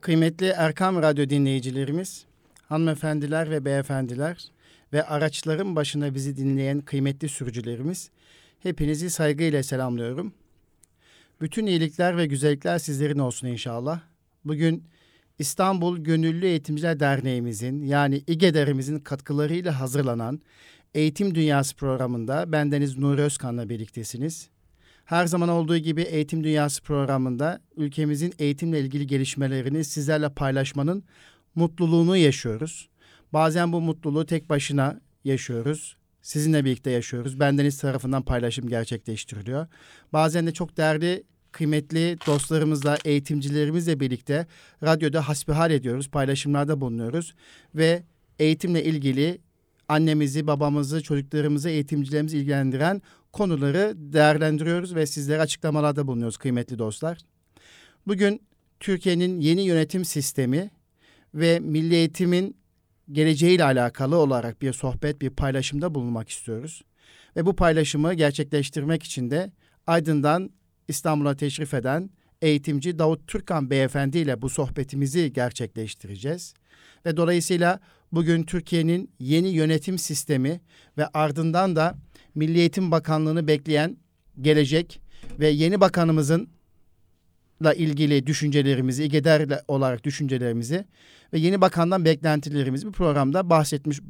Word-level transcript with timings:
Kıymetli 0.00 0.46
Erkam 0.46 1.02
Radyo 1.02 1.30
dinleyicilerimiz, 1.30 2.24
hanımefendiler 2.66 3.50
ve 3.50 3.64
beyefendiler 3.64 4.44
ve 4.92 5.02
araçların 5.02 5.76
başına 5.76 6.14
bizi 6.14 6.36
dinleyen 6.36 6.80
kıymetli 6.80 7.28
sürücülerimiz, 7.28 8.10
hepinizi 8.60 9.10
saygıyla 9.10 9.62
selamlıyorum. 9.62 10.32
Bütün 11.40 11.66
iyilikler 11.66 12.16
ve 12.16 12.26
güzellikler 12.26 12.78
sizlerin 12.78 13.18
olsun 13.18 13.46
inşallah. 13.46 14.00
Bugün 14.44 14.84
İstanbul 15.38 15.98
Gönüllü 15.98 16.46
Eğitimciler 16.46 17.00
Derneğimizin 17.00 17.82
yani 17.82 18.22
İGEDER'imizin 18.26 18.98
katkılarıyla 18.98 19.80
hazırlanan 19.80 20.40
Eğitim 20.94 21.34
Dünyası 21.34 21.76
programında 21.76 22.52
bendeniz 22.52 22.98
Nuri 22.98 23.20
Özkan'la 23.20 23.68
birliktesiniz. 23.68 24.48
Her 25.08 25.26
zaman 25.26 25.48
olduğu 25.48 25.76
gibi 25.76 26.02
Eğitim 26.02 26.44
Dünyası 26.44 26.82
programında 26.82 27.60
ülkemizin 27.76 28.34
eğitimle 28.38 28.80
ilgili 28.80 29.06
gelişmelerini 29.06 29.84
sizlerle 29.84 30.28
paylaşmanın 30.28 31.04
mutluluğunu 31.54 32.16
yaşıyoruz. 32.16 32.88
Bazen 33.32 33.72
bu 33.72 33.80
mutluluğu 33.80 34.26
tek 34.26 34.50
başına 34.50 35.00
yaşıyoruz. 35.24 35.96
Sizinle 36.22 36.64
birlikte 36.64 36.90
yaşıyoruz. 36.90 37.40
Bendeniz 37.40 37.78
tarafından 37.78 38.22
paylaşım 38.22 38.68
gerçekleştiriliyor. 38.68 39.66
Bazen 40.12 40.46
de 40.46 40.52
çok 40.52 40.76
değerli 40.76 41.24
kıymetli 41.52 42.16
dostlarımızla, 42.26 42.98
eğitimcilerimizle 43.04 44.00
birlikte 44.00 44.46
radyoda 44.82 45.28
hasbihal 45.28 45.70
ediyoruz, 45.70 46.10
paylaşımlarda 46.10 46.80
bulunuyoruz 46.80 47.34
ve 47.74 48.02
eğitimle 48.38 48.84
ilgili 48.84 49.38
annemizi, 49.88 50.46
babamızı, 50.46 51.02
çocuklarımızı, 51.02 51.68
eğitimcilerimizi 51.68 52.38
ilgilendiren 52.38 53.02
konuları 53.32 53.92
değerlendiriyoruz 53.96 54.94
ve 54.94 55.06
sizlere 55.06 55.40
açıklamalarda 55.40 56.06
bulunuyoruz 56.06 56.36
kıymetli 56.36 56.78
dostlar. 56.78 57.18
Bugün 58.06 58.42
Türkiye'nin 58.80 59.40
yeni 59.40 59.62
yönetim 59.62 60.04
sistemi 60.04 60.70
ve 61.34 61.60
milli 61.60 61.94
eğitimin 61.94 62.56
geleceğiyle 63.12 63.64
alakalı 63.64 64.16
olarak 64.16 64.62
bir 64.62 64.72
sohbet, 64.72 65.20
bir 65.20 65.30
paylaşımda 65.30 65.94
bulunmak 65.94 66.28
istiyoruz. 66.28 66.82
Ve 67.36 67.46
bu 67.46 67.56
paylaşımı 67.56 68.14
gerçekleştirmek 68.14 69.02
için 69.02 69.30
de 69.30 69.52
Aydın'dan 69.86 70.50
İstanbul'a 70.88 71.36
teşrif 71.36 71.74
eden 71.74 72.10
eğitimci 72.42 72.98
Davut 72.98 73.26
Türkan 73.26 73.70
Beyefendi 73.70 74.18
ile 74.18 74.42
bu 74.42 74.48
sohbetimizi 74.48 75.32
gerçekleştireceğiz. 75.32 76.54
Ve 77.06 77.16
dolayısıyla 77.16 77.80
bugün 78.12 78.42
Türkiye'nin 78.42 79.10
yeni 79.18 79.48
yönetim 79.48 79.98
sistemi 79.98 80.60
ve 80.98 81.06
ardından 81.06 81.76
da 81.76 81.94
Milli 82.38 82.90
Bakanlığı'nı 82.90 83.48
bekleyen 83.48 83.96
gelecek 84.40 85.00
ve 85.38 85.48
yeni 85.48 85.80
bakanımızın 85.80 86.48
la 87.62 87.74
ilgili 87.74 88.26
düşüncelerimizi, 88.26 89.04
İGEDER 89.04 89.60
olarak 89.68 90.04
düşüncelerimizi 90.04 90.84
ve 91.32 91.38
yeni 91.38 91.60
bakandan 91.60 92.04
beklentilerimizi 92.04 92.86
bu 92.86 92.92
programda 92.92 93.50
bahsetmiş 93.50 94.00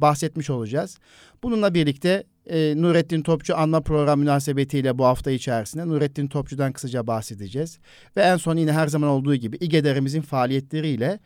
bahsetmiş 0.00 0.50
olacağız. 0.50 0.98
Bununla 1.42 1.74
birlikte 1.74 2.24
e, 2.46 2.74
Nurettin 2.76 3.22
Topçu 3.22 3.56
anma 3.56 3.80
programı 3.80 4.20
münasebetiyle 4.22 4.98
bu 4.98 5.04
hafta 5.04 5.30
içerisinde 5.30 5.88
Nurettin 5.88 6.26
Topçu'dan 6.26 6.72
kısaca 6.72 7.06
bahsedeceğiz. 7.06 7.78
Ve 8.16 8.22
en 8.22 8.36
son 8.36 8.56
yine 8.56 8.72
her 8.72 8.88
zaman 8.88 9.10
olduğu 9.10 9.34
gibi 9.34 9.56
İGEDER'imizin 9.56 10.20
faaliyetleriyle 10.20 11.18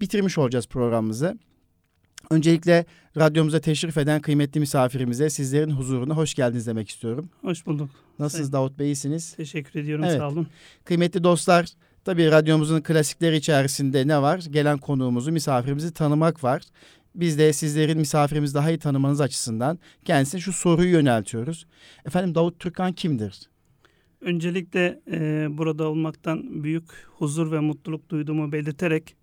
bitirmiş 0.00 0.38
olacağız 0.38 0.66
programımızı. 0.66 1.38
Öncelikle 2.30 2.84
radyomuza 3.16 3.60
teşrif 3.60 3.98
eden 3.98 4.20
kıymetli 4.20 4.60
misafirimize 4.60 5.30
sizlerin 5.30 5.70
huzuruna 5.70 6.16
hoş 6.16 6.34
geldiniz 6.34 6.66
demek 6.66 6.88
istiyorum. 6.88 7.28
Hoş 7.42 7.66
bulduk. 7.66 7.90
Nasılsınız 8.18 8.50
Sayın. 8.50 8.64
Davut 8.64 8.78
Bey 8.78 8.86
iyisiniz? 8.86 9.32
Teşekkür 9.32 9.80
ediyorum 9.80 10.04
evet. 10.04 10.18
sağ 10.18 10.28
olun. 10.28 10.46
Kıymetli 10.84 11.24
dostlar 11.24 11.66
tabii 12.04 12.30
radyomuzun 12.30 12.80
klasikleri 12.80 13.36
içerisinde 13.36 14.08
ne 14.08 14.22
var? 14.22 14.38
Gelen 14.50 14.78
konuğumuzu 14.78 15.32
misafirimizi 15.32 15.92
tanımak 15.92 16.44
var. 16.44 16.62
Biz 17.14 17.38
de 17.38 17.52
sizlerin 17.52 17.98
misafirimizi 17.98 18.54
daha 18.54 18.70
iyi 18.70 18.78
tanımanız 18.78 19.20
açısından 19.20 19.78
kendisine 20.04 20.40
şu 20.40 20.52
soruyu 20.52 20.90
yöneltiyoruz. 20.90 21.66
Efendim 22.06 22.34
Davut 22.34 22.58
Türkan 22.58 22.92
kimdir? 22.92 23.50
Öncelikle 24.20 25.00
e, 25.10 25.46
burada 25.50 25.88
olmaktan 25.88 26.64
büyük 26.64 26.84
huzur 27.18 27.52
ve 27.52 27.60
mutluluk 27.60 28.08
duyduğumu 28.08 28.52
belirterek 28.52 29.16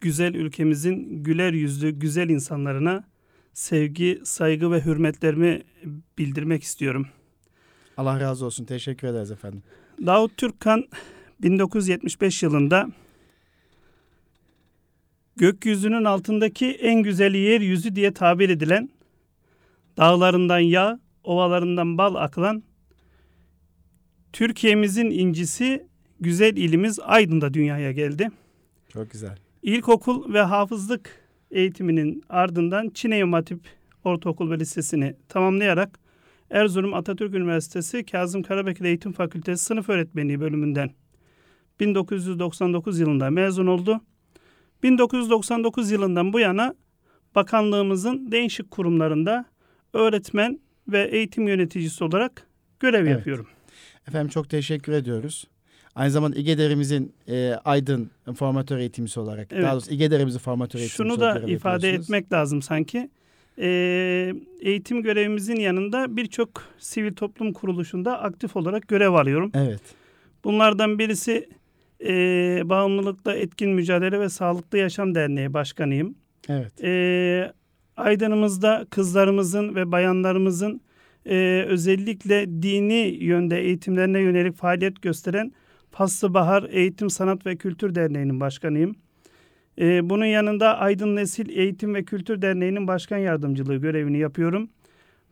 güzel 0.00 0.34
ülkemizin 0.34 1.24
güler 1.24 1.52
yüzlü 1.52 1.90
güzel 1.90 2.28
insanlarına 2.28 3.04
sevgi, 3.52 4.20
saygı 4.24 4.72
ve 4.72 4.84
hürmetlerimi 4.84 5.62
bildirmek 6.18 6.62
istiyorum. 6.62 7.06
Allah 7.96 8.20
razı 8.20 8.46
olsun. 8.46 8.64
Teşekkür 8.64 9.08
ederiz 9.08 9.30
efendim. 9.30 9.62
Davut 10.06 10.36
Türkkan 10.36 10.84
1975 11.42 12.42
yılında 12.42 12.88
gökyüzünün 15.36 16.04
altındaki 16.04 16.66
en 16.66 17.02
güzel 17.02 17.34
yeryüzü 17.34 17.96
diye 17.96 18.12
tabir 18.12 18.48
edilen 18.48 18.90
dağlarından 19.96 20.58
yağ, 20.58 21.00
ovalarından 21.24 21.98
bal 21.98 22.14
akılan 22.14 22.62
Türkiye'mizin 24.32 25.10
incisi 25.10 25.86
güzel 26.20 26.56
ilimiz 26.56 27.00
Aydın'da 27.00 27.54
dünyaya 27.54 27.92
geldi. 27.92 28.28
Çok 28.88 29.10
güzel. 29.10 29.38
İlkokul 29.62 30.32
ve 30.32 30.40
hafızlık 30.40 31.10
eğitiminin 31.50 32.22
ardından 32.28 32.90
Çin 32.90 33.10
Eğitim 33.10 33.32
Hatip 33.32 33.60
Ortaokul 34.04 34.50
ve 34.50 34.58
Lisesi'ni 34.58 35.16
tamamlayarak 35.28 35.98
Erzurum 36.50 36.94
Atatürk 36.94 37.34
Üniversitesi 37.34 38.06
Kazım 38.06 38.42
Karabekir 38.42 38.84
Eğitim 38.84 39.12
Fakültesi 39.12 39.64
Sınıf 39.64 39.88
Öğretmenliği 39.88 40.40
bölümünden 40.40 40.90
1999 41.80 43.00
yılında 43.00 43.30
mezun 43.30 43.66
oldu. 43.66 44.00
1999 44.82 45.90
yılından 45.90 46.32
bu 46.32 46.40
yana 46.40 46.74
bakanlığımızın 47.34 48.32
değişik 48.32 48.70
kurumlarında 48.70 49.44
öğretmen 49.92 50.60
ve 50.88 51.08
eğitim 51.08 51.48
yöneticisi 51.48 52.04
olarak 52.04 52.46
görev 52.80 53.06
evet. 53.06 53.10
yapıyorum. 53.10 53.46
Efendim 54.08 54.28
çok 54.28 54.50
teşekkür 54.50 54.92
ediyoruz. 54.92 55.44
Aynı 55.94 56.10
zamanda 56.10 56.36
İGEDER'imizin 56.36 57.12
e, 57.28 57.54
Aydın 57.64 58.10
formatör 58.36 58.78
eğitimcisi 58.78 59.20
olarak, 59.20 59.48
evet. 59.52 59.64
daha 59.64 59.72
doğrusu 59.72 59.90
İGEDER'imizin 59.90 60.38
formatör 60.38 60.78
eğitimcisi 60.78 60.96
Şunu 60.96 61.20
da 61.20 61.40
ifade 61.40 61.90
etmek 61.90 62.32
lazım 62.32 62.62
sanki. 62.62 63.10
E, 63.58 63.68
eğitim 64.60 65.02
görevimizin 65.02 65.56
yanında 65.56 66.16
birçok 66.16 66.50
sivil 66.78 67.14
toplum 67.14 67.52
kuruluşunda 67.52 68.22
aktif 68.22 68.56
olarak 68.56 68.88
görev 68.88 69.12
alıyorum. 69.12 69.52
Evet. 69.54 69.80
Bunlardan 70.44 70.98
birisi 70.98 71.48
e, 72.06 72.12
Bağımlılıkla 72.64 73.34
Etkin 73.34 73.70
Mücadele 73.70 74.20
ve 74.20 74.28
Sağlıklı 74.28 74.78
Yaşam 74.78 75.14
Derneği 75.14 75.54
Başkanıyım. 75.54 76.14
Evet. 76.48 76.84
E, 76.84 77.52
Aydın'ımızda 77.96 78.86
kızlarımızın 78.90 79.74
ve 79.74 79.92
bayanlarımızın 79.92 80.80
e, 81.26 81.64
özellikle 81.68 82.62
dini 82.62 83.16
yönde 83.20 83.60
eğitimlerine 83.60 84.20
yönelik 84.20 84.56
faaliyet 84.56 85.02
gösteren 85.02 85.52
Paslı 85.92 86.34
Bahar 86.34 86.66
Eğitim 86.70 87.10
Sanat 87.10 87.46
ve 87.46 87.56
Kültür 87.56 87.94
Derneği'nin 87.94 88.40
başkanıyım. 88.40 88.96
Ee, 89.78 90.10
bunun 90.10 90.24
yanında 90.24 90.78
Aydın 90.78 91.16
Nesil 91.16 91.48
Eğitim 91.58 91.94
ve 91.94 92.04
Kültür 92.04 92.42
Derneği'nin 92.42 92.86
başkan 92.86 93.18
yardımcılığı 93.18 93.76
görevini 93.76 94.18
yapıyorum. 94.18 94.68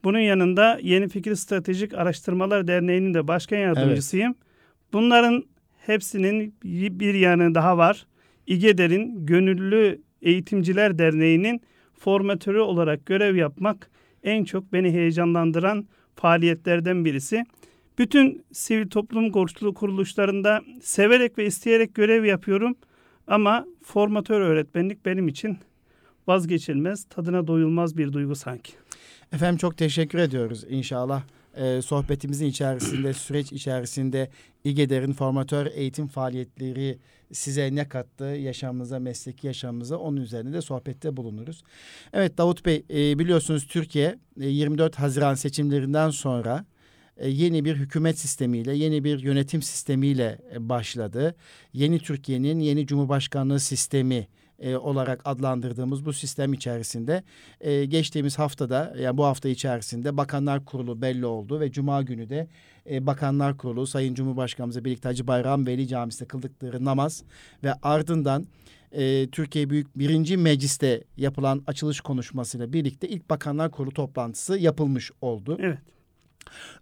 Bunun 0.05 0.19
yanında 0.19 0.79
Yeni 0.83 1.09
Fikir 1.09 1.35
Stratejik 1.35 1.95
Araştırmalar 1.95 2.69
Derneği'nin 2.69 3.15
de 3.15 3.29
başkan 3.29 3.57
yardımcısıyım. 3.57 4.29
Evet. 4.29 4.93
Bunların 4.93 5.45
hepsinin 5.87 6.55
bir 7.01 7.15
yanı 7.15 7.55
daha 7.55 7.79
var. 7.79 8.07
İGEDER'in 8.47 9.27
Gönüllü 9.27 10.01
Eğitimciler 10.23 10.99
Derneği'nin 10.99 11.61
formatörü 11.99 12.61
olarak 12.61 13.07
görev 13.07 13.37
yapmak 13.37 13.91
en 14.23 14.45
çok 14.45 14.73
beni 14.73 14.93
heyecanlandıran 14.93 15.87
faaliyetlerden 16.17 17.05
birisi. 17.05 17.45
Bütün 17.99 18.45
sivil 18.53 18.89
toplum 18.89 19.33
kuruluşlarında 19.75 20.63
severek 20.83 21.39
ve 21.39 21.47
isteyerek 21.47 21.95
görev 21.95 22.25
yapıyorum. 22.25 22.77
Ama 23.27 23.67
formatör 23.83 24.41
öğretmenlik 24.41 25.05
benim 25.05 25.29
için 25.29 25.59
vazgeçilmez, 26.27 27.05
tadına 27.05 27.47
doyulmaz 27.47 27.97
bir 27.97 28.13
duygu 28.13 28.35
sanki. 28.37 28.73
Efendim 29.33 29.57
çok 29.57 29.77
teşekkür 29.77 30.19
ediyoruz 30.19 30.65
inşallah. 30.69 31.23
Ee, 31.57 31.83
sohbetimizin 31.83 32.47
içerisinde, 32.47 33.13
süreç 33.15 33.53
içerisinde 33.53 34.31
İGEDER'in 34.65 35.13
formatör 35.13 35.67
eğitim 35.75 36.07
faaliyetleri 36.07 36.99
size 37.33 37.75
ne 37.75 37.89
kattı 37.89 38.25
yaşamımıza, 38.25 38.99
mesleki 38.99 39.47
yaşamımıza 39.47 39.97
onun 39.97 40.21
üzerine 40.21 40.53
de 40.53 40.61
sohbette 40.61 41.17
bulunuruz. 41.17 41.63
Evet 42.13 42.39
Davut 42.39 42.67
Bey 42.67 42.85
e, 42.91 43.19
biliyorsunuz 43.19 43.67
Türkiye 43.67 44.19
e, 44.41 44.47
24 44.49 44.97
Haziran 44.97 45.35
seçimlerinden 45.35 46.11
sonra 46.11 46.59
e, 46.59 46.76
yeni 47.25 47.65
bir 47.65 47.77
hükümet 47.77 48.19
sistemiyle, 48.19 48.75
yeni 48.77 49.05
bir 49.05 49.19
yönetim 49.19 49.63
sistemiyle 49.63 50.39
e, 50.55 50.69
başladı. 50.69 51.35
Yeni 51.73 51.99
Türkiye'nin 51.99 52.61
yeni 52.61 52.87
Cumhurbaşkanlığı 52.87 53.61
sistemi 53.61 54.29
e, 54.59 54.77
olarak 54.77 55.21
adlandırdığımız 55.25 56.07
bu 56.07 56.13
sistem 56.13 56.53
içerisinde 56.53 57.23
e, 57.61 57.85
geçtiğimiz 57.85 58.39
haftada 58.39 58.95
yani 59.01 59.17
bu 59.17 59.25
hafta 59.25 59.49
içerisinde 59.49 60.17
Bakanlar 60.17 60.65
Kurulu 60.65 61.03
belli 61.03 61.27
oldu 61.27 61.61
ve 61.61 61.73
Cuma 61.73 62.03
günü 62.03 62.29
de 62.29 62.49
e, 62.91 63.07
Bakanlar 63.07 63.57
Kurulu 63.57 63.87
Sayın 63.87 64.15
Cumhurbaşkanımızla 64.15 64.85
birlikte 64.85 65.09
Hacı 65.09 65.27
Bayram 65.27 65.67
Veli 65.67 65.89
Camisi'nde 65.89 66.29
kıldıkları 66.29 66.85
namaz 66.85 67.23
ve 67.65 67.73
ardından 67.83 68.47
e, 68.93 69.27
Türkiye 69.31 69.71
Büyük 69.71 69.99
Birinci 69.99 70.37
Meclis'te 70.37 71.05
yapılan 71.17 71.63
açılış 71.67 72.01
konuşmasıyla 72.01 72.73
birlikte 72.73 73.09
ilk 73.09 73.31
Bakanlar 73.31 73.71
Kurulu 73.71 73.91
toplantısı 73.91 74.59
yapılmış 74.59 75.11
oldu. 75.21 75.59
Evet. 75.61 75.79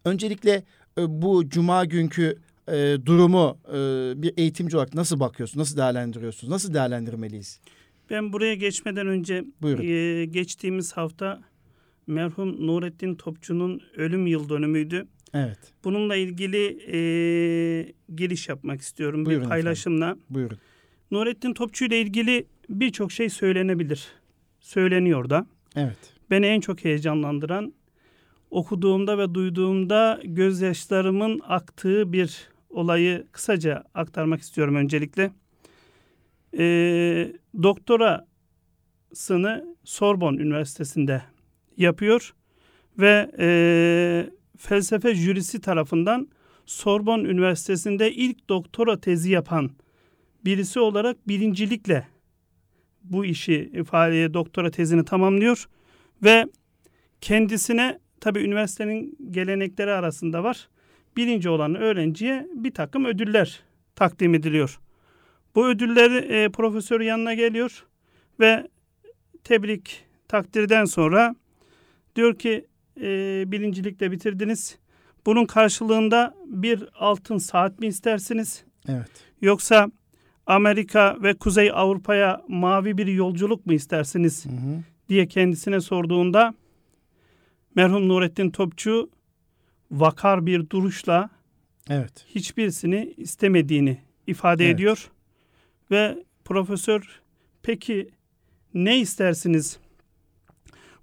Öncelikle 0.05 0.65
e, 0.99 1.23
bu 1.23 1.49
Cuma 1.49 1.85
günkü 1.85 2.39
e, 2.69 2.97
durumu 3.07 3.59
e, 3.69 3.73
bir 4.23 4.33
eğitimci 4.37 4.77
olarak 4.77 4.95
nasıl 4.95 5.21
bakıyorsunuz, 5.21 5.59
nasıl 5.59 5.77
değerlendiriyorsunuz, 5.77 6.51
nasıl 6.51 6.75
değerlendirmeliyiz? 6.75 7.61
Ben 8.11 8.33
buraya 8.33 8.55
geçmeden 8.55 9.07
önce 9.07 9.45
Buyurun. 9.63 9.83
e, 9.83 10.25
geçtiğimiz 10.25 10.93
hafta 10.93 11.41
merhum 12.07 12.67
Nurettin 12.67 13.15
Topçu'nun 13.15 13.81
ölüm 13.97 14.27
yıl 14.27 14.49
dönümüydü. 14.49 15.07
Evet, 15.35 15.59
Bununla 15.85 16.17
ilgili 16.17 16.79
e, 16.93 16.99
giriş 18.17 18.49
yapmak 18.49 18.81
istiyorum 18.81 19.27
Buyurun 19.27 19.45
bir 19.45 19.49
paylaşımla. 19.49 20.17
buyurun. 20.31 20.59
Nurettin 21.11 21.55
Topçu 21.55 21.85
ile 21.85 22.01
ilgili 22.01 22.47
birçok 22.69 23.13
şey 23.13 23.29
söylenebilir. 23.29 24.09
Söyleniyor 24.61 25.31
da. 25.31 25.47
Evet, 25.77 25.99
Beni 26.31 26.47
en 26.47 26.61
çok 26.61 26.85
heyecanlandıran 26.85 27.73
okuduğumda 28.51 29.19
ve 29.19 29.35
duyduğumda 29.35 30.21
gözyaşlarımın 30.25 31.41
aktığı 31.49 32.13
bir 32.13 32.49
olayı 32.71 33.27
kısaca 33.33 33.85
aktarmak 33.95 34.41
istiyorum 34.41 34.77
öncelikle. 34.77 35.31
Ee, 36.59 37.33
doktorasını 37.63 39.77
Sorbonne 39.85 40.43
Üniversitesi'nde 40.43 41.23
yapıyor 41.77 42.35
ve 42.99 43.31
e, 43.39 43.47
felsefe 44.59 45.15
jürisi 45.15 45.61
tarafından 45.61 46.29
Sorbonne 46.67 47.29
Üniversitesi'nde 47.29 48.13
ilk 48.13 48.49
doktora 48.49 49.01
tezi 49.01 49.31
yapan 49.31 49.71
birisi 50.45 50.81
olarak 50.81 51.29
birincilikle 51.29 52.07
bu 53.05 53.25
işi 53.25 53.85
faaliyet 53.91 54.35
doktora 54.35 54.71
tezini 54.71 55.05
tamamlıyor 55.05 55.69
ve 56.23 56.47
kendisine 57.21 57.99
tabi 58.21 58.39
üniversitenin 58.39 59.19
gelenekleri 59.31 59.91
arasında 59.93 60.45
var. 60.45 60.69
Birinci 61.17 61.49
olan 61.49 61.75
öğrenciye 61.75 62.49
bir 62.55 62.71
takım 62.71 63.05
ödüller 63.05 63.61
takdim 63.97 64.35
ediliyor. 64.35 64.81
Bu 65.55 65.67
ödülleri 65.69 66.17
e, 66.17 66.49
profesör 66.49 67.01
yanına 67.01 67.35
geliyor 67.35 67.87
ve 68.41 68.69
tebrik 69.45 70.05
takdirden 70.29 70.85
sonra 70.85 71.35
diyor 72.17 72.39
ki 72.39 72.67
e, 73.01 73.45
birincilikle 73.47 74.11
bitirdiniz. 74.11 74.79
Bunun 75.27 75.47
karşılığında 75.47 76.35
bir 76.47 76.85
altın 76.95 77.39
saat 77.39 77.81
mi 77.81 77.87
istersiniz? 77.87 78.65
evet, 78.89 79.11
Yoksa 79.41 79.91
Amerika 80.47 81.17
ve 81.23 81.35
Kuzey 81.35 81.71
Avrupa'ya 81.75 82.43
mavi 82.49 82.99
bir 82.99 83.07
yolculuk 83.07 83.67
mu 83.67 83.73
istersiniz 83.73 84.47
hı 84.47 84.49
hı. 84.49 84.83
diye 85.09 85.27
kendisine 85.27 85.81
sorduğunda 85.81 86.55
merhum 87.75 88.09
Nurettin 88.09 88.51
Topçu 88.51 89.11
vakar 89.91 90.47
bir 90.47 90.71
duruşla 90.71 91.31
evet, 91.91 92.27
hiçbirisini 92.35 93.15
istemediğini 93.17 93.99
ifade 94.27 94.65
Evet. 94.65 94.75
ediyor 94.75 95.11
ve 95.91 96.25
profesör 96.45 97.21
peki 97.63 98.11
ne 98.75 99.01
istersiniz 99.01 99.79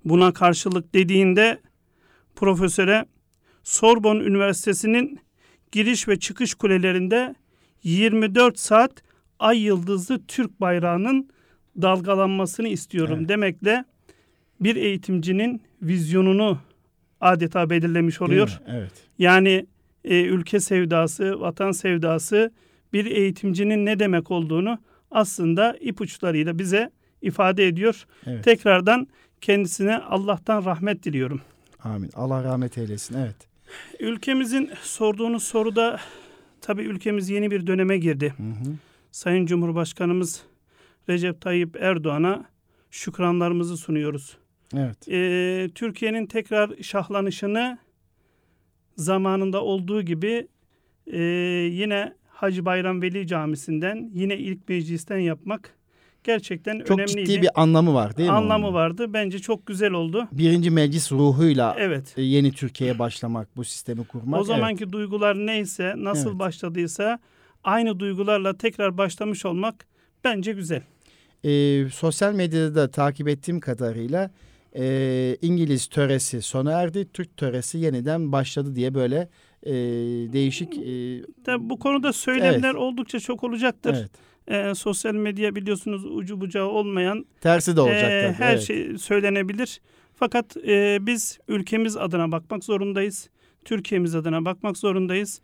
buna 0.06 0.33
karşılık 0.33 0.94
dediğinde 0.94 1.59
profesöre 2.35 3.06
Sorbonne 3.63 4.23
Üniversitesi'nin 4.23 5.19
giriş 5.71 6.07
ve 6.07 6.19
çıkış 6.19 6.53
kulelerinde 6.53 7.35
24 7.83 8.59
saat 8.59 9.03
ay 9.39 9.62
yıldızlı 9.62 10.25
Türk 10.27 10.62
bayrağının 10.62 11.29
dalgalanmasını 11.81 12.68
istiyorum 12.68 13.18
Evet. 13.19 13.29
demekle 13.29 13.85
bir 14.59 14.75
eğitimcinin 14.75 15.62
vizyonunu 15.81 16.57
adeta 17.22 17.69
belirlemiş 17.69 18.22
oluyor. 18.22 18.60
Evet, 18.68 18.92
Yani 19.19 19.66
e, 20.04 20.22
ülke 20.22 20.60
sevdası, 20.60 21.39
vatan 21.42 21.72
sevdası 21.72 22.51
bir 22.94 23.06
eğitimcinin 23.06 23.86
ne 23.86 24.00
demek 24.00 24.31
olduğunu 24.31 24.80
aslında 25.12 25.78
ipuçlarıyla 25.81 26.60
bize 26.60 26.92
ifade 27.22 27.68
ediyor. 27.68 28.06
evet. 28.28 28.44
Tekrardan 28.44 29.07
kendisine 29.42 29.98
Allah'tan 29.98 30.66
rahmet 30.66 31.04
diliyorum. 31.04 31.42
Amin. 31.83 32.10
Allah 32.16 32.44
rahmet 32.44 32.78
eylesin. 32.78 33.16
Evet, 33.18 33.36
Ülkemizin 34.00 34.69
sorduğunuz 34.81 35.44
soruda 35.44 36.00
tabii 36.62 36.83
ülkemiz 36.83 37.30
yeni 37.30 37.51
bir 37.51 37.68
döneme 37.68 37.98
girdi. 37.98 38.33
hı 38.38 38.44
hı. 38.44 38.74
Sayın 39.12 39.45
Cumhurbaşkanımız 39.45 40.44
Recep 41.10 41.42
Tayyip 41.42 41.75
Erdoğan'a 41.75 42.45
şükranlarımızı 42.92 43.78
sunuyoruz. 43.78 44.38
Evet, 44.77 45.07
Ee, 45.09 45.69
Türkiye'nin 45.75 46.25
tekrar 46.25 46.71
şahlanışını 46.81 47.77
zamanında 48.97 49.63
olduğu 49.63 50.01
gibi 50.01 50.47
e, 51.07 51.21
yine 51.71 52.13
Hacı 52.29 52.65
Bayram 52.65 53.01
Veli 53.01 53.27
Camisi'nden 53.27 54.09
yine 54.13 54.38
ilk 54.38 54.69
meclisten 54.69 55.18
yapmak 55.18 55.75
gerçekten 56.23 56.79
Çok 56.79 57.00
önemliydi. 57.00 57.25
ciddi 57.25 57.41
bir 57.41 57.50
anlamı 57.62 57.94
var 57.94 58.18
değil 58.18 58.29
mi? 58.29 58.35
anlamı 58.35 58.65
onun? 58.68 58.73
vardı. 58.75 59.13
Bence 59.13 59.39
çok 59.39 59.65
güzel 59.65 59.91
oldu. 59.91 60.27
Birinci 60.31 60.71
meclis 60.71 61.12
ruhuyla 61.12 61.75
Evet. 61.79 62.13
e, 62.18 62.21
yeni 62.21 62.51
Türkiye'ye 62.51 63.00
başlamak, 63.00 63.57
bu 63.57 63.63
sistemi 63.63 64.03
kurmak. 64.03 64.39
O 64.39 64.44
zamanki 64.44 64.91
duygular 64.91 65.35
neyse, 65.45 65.94
nasıl 65.97 66.29
Evet. 66.29 66.39
başladıysa 66.39 67.19
aynı 67.63 68.00
duygularla 68.00 68.57
tekrar 68.57 68.97
başlamış 68.97 69.45
olmak 69.45 69.85
bence 70.23 70.53
güzel. 70.53 70.81
E, 71.44 71.83
sosyal 71.89 72.33
medyada 72.33 72.75
da 72.75 72.91
takip 72.91 73.27
ettiğim 73.27 73.59
kadarıyla 73.59 74.31
e, 74.75 75.38
İngiliz 75.41 75.88
töresi 75.88 76.41
sona 76.41 76.71
erdi, 76.71 77.07
Türk 77.13 77.38
töresi 77.38 77.77
yeniden 77.77 78.31
başladı 78.31 78.75
diye 78.75 78.94
böyle 78.94 79.29
e, 79.63 79.73
değişik... 80.33 80.77
E, 80.77 81.21
Tabii 81.45 81.69
bu 81.69 81.79
konuda 81.79 82.13
söylemler 82.13 82.73
oldukça 82.73 83.19
çok 83.19 83.44
olacaktır. 83.44 83.95
evet, 84.00 84.12
Ee, 84.47 84.75
sosyal 84.75 85.13
medya 85.13 85.56
biliyorsunuz 85.56 86.06
ucu 86.06 86.41
bucağı 86.41 86.65
olmayan 86.65 87.25
tersi 87.41 87.75
de 87.75 87.81
olacak 87.81 88.12
Ee, 88.12 88.21
tabii. 88.27 88.44
her 88.45 88.53
evet. 88.53 88.63
şey 88.63 88.97
söylenebilir. 88.97 89.81
Fakat 90.15 90.57
e, 90.57 90.97
biz 91.01 91.39
ülkemiz 91.47 91.97
adına 91.97 92.31
bakmak 92.31 92.63
zorundayız. 92.63 93.29
Türkiye'miz 93.65 94.15
adına 94.15 94.45
bakmak 94.45 94.77
zorundayız. 94.77 95.41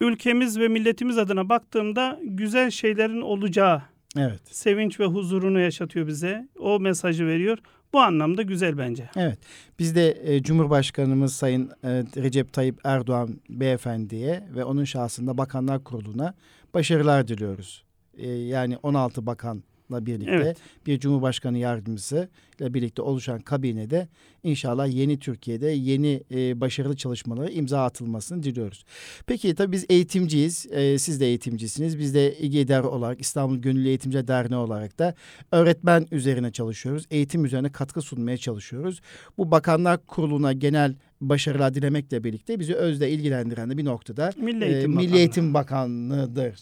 Ülkemiz 0.00 0.58
ve 0.58 0.68
milletimiz 0.68 1.18
adına 1.18 1.48
baktığımda 1.48 2.20
güzel 2.24 2.70
şeylerin 2.70 3.20
olacağı 3.20 3.82
Evet, 4.16 4.40
sevinç 4.50 5.00
ve 5.00 5.04
huzurunu 5.04 5.60
yaşatıyor 5.60 6.06
bize. 6.06 6.48
O 6.58 6.80
mesajı 6.80 7.26
veriyor. 7.26 7.58
Bu 7.92 8.00
anlamda 8.00 8.42
güzel 8.42 8.78
bence. 8.78 9.10
evet. 9.16 9.38
Biz 9.78 9.94
de 9.94 10.18
e, 10.24 10.42
Cumhurbaşkanımız 10.42 11.32
Sayın 11.32 11.70
e, 11.84 11.88
Recep 12.16 12.52
Tayyip 12.52 12.80
Erdoğan 12.84 13.40
beyefendiye 13.50 14.48
ve 14.54 14.64
onun 14.64 14.84
şahsında 14.84 15.38
Bakanlar 15.38 15.84
Kurulu'na 15.84 16.34
başarılar 16.74 17.28
diliyoruz. 17.28 17.84
E, 18.16 18.28
yani 18.28 18.76
16 18.82 19.26
bakanla 19.26 19.67
birlikte 19.90 20.32
Evet. 20.32 20.56
bir 20.86 21.00
Cumhurbaşkanı 21.00 21.58
yardımcısı 21.58 22.28
ile 22.60 22.74
birlikte 22.74 23.02
oluşan 23.02 23.40
kabinede 23.40 24.08
inşallah 24.42 24.88
yeni 24.94 25.18
Türkiye'de 25.18 25.66
yeni 25.66 26.22
e, 26.30 26.60
başarılı 26.60 26.96
çalışmalara 26.96 27.50
imza 27.50 27.84
atılmasını 27.84 28.42
diliyoruz. 28.42 28.84
Peki 29.26 29.54
tabii 29.54 29.72
biz 29.72 29.86
eğitimciyiz. 29.88 30.66
E, 30.70 30.98
siz 30.98 31.20
de 31.20 31.26
eğitimcisiniz. 31.26 31.98
Biz 31.98 32.14
de 32.14 32.38
İGEDER 32.38 32.80
olarak 32.80 33.20
İstanbul 33.20 33.56
Gönüllü 33.56 33.88
Eğitimci 33.88 34.28
Derneği 34.28 34.58
olarak 34.60 34.98
da 34.98 35.14
öğretmen 35.52 36.06
üzerine 36.10 36.50
çalışıyoruz. 36.52 37.06
Eğitim 37.10 37.44
üzerine 37.44 37.72
katkı 37.72 38.02
sunmaya 38.02 38.36
çalışıyoruz. 38.36 39.00
Bu 39.38 39.50
Bakanlar 39.50 40.06
Kurulu'na 40.06 40.52
genel 40.52 40.94
başarılar 41.20 41.74
dilemekle 41.74 42.24
birlikte 42.24 42.60
bizi 42.60 42.74
özde 42.74 43.10
ilgilendiren 43.10 43.70
de 43.70 43.78
bir 43.78 43.84
noktada 43.84 44.30
Milli 44.36 44.64
e, 44.64 44.68
Eğitim 44.68 44.90
Milli 44.90 44.98
Bakanlığı. 45.02 45.18
Eğitim 45.18 45.54
Bakanlığı'dır. 45.54 46.56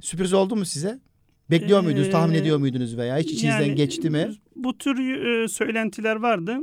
Sürpriz 0.00 0.32
oldu 0.32 0.56
mu 0.56 0.64
size? 0.64 1.00
Bekliyor 1.50 1.80
muydunuz, 1.80 2.10
tahmin 2.10 2.34
Ee, 2.34 2.38
ediyor 2.38 2.58
muydunuz 2.58 2.96
veya 2.96 3.18
hiç 3.18 3.30
içinizden 3.32 3.60
Yani, 3.60 3.74
geçti 3.74 4.10
mi? 4.10 4.30
Bu 4.56 4.78
tür 4.78 4.98
e, 5.44 5.48
söylentiler 5.48 6.16
vardı. 6.16 6.56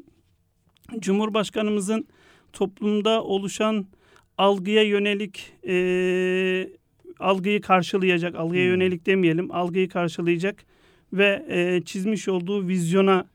Cumhurbaşkanımızın 1.00 2.08
toplumda 2.54 3.24
oluşan 3.24 3.86
algıya 4.38 4.84
yönelik 4.84 5.54
e, 5.68 5.75
algıyı 7.20 7.62
karşılayacak, 7.62 8.36
algıya 8.36 8.63
Hmm. 8.63 8.72
yönelik 8.72 9.06
demeyelim, 9.06 9.51
algıyı 9.51 9.89
karşılayacak 9.89 10.63
ve 11.13 11.46
e, 11.50 11.82
çizmiş 11.86 12.27
olduğu 12.27 12.68
vizyona 12.68 13.27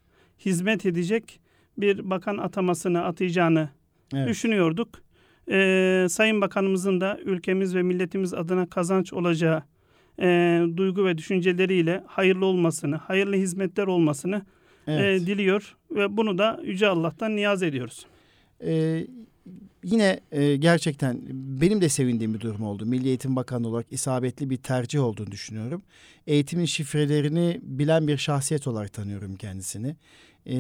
hizmet 0.45 0.87
edecek 0.87 1.41
bir 1.79 2.11
bakan 2.11 2.39
atamasını 2.39 3.05
atayacağını 3.05 3.69
Evet. 4.15 4.29
düşünüyorduk. 4.29 4.89
E, 5.51 6.07
Sayın 6.11 6.41
Bakanımızın 6.41 7.01
da 7.01 7.19
ülkemiz 7.25 7.75
ve 7.75 7.83
milletimiz 7.83 8.35
adına 8.35 8.67
kazanç 8.71 9.13
olacağı 9.13 9.63
e, 10.21 10.61
duygu 10.77 11.05
ve 11.05 11.19
düşünceleriyle 11.19 12.05
hayırlı 12.07 12.47
olmasını, 12.47 12.97
hayırlı 12.97 13.37
hizmetler 13.37 13.87
olmasını 13.87 14.43
Evet. 14.87 15.23
e, 15.23 15.27
diliyor 15.27 15.77
ve 15.91 16.17
bunu 16.17 16.39
da 16.39 16.61
Yüce 16.65 16.87
Allah'tan 16.87 17.37
niyaz 17.37 17.63
ediyoruz. 17.63 18.07
Ee, 18.65 19.07
yine 19.85 20.21
e, 20.33 20.57
gerçekten 20.57 21.21
benim 21.33 21.81
de 21.81 21.89
sevindiğim 21.89 22.35
bir 22.35 22.41
durum 22.41 22.63
oldu. 22.63 22.87
Milli 22.87 23.09
Eğitim 23.09 23.37
Bakanı 23.37 23.69
olarak 23.69 23.87
isabetli 23.91 24.51
bir 24.51 24.57
tercih 24.57 25.05
olduğunu 25.05 25.31
düşünüyorum. 25.31 25.83
Eğitimin 26.27 26.65
şifrelerini 26.65 27.61
bilen 27.63 28.09
bir 28.09 28.17
şahsiyet 28.17 28.67
olarak 28.67 28.93
tanıyorum 28.93 29.37
kendisini. 29.37 29.97
Ee, 30.47 30.57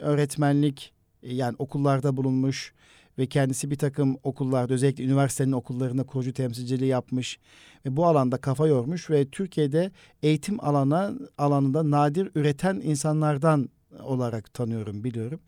öğretmenlik 0.00 0.92
e, 1.22 1.34
yani 1.34 1.56
okullarda 1.58 2.16
bulunmuş 2.16 2.72
ve 3.18 3.26
kendisi 3.26 3.70
bir 3.70 3.76
takım 3.76 4.16
okullarda 4.22 4.74
özellikle 4.74 5.04
üniversitenin 5.04 5.52
okullarında 5.52 6.04
kurucu 6.04 6.32
temsilciliği 6.32 6.90
yapmış 6.90 7.38
ve 7.86 7.96
bu 7.96 8.06
alanda 8.06 8.36
kafa 8.36 8.66
yormuş 8.66 9.10
ve 9.10 9.28
Türkiye'de 9.30 9.90
eğitim 10.22 10.64
alana 10.64 11.12
alanında 11.38 11.90
nadir 11.90 12.30
üreten 12.34 12.80
insanlardan 12.84 13.68
olarak 14.02 14.54
tanıyorum 14.54 15.04
biliyorum. 15.04 15.40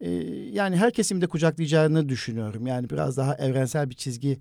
Ee, 0.00 0.10
yani 0.52 0.76
her 0.76 0.92
kesimde 0.92 1.26
kucaklayacağını 1.26 2.08
düşünüyorum. 2.08 2.66
Yani 2.66 2.90
biraz 2.90 3.16
daha 3.16 3.34
evrensel 3.34 3.90
bir 3.90 3.94
çizgi 3.94 4.38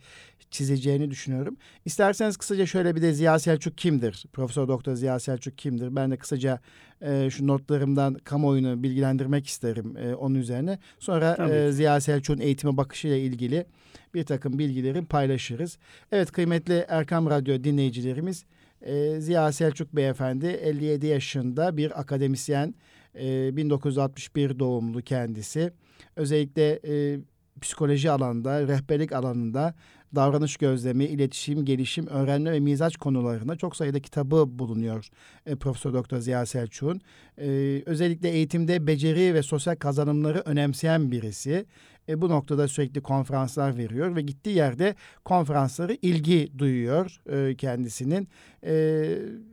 çizeceğini 0.51 1.12
düşünüyorum. 1.12 1.58
İsterseniz 1.86 2.38
kısaca 2.38 2.66
şöyle 2.66 2.96
bir 2.96 3.01
de 3.01 3.13
Ziya 3.13 3.39
Selçuk 3.39 3.78
kimdir? 3.78 4.25
Profesör 4.34 4.68
Doktor 4.68 4.96
Ziya 4.96 5.20
Selçuk 5.20 5.58
kimdir? 5.58 5.96
Ben 5.96 6.12
de 6.12 6.18
kısaca 6.18 6.60
e, 7.01 7.30
şu 7.30 7.48
notlarımdan 7.48 8.13
kamuoyunu 8.13 8.84
bilgilendirmek 8.84 9.48
isterim 9.48 9.98
e, 9.98 10.16
onun 10.16 10.36
üzerine. 10.36 10.80
Sonra 11.00 11.36
Tabii 11.36 11.54
e. 11.54 11.72
Ziya 11.72 12.01
Selçuk'un 12.01 12.42
eğitime 12.42 12.78
bakışıyla 12.78 13.18
ilgili 13.18 13.66
bir 14.13 14.24
takım 14.24 14.60
bilgileri 14.60 15.06
paylaşırız. 15.06 15.78
Evet 16.12 16.32
kıymetli 16.32 16.86
Erkam 16.88 17.30
Radyo 17.30 17.63
dinleyicilerimiz 17.63 18.46
e, 18.82 19.22
Ziya 19.22 19.51
Selçuk 19.51 19.96
Beyefendi 19.96 20.48
57 20.48 21.08
yaşında 21.08 21.78
bir 21.78 22.00
akademisyen. 22.00 22.75
E, 23.16 23.58
1961 23.58 24.60
doğumlu 24.60 25.01
kendisi. 25.01 25.72
Özellikle 26.16 26.80
e, 26.88 27.20
psikoloji 27.62 28.12
alanında, 28.12 28.68
rehberlik 28.68 29.12
alanında 29.13 29.75
davranış 30.16 30.58
gözlemi, 30.58 31.06
iletişim, 31.06 31.66
gelişim, 31.66 32.08
öğrenme 32.08 32.51
ve 32.51 32.60
mizaç 32.60 32.98
konularında 32.98 33.56
çok 33.56 33.75
sayıda 33.75 34.00
kitabı 34.00 34.46
bulunuyor 34.60 35.10
e, 35.46 35.56
Profesör 35.56 35.94
Doktor 35.94 36.20
Ziya 36.20 36.46
Selçuk'un. 36.46 37.01
E, 37.38 37.48
özellikle 37.86 38.30
eğitimde 38.30 38.88
beceri 38.88 39.34
ve 39.34 39.44
sosyal 39.44 39.75
kazanımları 39.75 40.39
önemseyen 40.46 41.12
birisi. 41.12 41.66
E, 42.10 42.22
bu 42.22 42.30
noktada 42.30 42.68
sürekli 42.68 43.01
konferanslar 43.01 43.78
veriyor 43.78 44.16
ve 44.16 44.22
gittiği 44.22 44.56
yerde 44.56 44.96
konferansları 45.25 45.98
ilgi 46.01 46.51
duyuyor 46.58 47.22
e, 47.30 47.56
kendisinin. 47.56 48.28
E, 48.66 48.74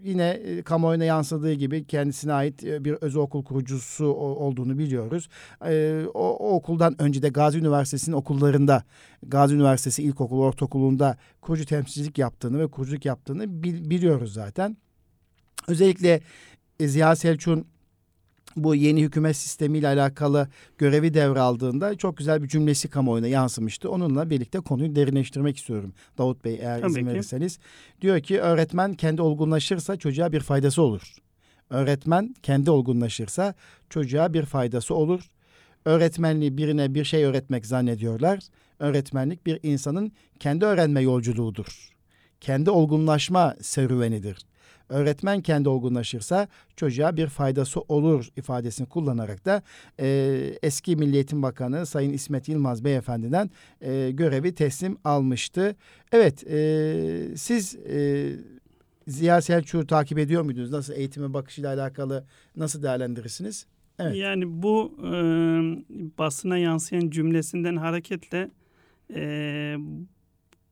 yine 0.02 0.28
e, 0.28 0.62
kamuoyuna 0.62 1.04
yansıdığı 1.04 1.52
gibi 1.52 1.84
kendisine 1.84 2.32
ait 2.32 2.64
e, 2.64 2.84
bir 2.84 2.92
özel 2.92 3.22
okul 3.22 3.44
kurucusu 3.44 4.06
olduğunu 4.14 4.78
biliyoruz. 4.78 5.28
E, 5.66 6.02
o, 6.14 6.30
o 6.30 6.54
okuldan 6.54 7.02
önce 7.02 7.22
de 7.22 7.28
Gazi 7.28 7.58
Üniversitesi'nin 7.58 8.16
okullarında, 8.16 8.84
Gazi 9.22 9.54
Üniversitesi 9.54 10.02
İlkokulu, 10.02 10.44
Ortaokulu'nda 10.44 11.16
kurucu 11.40 11.66
temsilcilik 11.66 12.18
yaptığını 12.18 12.58
ve 12.58 12.66
kuruculuk 12.66 13.04
yaptığını 13.04 13.62
bil- 13.62 13.90
biliyoruz 13.90 14.32
zaten. 14.32 14.76
Özellikle 15.68 16.20
e, 16.80 16.88
Ziya 16.88 17.16
Selçuk'un 17.16 17.66
bu 18.56 18.74
yeni 18.74 19.02
hükümet 19.02 19.36
sistemiyle 19.36 19.88
alakalı 19.88 20.48
görevi 20.78 21.14
devraldığında 21.14 21.94
çok 21.94 22.16
güzel 22.16 22.42
bir 22.42 22.48
cümlesi 22.48 22.88
kamuoyuna 22.88 23.26
yansımıştı. 23.26 23.90
Onunla 23.90 24.30
birlikte 24.30 24.60
konuyu 24.60 24.96
derinleştirmek 24.96 25.56
istiyorum 25.56 25.92
Davut 26.18 26.44
Bey 26.44 26.58
eğer 26.60 26.80
Tabii 26.80 26.90
izin 26.90 27.00
ki. 27.00 27.06
verirseniz. 27.06 27.58
Diyor 28.00 28.20
ki 28.20 28.40
öğretmen 28.40 28.94
kendi 28.94 29.22
olgunlaşırsa 29.22 29.96
çocuğa 29.96 30.32
bir 30.32 30.40
faydası 30.40 30.82
olur. 30.82 31.14
Öğretmen 31.70 32.34
kendi 32.42 32.70
olgunlaşırsa 32.70 33.54
çocuğa 33.90 34.32
bir 34.34 34.42
faydası 34.42 34.94
olur. 34.94 35.30
Öğretmenliği 35.84 36.56
birine 36.56 36.94
bir 36.94 37.04
şey 37.04 37.24
öğretmek 37.24 37.66
zannediyorlar. 37.66 38.40
Öğretmenlik 38.78 39.46
bir 39.46 39.60
insanın 39.62 40.12
kendi 40.40 40.64
öğrenme 40.64 41.00
yolculuğudur. 41.00 41.92
Kendi 42.40 42.70
olgunlaşma 42.70 43.56
serüvenidir. 43.60 44.38
Öğretmen 44.88 45.40
kendi 45.40 45.68
olgunlaşırsa 45.68 46.48
çocuğa 46.76 47.16
bir 47.16 47.26
faydası 47.26 47.80
olur 47.80 48.28
ifadesini 48.36 48.88
kullanarak 48.88 49.44
da 49.44 49.62
e, 50.00 50.08
eski 50.62 50.96
Milli 50.96 51.14
Eğitim 51.14 51.42
Bakanı 51.42 51.86
Sayın 51.86 52.12
İsmet 52.12 52.48
Yılmaz 52.48 52.84
Beyefendi'den 52.84 53.50
e, 53.80 54.10
görevi 54.10 54.54
teslim 54.54 54.98
almıştı. 55.04 55.76
Evet 56.12 56.46
e, 56.46 57.36
siz 57.36 57.74
e, 57.74 58.32
Ziya 59.08 59.40
Selçuk'u 59.40 59.86
takip 59.86 60.18
ediyor 60.18 60.42
muydunuz? 60.42 60.70
Nasıl 60.70 60.92
eğitime 60.92 61.34
bakışıyla 61.34 61.74
alakalı 61.74 62.24
nasıl 62.56 62.82
değerlendirirsiniz? 62.82 63.66
Evet. 63.98 64.16
Yani 64.16 64.62
bu 64.62 64.98
e, 65.04 65.10
basına 66.18 66.58
yansıyan 66.58 67.10
cümlesinden 67.10 67.76
hareketle 67.76 68.50
e, 69.14 69.76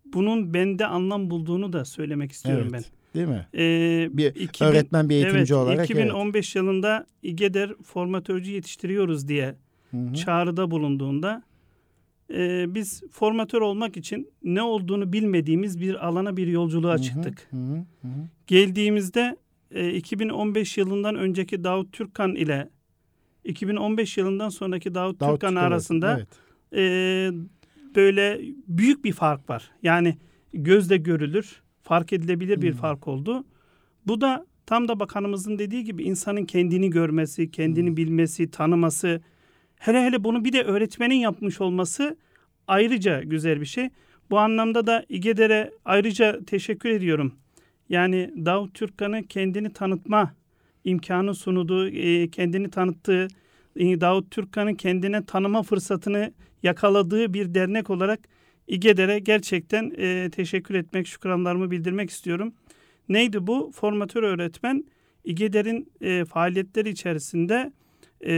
bunun 0.05 0.55
bende 0.55 0.87
anlam 0.87 1.31
bulduğunu 1.31 1.73
da 1.73 1.85
söylemek 1.85 2.33
istiyorum 2.33 2.69
Evet, 2.71 2.73
ben. 2.73 3.04
Değil 3.15 3.29
mi? 3.29 3.47
E, 3.55 4.09
Bir 4.13 4.35
2000 4.35 4.67
öğretmen 4.71 5.09
bir 5.09 5.15
eğitimci 5.15 5.39
evet, 5.39 5.53
olarak. 5.53 5.79
evet. 5.79 5.91
2015 5.91 6.57
yılında 6.57 7.07
İGEDER 7.23 7.75
formatörcü 7.85 8.53
yetiştiriyoruz 8.53 9.29
diye 9.29 9.55
Hı 9.91 9.97
hı. 9.97 10.15
çağrıda 10.15 10.71
bulunduğunda 10.71 11.43
e, 12.35 12.75
biz 12.75 13.03
formatör 13.11 13.61
olmak 13.61 13.97
için 13.97 14.31
ne 14.43 14.63
olduğunu 14.63 15.13
bilmediğimiz 15.13 15.81
bir 15.81 16.07
alana 16.07 16.37
bir 16.37 16.47
yolculuğa 16.47 16.95
Hı 16.95 16.99
hı, 16.99 17.03
çıktık. 17.03 17.47
hı 17.51 17.57
hı, 17.57 17.75
hı 18.03 18.09
hı. 18.09 18.29
Geldiğimizde 18.47 19.37
e, 19.71 19.91
2015 19.95 20.79
yılından 20.79 21.15
önceki 21.15 21.65
Davut 21.65 21.93
Türkkan 21.93 22.35
ile 22.35 22.69
2015 23.45 24.17
yılından 24.19 24.49
sonraki 24.49 24.95
Davut, 24.95 25.21
Davut 25.21 25.33
Türkkan 25.41 25.55
Türk 25.55 25.63
arasında 25.63 26.17
Evet. 26.17 26.29
e, 26.75 27.31
böyle 27.95 28.41
büyük 28.69 29.05
bir 29.05 29.13
fark 29.13 29.51
var. 29.51 29.71
Yani 29.83 30.17
gözle 30.53 30.97
görülür, 30.97 31.63
fark 31.85 32.13
edilebilir 32.13 32.63
bir 32.63 32.73
Hmm. 32.73 32.79
fark 32.79 33.09
oldu. 33.09 33.45
Bu 34.07 34.21
da 34.21 34.47
tam 34.67 34.89
da 34.89 35.01
bakanımızın 35.01 35.59
dediği 35.59 35.85
gibi 35.85 36.03
insanın 36.03 36.45
kendini 36.45 36.91
görmesi, 36.91 37.51
kendini 37.51 37.89
Hmm. 37.89 37.97
bilmesi, 37.97 38.51
tanıması, 38.51 39.21
hele 39.79 40.03
hele 40.03 40.25
bunu 40.25 40.45
bir 40.45 40.53
de 40.53 40.63
öğretmenin 40.63 41.15
yapmış 41.15 41.61
olması 41.61 42.17
ayrıca 42.69 43.23
güzel 43.23 43.61
bir 43.61 43.67
şey. 43.67 43.91
Bu 44.31 44.39
anlamda 44.39 44.87
da 44.87 45.05
İGEDER'e 45.09 45.71
ayrıca 45.85 46.45
teşekkür 46.45 46.89
ediyorum. 46.91 47.33
Yani 47.89 48.31
Davut 48.47 48.75
Türkkan'ı 48.75 49.27
kendini 49.27 49.73
tanıtma 49.73 50.35
imkanı 50.85 51.35
sunduğu, 51.35 51.89
e, 51.89 52.29
kendini 52.31 52.71
tanıttığı, 52.71 53.29
e, 53.77 54.01
Davut 54.01 54.31
Türkkan'ın 54.31 54.75
kendine 54.75 55.25
tanıma 55.25 55.63
fırsatını 55.63 56.33
yakaladığı 56.63 57.35
bir 57.35 57.55
dernek 57.55 57.91
olarak 57.91 58.21
İGEDER'e 58.69 59.19
gerçekten 59.19 59.93
e, 59.99 60.31
teşekkür 60.31 60.75
etmek, 60.75 61.07
şükranlarımı 61.07 61.71
bildirmek 61.71 62.11
istiyorum. 62.11 62.55
Neydi 63.09 63.47
bu? 63.47 63.73
Formatör 63.75 64.23
öğretmen 64.23 64.85
İGEDER'in 65.25 65.93
e, 66.01 66.25
faaliyetleri 66.25 66.89
içerisinde 66.89 67.73
e, 68.27 68.33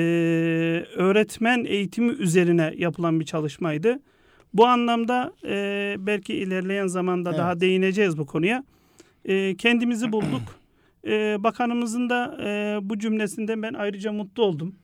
öğretmen 0.97 1.65
eğitimi 1.65 2.13
üzerine 2.13 2.75
yapılan 2.77 3.21
bir 3.21 3.25
çalışmaydı. 3.25 4.01
Bu 4.55 4.67
anlamda 4.67 5.33
e, 5.47 5.97
belki 5.99 6.35
ilerleyen 6.35 6.87
zamanda 6.87 7.31
Evet. 7.31 7.39
daha 7.39 7.61
değineceğiz 7.61 8.19
bu 8.19 8.27
konuya. 8.27 8.65
E, 9.25 9.57
kendimizi 9.57 10.13
bulduk. 10.13 10.43
E, 11.09 11.37
bakanımızın 11.45 12.11
da 12.11 12.39
e, 12.45 12.79
bu 12.83 12.99
cümlesinden 12.99 13.63
ben 13.63 13.75
ayrıca 13.75 14.13
mutlu 14.13 14.43
oldum. 14.43 14.75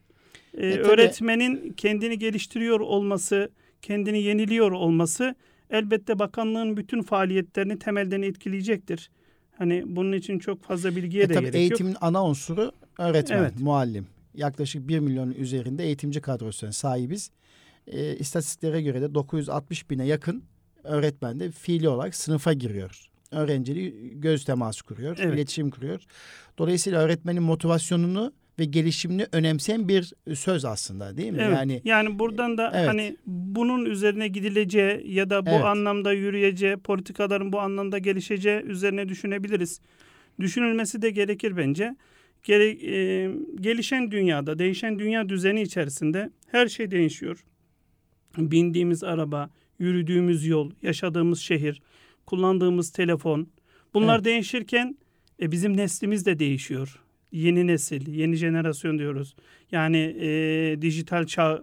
E, 0.55 0.67
E, 0.67 0.79
öğretmenin 0.79 1.73
kendini 1.73 2.19
geliştiriyor 2.19 2.81
olması, 2.81 3.51
kendini 3.83 4.23
yeniliyor 4.23 4.73
olması 4.73 5.35
elbette 5.71 6.19
bakanlığın 6.19 6.77
bütün 6.77 7.03
faaliyetlerini 7.03 7.79
temelden 7.79 8.23
etkileyecektir. 8.23 9.11
Hani 9.59 9.83
bunun 9.87 10.13
için 10.13 10.39
çok 10.39 10.63
fazla 10.63 10.97
bilgiye 10.97 11.25
E, 11.25 11.29
de 11.29 11.35
tabii 11.35 11.45
gerek 11.45 11.55
eğitimin 11.55 11.97
ana 12.01 12.25
unsuru 12.27 12.73
öğretmen, 12.99 13.39
Evet. 13.39 13.61
muallim. 13.61 14.07
Yaklaşık 14.35 14.89
1 14.89 14.99
milyonun 14.99 15.33
üzerinde 15.33 15.85
eğitimci 15.85 16.21
kadrosuna 16.21 16.73
sahibiz. 16.73 17.31
E, 17.87 18.17
istatistiklere 18.17 18.83
göre 18.83 19.03
de 19.03 19.15
960 19.15 19.91
bine 19.91 20.07
yakın 20.07 20.45
öğretmen 20.85 21.41
de 21.41 21.51
fiili 21.51 21.89
olarak 21.89 22.15
sınıfa 22.15 22.53
giriyor. 22.53 23.07
Öğrenciyle 23.31 23.89
göz 24.15 24.45
teması 24.45 24.85
kuruyor, 24.85 25.17
Evet. 25.21 25.35
iletişim 25.35 25.71
kuruyor. 25.71 26.03
Dolayısıyla 26.59 27.01
öğretmenin 27.01 27.43
motivasyonunu 27.43 28.33
ve 28.59 28.65
gelişimini 28.65 29.27
önemseyen 29.33 29.89
bir 29.89 30.13
söz 30.35 30.65
aslında 30.65 31.17
değil 31.17 31.33
mi? 31.33 31.39
Evet. 31.41 31.55
Yani 31.57 31.83
Yani 31.85 32.19
buradan 32.19 32.59
da 32.59 32.73
Evet. 32.75 32.89
hani 32.89 33.17
bunun 33.27 33.85
üzerine 33.85 34.29
gidileceği 34.29 35.13
ya 35.15 35.31
da 35.31 35.47
bu 35.47 35.51
Evet. 35.51 35.65
anlamda 35.65 36.13
yürüyeceği, 36.13 36.77
politikaların 36.77 37.53
bu 37.53 37.61
anlamda 37.61 37.99
gelişeceği 37.99 38.63
üzerine 38.63 39.09
düşünebiliriz. 39.09 39.81
Düşünülmesi 40.41 41.03
de 41.03 41.11
gerekir 41.11 41.57
bence. 41.57 41.97
Gere, 42.43 42.69
e, 42.71 43.31
gelişen 43.61 44.11
dünyada, 44.11 44.59
değişen 44.59 44.99
dünya 44.99 45.29
düzeni 45.29 45.63
içerisinde 45.63 46.31
her 46.51 46.69
şey 46.69 46.91
değişiyor. 46.91 47.45
Bindiğimiz 48.39 49.05
araba, 49.05 49.51
yürüdüğümüz 49.79 50.47
yol, 50.47 50.71
yaşadığımız 50.83 51.41
şehir, 51.41 51.83
kullandığımız 52.27 52.91
telefon. 52.93 53.49
Bunlar 53.95 54.15
Evet. 54.17 54.25
değişirken 54.25 54.97
E, 55.43 55.53
bizim 55.53 55.77
neslimiz 55.77 56.27
de 56.27 56.39
değişiyor. 56.39 56.99
Yeni 57.33 57.67
nesil, 57.67 58.07
yeni 58.09 58.37
jenerasyon 58.37 58.99
diyoruz. 58.99 59.35
Yani 59.73 60.17
e, 60.21 60.83
dijital 60.83 61.27
çağ 61.27 61.63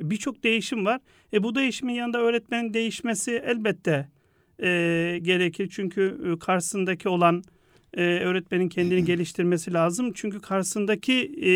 birçok 0.00 0.44
değişim 0.44 0.86
var. 0.86 1.00
E, 1.32 1.42
bu 1.42 1.54
değişimin 1.54 1.94
yanında 1.94 2.18
öğretmenin 2.18 2.74
değişmesi 2.74 3.42
elbette 3.46 4.08
e, 4.62 4.68
gerekir. 5.22 5.68
Çünkü 5.70 6.20
e, 6.32 6.38
karşısındaki 6.38 7.08
olan 7.08 7.42
e, 7.94 8.02
öğretmenin 8.02 8.68
kendini 8.68 9.04
geliştirmesi 9.04 9.72
lazım. 9.72 10.12
Çünkü 10.14 10.40
karşısındaki 10.40 11.32
e, 11.44 11.50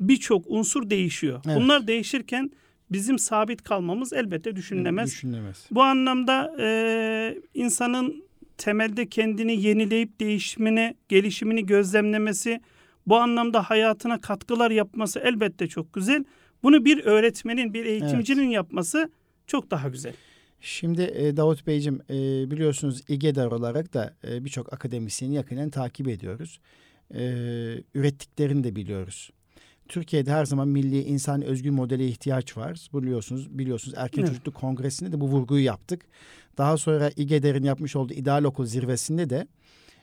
birçok 0.00 0.44
unsur 0.46 0.90
değişiyor. 0.90 1.40
Evet. 1.46 1.56
Bunlar 1.56 1.86
değişirken 1.86 2.50
bizim 2.90 3.18
sabit 3.18 3.62
kalmamız 3.62 4.12
elbette 4.12 4.56
düşünülemez. 4.56 5.10
Düşünülemez. 5.10 5.66
Bu 5.70 5.82
anlamda 5.82 6.56
e, 6.60 7.38
insanın 7.54 8.24
temelde 8.60 9.08
kendini 9.08 9.62
yenileyip 9.62 10.20
değişimini, 10.20 10.94
gelişimini 11.08 11.66
gözlemlemesi, 11.66 12.60
bu 13.06 13.16
anlamda 13.16 13.62
hayatına 13.62 14.20
katkılar 14.20 14.70
yapması 14.70 15.18
elbette 15.20 15.66
çok 15.68 15.92
güzel. 15.92 16.24
Bunu 16.62 16.84
bir 16.84 17.04
öğretmenin, 17.04 17.74
bir 17.74 17.84
eğitimcinin 17.84 18.48
yapması 18.48 19.10
çok 19.46 19.70
daha 19.70 19.88
güzel. 19.88 20.12
Şimdi 20.60 21.02
e, 21.02 21.36
Davut 21.36 21.66
Beyciğim 21.66 22.00
e, 22.10 22.50
biliyorsunuz 22.50 23.02
İGEDAR 23.08 23.52
olarak 23.52 23.94
da 23.94 24.14
e, 24.28 24.44
birçok 24.44 24.72
akademisyeni 24.72 25.34
yakinen 25.34 25.70
takip 25.70 26.08
ediyoruz. 26.08 26.60
Ürettiklerini 27.94 28.64
de 28.64 28.76
biliyoruz. 28.76 29.30
Türkiye'de 29.88 30.30
her 30.30 30.44
zaman 30.44 30.68
milli 30.68 31.02
insan 31.02 31.42
özgür 31.42 31.70
modele 31.70 32.06
ihtiyaç 32.06 32.56
var. 32.56 32.88
Biliyorsunuz, 32.94 33.58
biliyorsunuz 33.58 33.94
Erken 33.98 34.22
Evet. 34.22 34.28
Çocukluk 34.28 34.54
Kongresi'nde 34.54 35.12
de 35.12 35.20
bu 35.20 35.28
vurguyu 35.28 35.64
yaptık. 35.64 36.02
Daha 36.58 36.76
sonra 36.76 37.10
İGEDAR'ın 37.16 37.64
yapmış 37.64 37.96
olduğu 37.96 38.12
İdeal 38.14 38.44
Okul 38.44 38.66
zirvesinde 38.66 39.30
de 39.30 39.46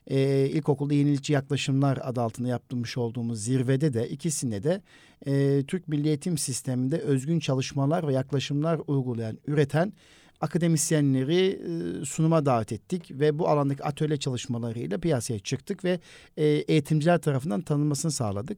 e, 0.08 0.50
ilkokulda 0.50 0.94
yenilikçi 0.94 1.34
yaklaşımlar 1.34 2.00
adı 2.04 2.22
altında 2.22 2.48
yapmış 2.48 2.98
olduğumuz 2.98 3.44
zirvede 3.44 3.94
de 3.94 4.10
ikisinde 4.10 4.63
de 4.63 4.82
e, 5.25 5.63
Türk 5.68 5.88
Milli 5.88 6.08
Eğitim 6.08 6.38
Sistemi'nde 6.38 6.98
özgün 6.98 7.39
çalışmalar 7.39 8.08
ve 8.08 8.13
yaklaşımlar 8.13 8.82
uygulayan, 8.88 9.38
üreten 9.48 9.94
akademisyenleri 10.42 11.46
e, 11.46 12.06
sunuma 12.06 12.46
davet 12.46 12.72
ettik 12.72 13.12
ve 13.12 13.39
bu 13.39 13.48
alandaki 13.50 13.84
atölye 13.84 14.18
çalışmalarıyla 14.18 14.98
piyasaya 14.98 15.39
çıktık 15.39 15.86
ve 15.86 16.00
e, 16.38 16.46
eğitimciler 16.46 17.18
tarafından 17.18 17.62
tanınmasını 17.62 18.12
sağladık. 18.12 18.58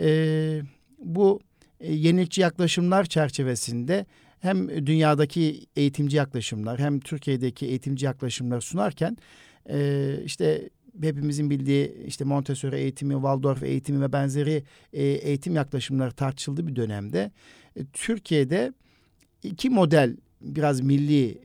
E, 0.00 0.62
bu 0.98 1.40
yenilikçi 1.80 2.40
yaklaşımlar 2.40 3.04
çerçevesinde 3.04 4.06
hem 4.40 4.86
dünyadaki 4.86 5.66
eğitimci 5.76 6.16
yaklaşımlar 6.16 6.78
hem 6.80 7.00
Türkiye'deki 7.00 7.66
eğitimci 7.66 8.06
yaklaşımlar 8.06 8.60
sunarken 8.60 9.16
e, 9.70 10.16
işte 10.24 10.68
hepimizin 11.02 11.50
bildiği 11.50 11.96
işte 12.06 12.24
Montessori 12.24 12.76
eğitimi, 12.76 13.14
Waldorf 13.14 13.62
eğitimi 13.62 14.00
ve 14.00 14.12
benzeri 14.12 14.62
e, 14.92 15.02
eğitim 15.02 15.54
yaklaşımları 15.54 16.12
tartışıldığı 16.12 16.66
bir 16.66 16.76
dönemde 16.76 17.30
e, 17.76 17.84
Türkiye'de 17.92 18.72
iki 19.42 19.70
model 19.70 20.16
biraz 20.40 20.80
milli 20.80 21.38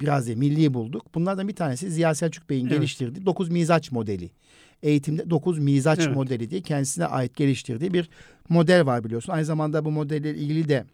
biraz 0.00 0.26
değil 0.26 0.38
milli 0.38 0.74
bulduk. 0.74 1.14
Bunlardan 1.14 1.48
bir 1.48 1.54
tanesi 1.54 1.90
Ziya 1.90 2.14
Selçuk 2.14 2.50
Bey'in 2.50 2.66
Evet. 2.66 2.76
geliştirdiği 2.76 3.26
9 3.26 3.48
mizaç 3.48 3.92
modeli. 3.92 4.30
Eğitimde 4.82 5.30
9 5.30 5.58
mizaç 5.58 5.98
Evet. 5.98 6.16
modeli 6.16 6.50
diye 6.50 6.60
kendisine 6.60 7.06
ait 7.06 7.36
geliştirdiği 7.36 7.92
bir 7.92 8.08
model 8.48 8.86
var 8.86 9.04
biliyorsun. 9.04 9.32
Aynı 9.32 9.44
zamanda 9.44 9.84
bu 9.84 9.90
modelle 9.90 10.34
ilgili 10.34 10.68
de 10.68 10.84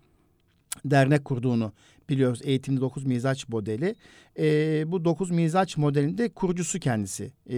dernek 0.84 1.24
kurduğunu 1.24 1.72
biliyoruz. 2.08 2.40
Eğitimde 2.44 2.80
9 2.80 3.04
mizaç 3.04 3.48
modeli. 3.48 3.94
Ee, 4.38 4.84
bu 4.86 5.04
9 5.04 5.30
mizaç 5.30 5.76
modelinde 5.76 6.28
kurucusu 6.28 6.78
kendisi. 6.78 7.32
Ee, 7.50 7.56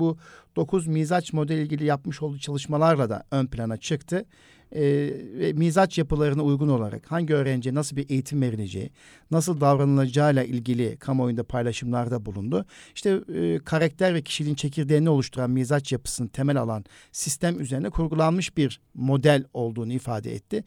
bu 0.00 0.18
9 0.56 0.86
mizaç 0.86 1.32
modeli 1.32 1.62
ilgili 1.62 1.84
yapmış 1.84 2.22
olduğu 2.22 2.38
çalışmalarla 2.38 3.10
da 3.10 3.24
ön 3.30 3.46
plana 3.46 3.76
çıktı. 3.76 4.24
Ve 4.72 5.52
mizaç 5.52 5.98
yapılarına 5.98 6.42
uygun 6.42 6.68
olarak 6.68 7.12
hangi 7.12 7.34
öğrenciye 7.34 7.74
nasıl 7.74 7.96
bir 7.96 8.10
eğitim 8.10 8.42
verileceği, 8.42 8.90
nasıl 9.30 9.60
davranılacağıyla 9.60 10.44
ilgili 10.44 10.96
kamuoyunda 10.96 11.44
paylaşımlarda 11.44 12.26
bulundu. 12.26 12.64
İşte 12.94 13.20
e, 13.34 13.58
karakter 13.58 14.14
ve 14.14 14.22
kişiliğin 14.22 14.54
çekirdeğini 14.54 15.08
oluşturan 15.08 15.50
mizaç 15.50 15.92
yapısını 15.92 16.28
temel 16.28 16.56
alan 16.56 16.84
sistem 17.12 17.60
üzerine 17.60 17.90
kurgulanmış 17.90 18.56
bir 18.56 18.80
model 18.94 19.44
olduğunu 19.54 19.92
ifade 19.92 20.34
etti. 20.34 20.64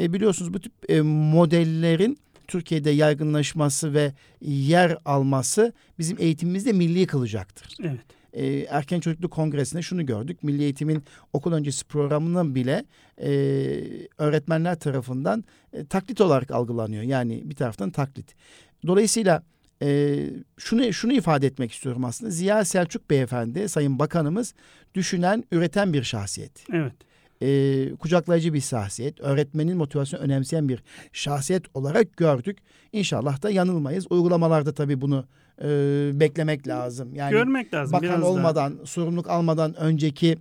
E, 0.00 0.12
biliyorsunuz 0.12 0.54
bu 0.54 0.60
tip 0.60 0.72
e, 0.88 1.00
modellerin 1.00 2.18
Türkiye'de 2.48 2.90
yaygınlaşması 2.90 3.94
ve 3.94 4.12
yer 4.40 4.98
alması 5.04 5.72
bizim 5.98 6.16
eğitimimizde 6.20 6.72
milli 6.72 7.06
kılacaktır. 7.06 7.76
Evet. 7.82 8.00
E, 8.34 8.46
Erken 8.46 9.00
Çocukluk 9.00 9.32
Kongresi'nde 9.32 9.82
şunu 9.82 10.06
gördük. 10.06 10.42
Milli 10.42 10.62
Eğitim'in 10.62 11.04
okul 11.32 11.52
öncesi 11.52 11.84
programının 11.84 12.54
bile 12.54 12.84
e, 13.18 13.30
öğretmenler 14.18 14.78
tarafından 14.78 15.44
e, 15.72 15.84
taklit 15.86 16.20
olarak 16.20 16.50
algılanıyor. 16.50 17.02
Yani 17.02 17.42
bir 17.44 17.54
taraftan 17.54 17.90
taklit. 17.90 18.34
Dolayısıyla 18.86 19.42
e, 19.82 20.18
şunu 20.58 20.92
şunu 20.92 21.12
ifade 21.12 21.46
etmek 21.46 21.72
istiyorum 21.72 22.04
aslında. 22.04 22.30
Ziya 22.30 22.64
Selçuk 22.64 23.10
Beyefendi, 23.10 23.68
Sayın 23.68 23.98
Bakanımız 23.98 24.54
düşünen, 24.94 25.44
üreten 25.52 25.92
bir 25.92 26.02
şahsiyet 26.02 26.64
Evet. 26.72 26.92
e, 27.42 27.96
kucaklayıcı 27.96 28.54
bir 28.54 28.60
şahsiyet, 28.60 29.20
öğretmenin 29.20 29.76
motivasyonu 29.76 30.22
önemseyen 30.22 30.68
bir 30.68 30.82
şahsiyet 31.12 31.64
olarak 31.74 32.16
gördük. 32.16 32.58
İnşallah 32.92 33.42
da 33.42 33.50
yanılmayız. 33.50 34.06
Uygulamalarda 34.10 34.74
tabii 34.74 35.00
bunu 35.00 35.24
e, 35.62 35.66
beklemek 36.20 36.68
lazım. 36.68 37.14
Yani 37.14 37.30
Görmek 37.30 37.74
lazım. 37.74 37.92
bakan 37.92 38.08
biraz 38.08 38.20
daha. 38.22 38.30
olmadan, 38.30 38.78
sorumluluk 38.84 39.30
almadan 39.30 39.74
önceki 39.74 40.38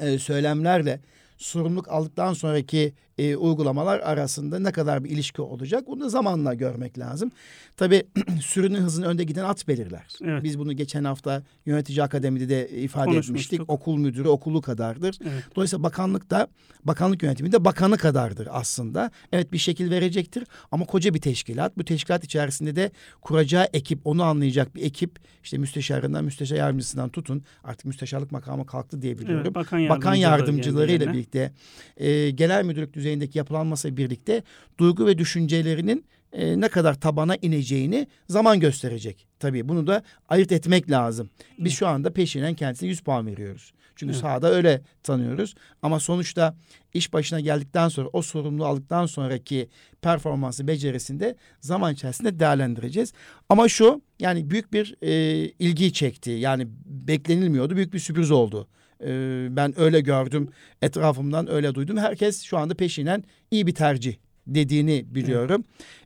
e, 0.00 0.18
söylemlerle 0.18 1.00
sorumluluk 1.36 1.88
aldıktan 1.88 2.32
sonraki 2.32 2.92
e, 3.18 3.36
uygulamalar 3.36 4.00
arasında 4.00 4.58
ne 4.58 4.72
kadar 4.72 5.04
bir 5.04 5.10
ilişki 5.10 5.42
olacak 5.42 5.84
bunu 5.86 6.00
da 6.00 6.08
zamanla 6.08 6.54
görmek 6.54 6.98
lazım. 6.98 7.30
Tabii 7.76 8.06
sürünün 8.40 8.80
hızını 8.80 9.06
önde 9.06 9.24
giden 9.24 9.44
at 9.44 9.68
belirler. 9.68 10.06
Evet. 10.24 10.44
Biz 10.44 10.58
bunu 10.58 10.72
geçen 10.72 11.04
hafta 11.04 11.42
yönetici 11.66 12.02
akademide 12.02 12.48
de 12.48 12.68
ifade 12.68 13.16
etmiştik. 13.16 13.60
Okul 13.68 13.96
müdürü 13.96 14.28
okulu 14.28 14.60
kadardır. 14.60 15.18
Evet. 15.22 15.44
Dolayısıyla 15.56 15.82
bakanlık 15.82 16.30
da 16.30 16.48
bakanlık 16.84 17.22
yönetiminde 17.22 17.64
bakanı 17.64 17.96
kadardır 17.96 18.48
aslında. 18.50 19.10
Evet 19.32 19.52
bir 19.52 19.58
şekil 19.58 19.90
verecektir 19.90 20.44
ama 20.72 20.84
koca 20.84 21.14
bir 21.14 21.20
teşkilat. 21.20 21.78
Bu 21.78 21.84
teşkilat 21.84 22.24
içerisinde 22.24 22.76
de 22.76 22.90
kuracağı 23.20 23.68
ekip 23.72 24.06
onu 24.06 24.22
anlayacak 24.22 24.74
bir 24.74 24.82
ekip 24.82 25.18
işte 25.44 25.58
müsteşarından 25.58 26.24
müsteşar 26.24 26.56
yardımcısından 26.56 27.08
tutun 27.08 27.42
artık 27.64 27.84
müsteşarlık 27.84 28.32
makamı 28.32 28.66
kalktı 28.66 29.02
diye 29.02 29.18
biliyorum. 29.18 29.42
Evet, 29.44 29.54
bakan, 29.54 29.88
Bakan 29.88 30.14
yardımcıları 30.14 30.58
yardımcılarıyla 30.58 31.04
geldi 31.04 31.14
birlikte 31.14 31.52
e, 31.96 32.30
genel 32.30 32.64
müdürlük 32.64 32.94
düzeyindeki 33.08 33.38
yapılanmasıyla 33.38 33.96
birlikte 33.96 34.42
duygu 34.78 35.06
ve 35.06 35.18
düşüncelerinin 35.18 36.04
e, 36.32 36.60
ne 36.60 36.68
kadar 36.68 37.00
tabana 37.00 37.36
ineceğini 37.36 38.06
zaman 38.28 38.60
gösterecek. 38.60 39.26
Tabii 39.38 39.68
bunu 39.68 39.86
da 39.86 40.02
ayırt 40.28 40.52
etmek 40.52 40.90
lazım. 40.90 41.30
Biz 41.58 41.72
şu 41.72 41.86
anda 41.86 42.12
peşinen 42.12 42.54
kendisine 42.54 42.88
100 42.88 43.00
puan 43.00 43.26
veriyoruz. 43.26 43.72
Çünkü 43.96 44.12
Evet. 44.12 44.20
sahada 44.20 44.50
öyle 44.50 44.80
tanıyoruz. 45.02 45.54
Ama 45.82 46.00
sonuçta 46.00 46.56
iş 46.94 47.12
başına 47.12 47.40
geldikten 47.40 47.88
sonra 47.88 48.08
o 48.12 48.22
sorumluluğu 48.22 48.66
aldıktan 48.66 49.06
sonraki 49.06 49.68
performansı 50.02 50.68
becerisinde 50.68 51.36
zaman 51.60 51.94
içerisinde 51.94 52.40
değerlendireceğiz. 52.40 53.12
Ama 53.48 53.68
şu 53.68 54.02
yani 54.18 54.50
büyük 54.50 54.72
bir 54.72 54.96
e, 55.02 55.12
ilgi 55.58 55.92
çekti. 55.92 56.30
Yani 56.30 56.66
beklenilmiyordu. 56.84 57.76
Büyük 57.76 57.92
bir 57.92 57.98
sürpriz 57.98 58.30
oldu. 58.30 58.68
E, 59.04 59.46
ben 59.50 59.80
öyle 59.80 60.00
gördüm. 60.00 60.48
Etrafımdan 60.82 61.50
öyle 61.50 61.74
duydum. 61.74 61.96
Herkes 61.96 62.42
şu 62.42 62.58
anda 62.58 62.74
peşinen 62.74 63.24
iyi 63.50 63.66
bir 63.66 63.74
tercih 63.74 64.14
dediğini 64.46 65.04
biliyorum. 65.14 65.64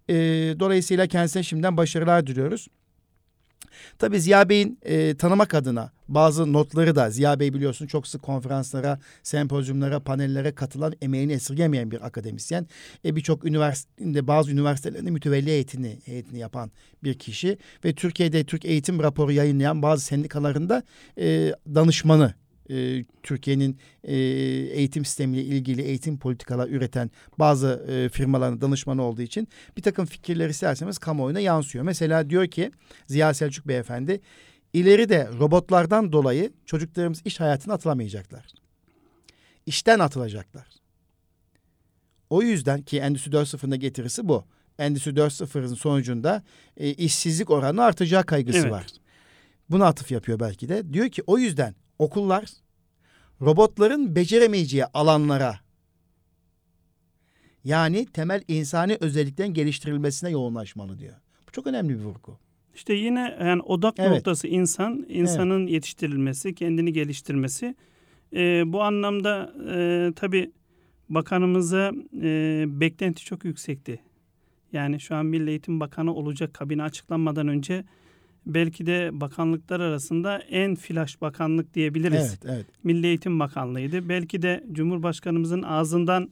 E, 0.09 0.15
dolayısıyla 0.61 1.07
kendisine 1.07 1.43
şimdiden 1.43 1.77
başarılar 1.77 2.27
diliyoruz. 2.27 2.69
Tabii 3.99 4.21
Ziya 4.21 4.49
Bey'in 4.49 4.79
e, 4.83 5.15
tanımak 5.15 5.55
adına 5.55 5.93
bazı 6.09 6.53
notları 6.53 6.97
da 6.97 7.11
Ziya 7.11 7.41
Bey 7.41 7.55
biliyorsun 7.55 7.87
çok 7.87 8.07
sık 8.07 8.23
konferanslara, 8.23 8.99
sempozyumlara, 9.23 10.01
panellere 10.01 10.55
katılan 10.55 10.93
emeğini 11.03 11.33
esirgemeyen 11.33 11.91
bir 11.91 12.07
akademisyen. 12.07 12.67
E, 13.05 13.17
Birçok 13.17 13.45
üniversitede 13.45 14.27
bazı 14.27 14.51
üniversitelerinde 14.51 15.11
mütevelli 15.11 15.51
eğitimi, 15.51 15.99
eğitimi 16.07 16.39
yapan 16.39 16.71
bir 17.05 17.15
kişi 17.15 17.59
ve 17.85 17.93
Türkiye'de 17.93 18.45
Türk 18.45 18.65
Eğitim 18.65 19.03
Raporu 19.03 19.33
yayınlayan 19.33 19.83
bazı 19.83 20.05
sendikalarında 20.05 20.83
e, 21.19 21.55
danışmanı. 21.75 22.35
E, 22.73 23.05
Türkiye'nin 23.23 23.79
e, 24.05 24.17
eğitim 24.17 25.05
sistemiyle 25.05 25.45
ilgili 25.45 25.83
eğitim 25.83 26.19
politikalar 26.19 26.69
üreten 26.69 27.11
bazı 27.39 27.87
e, 27.89 28.09
firmaların 28.09 28.61
danışmanı 28.61 29.03
olduğu 29.03 29.23
için 29.23 29.49
bir 29.77 29.83
takım 29.83 30.07
fikirleri 30.07 30.51
isterseniz 30.51 30.99
kamuoyuna 30.99 31.41
yansıyor. 31.41 31.85
Mesela 31.85 32.31
diyor 32.31 32.47
ki 32.47 32.71
Ziya 33.07 33.35
Selçuk 33.35 33.69
Beyefendi 33.69 34.21
ileride 34.73 35.29
robotlardan 35.41 36.13
dolayı 36.13 36.53
çocuklarımız 36.67 37.23
iş 37.25 37.41
hayatına 37.41 37.75
atılamayacaklar. 37.75 38.47
İşten 39.67 39.99
atılacaklar. 39.99 40.67
O 42.31 42.43
yüzden 42.43 42.83
ki 42.83 42.99
Endüstri 42.99 43.33
4.0'ın 43.33 43.81
getirisi 43.81 44.29
bu. 44.29 44.45
Endüstri 44.79 45.11
4.0'ın 45.11 45.75
sonucunda 45.75 46.43
e, 46.77 46.91
işsizlik 46.91 47.51
oranı 47.51 47.83
artacağı 47.85 48.25
kaygısı 48.25 48.59
Evet. 48.59 48.73
var. 48.73 48.87
buna 49.71 49.87
atıf 49.87 50.11
yapıyor 50.11 50.41
belki 50.41 50.69
de. 50.69 50.93
Diyor 50.93 51.09
ki 51.09 51.23
o 51.27 51.39
yüzden 51.39 51.75
okullar 51.99 52.45
robotların 53.43 54.17
beceremeyeceği 54.17 54.85
alanlara 54.85 55.61
yani 57.65 58.07
temel 58.07 58.43
insani 58.49 58.97
özelliklerin 59.01 59.55
geliştirilmesine 59.55 60.31
yoğunlaşmalı 60.31 60.99
diyor. 60.99 61.15
Bu 61.49 61.53
çok 61.53 61.67
önemli 61.67 61.99
bir 61.99 62.05
vurgu. 62.05 62.39
İşte 62.75 62.95
yine 62.95 63.37
yani 63.41 63.63
odak 63.63 63.95
Evet. 63.99 64.11
noktası 64.11 64.49
insan, 64.49 65.07
insanın 65.09 65.67
yetiştirilmesi, 65.67 66.55
kendini 66.55 66.93
geliştirmesi. 66.93 67.75
Ee, 68.33 68.63
bu 68.67 68.83
anlamda 68.83 69.53
e, 69.75 70.13
tabii 70.17 70.53
bakanımıza 71.09 71.93
e, 72.23 72.65
beklenti 72.69 73.25
çok 73.25 73.45
yüksekti. 73.45 74.01
Yani 74.73 75.01
şu 75.01 75.15
an 75.15 75.27
Milli 75.27 75.51
Eğitim 75.51 75.81
Bakanı 75.81 76.15
olacak 76.15 76.55
kabine 76.55 76.83
açıklanmadan 76.83 77.49
önce 77.49 77.85
belki 78.47 78.87
de 78.87 79.11
bakanlıklar 79.13 79.81
arasında 79.81 80.39
en 80.39 80.75
flash 80.75 81.21
bakanlık 81.21 81.75
diyebiliriz. 81.75 82.39
Evet, 82.45 82.55
evet. 82.57 82.67
Milli 82.85 83.07
Eğitim 83.07 83.41
Bakanlığı'ydı. 83.41 84.09
Belki 84.09 84.43
de 84.43 84.65
Cumhurbaşkanımızın 84.73 85.63
ağzından 85.63 86.31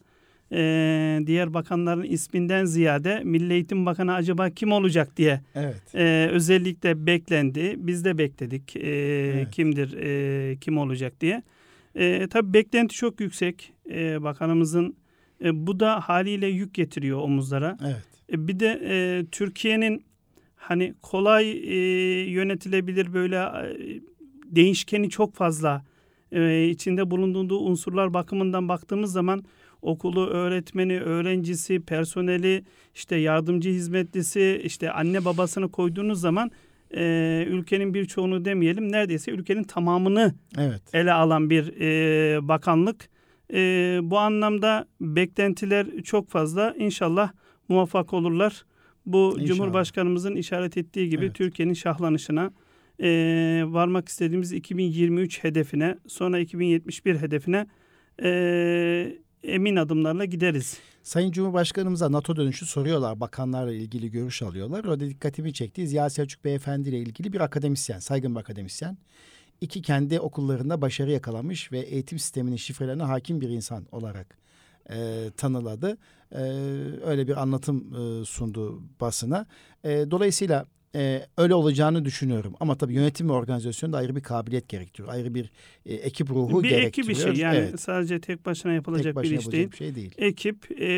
e, 0.52 1.20
diğer 1.26 1.54
bakanların 1.54 2.02
isminden 2.02 2.64
ziyade 2.64 3.20
Milli 3.24 3.52
Eğitim 3.52 3.86
Bakanı 3.86 4.14
acaba 4.14 4.50
kim 4.50 4.72
olacak 4.72 5.16
diye 5.16 5.40
Evet. 5.54 5.94
e, 5.94 6.28
özellikle 6.32 7.06
beklendi. 7.06 7.74
Biz 7.78 8.04
de 8.04 8.18
bekledik 8.18 8.76
e, 8.76 8.80
Evet. 8.80 9.50
kimdir, 9.50 9.92
e, 9.96 10.56
kim 10.56 10.78
olacak 10.78 11.20
diye. 11.20 11.42
E, 11.94 12.26
tabii 12.30 12.54
beklenti 12.54 12.94
çok 12.94 13.20
yüksek 13.20 13.72
e, 13.90 14.22
bakanımızın. 14.22 14.96
E, 15.44 15.66
bu 15.66 15.80
da 15.80 16.00
haliyle 16.00 16.46
yük 16.46 16.74
getiriyor 16.74 17.18
omuzlara. 17.18 17.76
Evet. 17.84 18.02
E, 18.32 18.48
bir 18.48 18.60
de 18.60 18.80
e, 18.84 19.24
Türkiye'nin 19.30 20.04
hani 20.60 20.94
kolay 21.02 21.50
e, 21.50 21.76
yönetilebilir 22.30 23.14
böyle 23.14 23.36
e, 23.36 24.00
değişkeni 24.44 25.10
çok 25.10 25.34
fazla 25.34 25.84
e, 26.32 26.68
içinde 26.68 27.10
bulunduğu 27.10 27.58
unsurlar 27.58 28.14
bakımından 28.14 28.68
baktığımız 28.68 29.12
zaman 29.12 29.44
okulu, 29.82 30.26
öğretmeni, 30.26 31.00
öğrencisi, 31.00 31.80
personeli, 31.80 32.64
işte 32.94 33.16
yardımcı 33.16 33.70
hizmetlisi, 33.70 34.60
işte 34.64 34.92
anne 34.92 35.24
babasını 35.24 35.70
koyduğunuz 35.70 36.20
zaman 36.20 36.50
e, 36.96 37.44
ülkenin 37.48 37.94
birçoğunu 37.94 38.44
demeyelim 38.44 38.92
neredeyse 38.92 39.30
ülkenin 39.30 39.64
tamamını 39.64 40.34
Evet. 40.58 40.82
ele 40.92 41.12
alan 41.12 41.50
bir 41.50 41.80
e, 41.80 42.48
bakanlık. 42.48 43.08
E, 43.52 43.58
bu 44.02 44.18
anlamda 44.18 44.86
beklentiler 45.00 45.86
çok 46.04 46.28
fazla. 46.28 46.74
İnşallah 46.78 47.32
muvaffak 47.68 48.12
olurlar. 48.12 48.64
Bu 49.12 49.30
İnşallah. 49.32 49.46
Cumhurbaşkanımızın 49.46 50.36
işaret 50.36 50.76
ettiği 50.76 51.08
gibi 51.08 51.24
Evet. 51.24 51.34
Türkiye'nin 51.34 51.74
şahlanışına 51.74 52.52
e, 53.02 53.08
varmak 53.66 54.08
istediğimiz 54.08 54.52
2023 54.52 55.44
hedefine 55.44 55.98
sonra 56.08 56.38
2071 56.38 57.16
hedefine 57.16 57.66
e, 58.22 59.16
emin 59.42 59.76
adımlarla 59.76 60.24
gideriz. 60.24 60.78
Sayın 61.02 61.32
Cumhurbaşkanımıza 61.32 62.12
NATO 62.12 62.36
dönüşü 62.36 62.66
soruyorlar. 62.66 63.20
Bakanlarla 63.20 63.72
ilgili 63.72 64.10
görüş 64.10 64.42
alıyorlar. 64.42 64.84
Orada 64.84 65.08
dikkatimi 65.08 65.52
çekti. 65.52 65.86
Ziya 65.86 66.10
Selçuk 66.10 66.44
Beyefendi 66.44 66.88
ile 66.88 66.98
ilgili 66.98 67.32
bir 67.32 67.40
akademisyen, 67.40 67.98
saygın 67.98 68.34
bir 68.34 68.40
akademisyen. 68.40 68.98
İki 69.60 69.82
kendi 69.82 70.20
okullarında 70.20 70.82
başarı 70.82 71.10
yakalamış 71.10 71.72
ve 71.72 71.78
eğitim 71.78 72.18
sisteminin 72.18 72.56
şifrelerine 72.56 73.02
hakim 73.02 73.40
bir 73.40 73.48
insan 73.48 73.86
olarak 73.92 74.38
e, 74.90 75.30
tanıladı. 75.36 75.98
E, 76.32 76.40
öyle 77.04 77.28
bir 77.28 77.42
anlatım 77.42 77.94
e, 77.94 78.24
sundu 78.24 78.82
basına. 79.00 79.46
E, 79.84 79.88
dolayısıyla 80.10 80.66
e, 80.94 81.26
öyle 81.36 81.54
olacağını 81.54 82.04
düşünüyorum. 82.04 82.54
Ama 82.60 82.76
tabii 82.76 82.94
yönetim 82.94 83.28
ve 83.28 83.32
organizasyon 83.32 83.92
da 83.92 83.96
ayrı 83.98 84.16
bir 84.16 84.20
kabiliyet 84.20 84.68
gerektiriyor. 84.68 85.14
Ayrı 85.14 85.34
bir 85.34 85.50
e, 85.86 85.94
ekip 85.94 86.30
ruhu 86.30 86.62
bir 86.62 86.68
gerektiriyor. 86.68 87.18
ekip 87.18 87.32
işi 87.32 87.40
yani 87.42 87.56
Evet, 87.56 87.80
sadece 87.80 88.20
tek 88.20 88.46
başına 88.46 88.72
yapılacak 88.72 89.04
tek 89.04 89.14
başına 89.16 89.32
bir 89.32 89.38
iş 89.38 89.52
değil. 89.52 89.70
bir 89.72 89.76
şey 89.76 89.94
değil. 89.94 90.14
ekip, 90.18 90.80
e, 90.80 90.92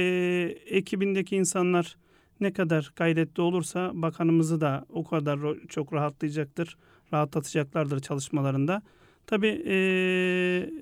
ekibindeki 0.67 1.37
insanlar 1.37 1.97
ne 2.41 2.53
kadar 2.53 2.93
gayretli 2.97 3.41
olursa 3.41 3.91
bakanımızı 3.95 4.61
da 4.61 4.87
o 4.89 5.05
kadar 5.05 5.41
çok 5.69 5.93
rahatlayacaktır, 5.93 6.77
rahatlatacaklardır 7.13 8.01
çalışmalarında. 8.01 8.83
Tabii 9.27 9.63
e, 9.67 9.75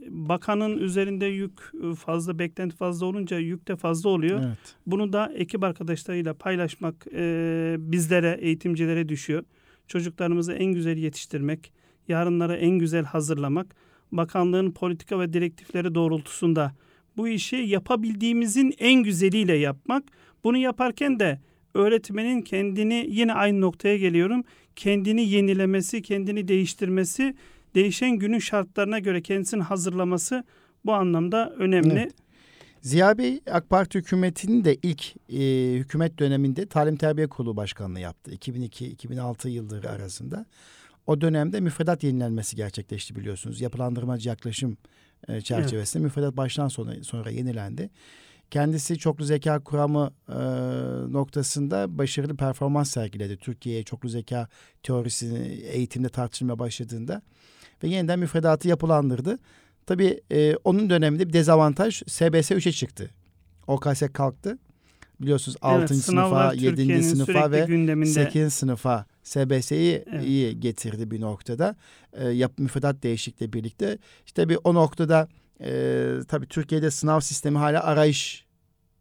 bakanın 0.09 0.79
üzerinde 0.79 1.27
yük 1.27 1.73
e, 1.85 1.95
fazla, 1.95 2.39
beklenti 2.39 2.77
fazla 2.77 3.07
olunca 3.07 3.39
yük 3.39 3.69
de 3.69 3.77
fazla 3.77 4.11
oluyor. 4.11 4.41
Evet. 4.47 4.59
Bunu 4.87 5.13
da 5.13 5.33
ekip 5.35 5.65
arkadaşlarıyla 5.65 6.35
paylaşmak 6.35 7.07
e, 7.15 7.77
bizlere, 7.79 8.39
eğitimcilere 8.41 9.09
düşüyor. 9.09 9.45
Çocuklarımızı 9.89 10.53
en 10.53 10.73
güzel 10.73 10.97
yetiştirmek, 10.97 11.73
yarınlara 12.09 12.57
en 12.57 12.79
güzel 12.79 13.05
hazırlamak, 13.05 13.77
bakanlığın 14.13 14.71
politika 14.71 15.21
ve 15.21 15.33
direktifleri 15.33 15.95
doğrultusunda 15.95 16.73
bu 17.17 17.29
işi 17.29 17.57
yapabildiğimizin 17.57 18.75
en 18.79 19.03
güzeliyle 19.03 19.55
yapmak. 19.55 20.05
Bunu 20.45 20.57
yaparken 20.57 21.21
de 21.21 21.41
öğretmenin 21.75 22.43
kendini 22.43 23.07
yine 23.09 23.35
aynı 23.35 23.61
noktaya 23.61 23.97
geliyorum. 23.97 24.45
Kendini 24.77 25.29
yenilemesi, 25.29 26.03
kendini 26.03 26.49
değiştirmesi, 26.49 27.35
değişen 27.75 28.11
günün 28.11 28.39
şartlarına 28.39 28.99
göre 28.99 29.23
kendisini 29.23 29.63
hazırlaması 29.63 30.45
bu 30.85 30.95
anlamda 30.95 31.51
önemli. 31.51 32.01
Evet. 32.01 32.15
Ziya 32.81 33.19
Bey 33.19 33.41
AK 33.51 33.71
Parti 33.71 33.99
hükümetinin 33.99 34.65
de 34.65 34.77
ilk 34.83 35.15
e, 35.33 35.75
hükümet 35.79 36.19
döneminde 36.19 36.67
Talim 36.67 36.97
Terbiye 36.97 37.27
Kurulu 37.27 37.57
Başkanlığı 37.57 38.01
yaptı. 38.01 38.31
2002-2006 38.35 39.49
yılları 39.49 39.91
arasında. 39.91 40.47
O 41.07 41.21
dönemde 41.21 41.61
müfredat 41.61 42.05
yenilenmesi 42.05 42.57
gerçekleşti 42.57 43.17
biliyorsunuz. 43.17 43.61
Yapılandırmacı 43.61 44.29
yaklaşım 44.29 44.77
e, 45.29 45.41
çerçevesinde 45.41 46.05
müfredat 46.05 46.37
baştan 46.37 46.69
sona 46.69 47.05
sonra 47.05 47.31
yenilendi. 47.31 47.91
Kendisi 48.51 48.99
çoklu 48.99 49.25
zeka 49.25 49.61
kuramı 49.65 50.11
e, 50.29 50.39
noktasında 51.13 51.99
başarılı 51.99 52.37
performans 52.37 52.91
sergiledi. 52.91 53.37
Türkiye'ye 53.37 53.83
çoklu 53.83 54.09
zeka 54.09 54.49
teorisini 54.83 55.39
eğitimde 55.49 56.09
tartışılmaya 56.09 56.59
başladığında 56.59 57.23
ve 57.83 57.89
yeniden 57.89 58.19
müfredatı 58.19 58.69
yapılandırdı. 58.69 59.39
Tabii 59.87 60.21
e, 60.33 60.57
onun 60.65 60.91
döneminde 60.91 61.29
bir 61.29 61.33
dezavantaj 61.33 62.03
SBS 62.07 62.51
3'e 62.51 62.73
çıktı. 62.73 63.11
OKS 63.67 64.03
kalktı. 64.13 64.59
Biliyorsunuz 65.21 65.57
6. 65.63 65.95
sınavlar 65.95 66.51
sınıfa, 66.51 66.65
7. 66.67 66.77
Türkiye'nin 66.77 67.03
sınıfa 67.03 67.51
ve 67.51 67.65
gündeminde. 67.67 68.11
8. 68.11 68.55
sınıfa 68.55 69.07
SBS'yi 69.23 70.05
Evet. 70.13 70.27
iyi 70.27 70.61
getirdi 70.61 71.11
bir 71.11 71.21
noktada. 71.21 71.77
E, 72.13 72.29
yap, 72.29 72.53
müfredat 72.59 73.03
değişikliğiyle 73.03 73.53
birlikte. 73.53 73.99
İşte 74.27 74.49
bir 74.49 74.59
o 74.65 74.75
noktada 74.75 75.29
e, 75.61 76.05
tabii 76.29 76.47
Türkiye'de 76.47 76.91
sınav 76.91 77.21
sistemi 77.21 77.59
hala 77.59 77.85
arayış 77.85 78.47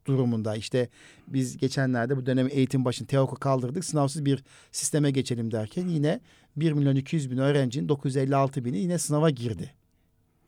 durumunda. 0.10 0.56
İşte 0.56 0.90
biz 1.28 1.58
geçenlerde 1.58 2.18
bu 2.18 2.26
dönem 2.26 2.48
eğitim 2.52 2.86
başını 2.86 3.08
TEOK'u 3.08 3.36
kaldırdık. 3.36 3.86
Sınavsız 3.86 4.26
bir 4.26 4.44
sisteme 4.72 5.12
geçelim 5.12 5.52
derken 5.52 5.88
yine 5.88 6.20
1 6.56 6.72
milyon 6.72 6.96
200 6.96 7.32
bin 7.32 7.38
öğrencinin 7.38 7.90
956 7.90 8.66
bini 8.66 8.78
yine 8.78 8.98
sınava 8.98 9.30
girdi. 9.30 9.74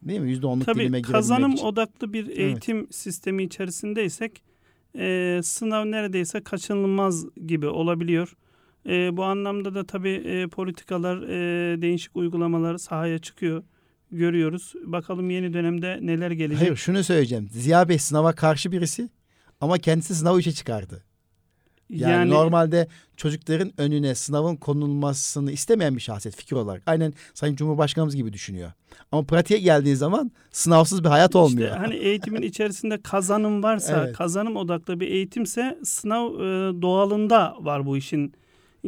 Değil 0.04 0.20
mi? 0.20 0.32
%10'luk 0.32 0.54
dilime 0.54 0.64
Tabii 0.66 0.74
girebilmek 0.80 1.06
kazanım 1.06 1.52
için. 1.52 1.66
odaklı 1.66 2.14
bir 2.14 2.28
eğitim 2.28 2.88
sistemi 2.92 3.44
içerisindeysek 3.44 4.44
e, 4.98 5.40
sınav 5.44 5.92
neredeyse 5.92 6.44
kaçınılmaz 6.44 7.26
gibi 7.48 7.68
olabiliyor. 7.68 8.36
E, 8.90 9.18
bu 9.18 9.24
anlamda 9.24 9.76
da 9.76 9.86
tabii 9.86 10.10
e, 10.26 10.48
politikalar, 10.48 11.22
e, 11.22 11.82
değişik 11.82 12.16
uygulamalar 12.16 12.78
sahaya 12.78 13.20
çıkıyor. 13.20 13.64
Görüyoruz. 14.12 14.74
Bakalım 14.84 15.30
yeni 15.30 15.54
dönemde 15.54 16.00
neler 16.02 16.32
gelecek. 16.32 16.62
Hayır 16.62 16.76
şunu 16.76 17.04
söyleyeceğim. 17.04 17.50
Ziya 17.52 17.90
Bey 17.90 17.98
sınava 17.98 18.34
karşı 18.34 18.72
birisi 18.72 19.10
ama 19.62 19.78
kendisi 19.78 20.16
sınavı 20.16 20.40
3'e 20.40 20.52
çıkardı. 20.52 21.04
Yani, 21.90 22.30
normalde 22.32 22.88
çocukların 23.18 23.72
önüne 23.78 24.16
sınavın 24.16 24.56
konulmasını 24.56 25.52
istemeyen 25.52 25.96
bir 25.96 26.02
şahsiyet 26.02 26.36
fikir 26.36 26.56
olarak. 26.56 26.84
Aynen 26.86 27.14
Sayın 27.34 27.56
Cumhurbaşkanımız 27.56 28.16
gibi 28.16 28.34
düşünüyor. 28.34 28.72
Ama 29.12 29.24
pratiğe 29.24 29.60
geldiği 29.60 29.96
zaman 29.96 30.32
sınavsız 30.52 31.04
bir 31.04 31.10
hayat 31.10 31.36
olmuyor. 31.36 31.68
İşte 31.68 31.80
hani 31.80 31.96
eğitimin 31.96 32.42
içerisinde 32.42 33.02
kazanım 33.02 33.64
varsa, 33.64 34.04
Evet. 34.04 34.16
kazanım 34.16 34.56
odaklı 34.56 35.00
bir 35.00 35.08
eğitimse 35.08 35.78
sınav 35.84 36.34
e, 36.34 36.82
doğalında 36.82 37.56
var 37.60 37.86
bu 37.86 37.98
işin 37.98 38.34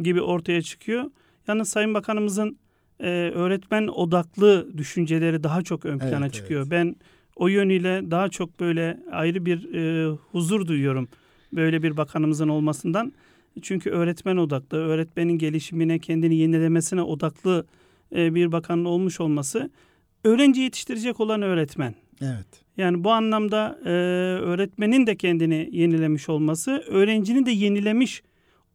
gibi 0.02 0.22
ortaya 0.22 0.62
çıkıyor. 0.62 1.12
Yalnız 1.48 1.70
Sayın 1.70 1.94
Bakanımızın 1.94 2.58
e, 3.00 3.08
öğretmen 3.36 3.88
odaklı 3.88 4.78
düşünceleri 4.78 5.44
daha 5.44 5.62
çok 5.62 5.86
ön 5.86 6.00
plana 6.00 6.26
Evet, 6.26 6.34
çıkıyor. 6.34 6.62
evet. 6.62 6.72
Ben 6.72 6.96
o 7.36 7.48
yönüyle 7.48 8.12
daha 8.12 8.30
çok 8.30 8.60
böyle 8.60 9.00
ayrı 9.12 9.46
bir 9.46 9.74
e, 9.74 10.08
huzur 10.32 10.68
duyuyorum 10.68 11.08
böyle 11.54 11.84
bir 11.84 11.98
bakanımızın 11.98 12.48
olmasından. 12.48 13.14
Çünkü 13.62 13.90
öğretmen 13.90 14.38
odaklı, 14.38 14.78
öğretmenin 14.78 15.38
gelişimine, 15.38 16.00
kendini 16.00 16.36
yenilemesine 16.36 17.02
odaklı 17.02 17.66
e, 18.16 18.36
bir 18.36 18.52
bakanın 18.52 18.86
olmuş 18.86 19.20
olması 19.20 19.70
öğrenci 20.24 20.62
yetiştirecek 20.62 21.20
olan 21.20 21.42
öğretmen. 21.42 21.96
Evet. 22.22 22.64
Yani 22.78 23.04
bu 23.04 23.12
anlamda 23.12 23.80
e, 23.86 23.90
öğretmenin 24.44 25.08
de 25.08 25.16
kendini 25.16 25.70
yenilemiş 25.72 26.30
olması, 26.30 26.84
öğrencinin 26.88 27.46
de 27.46 27.52
yenilemiş 27.52 28.24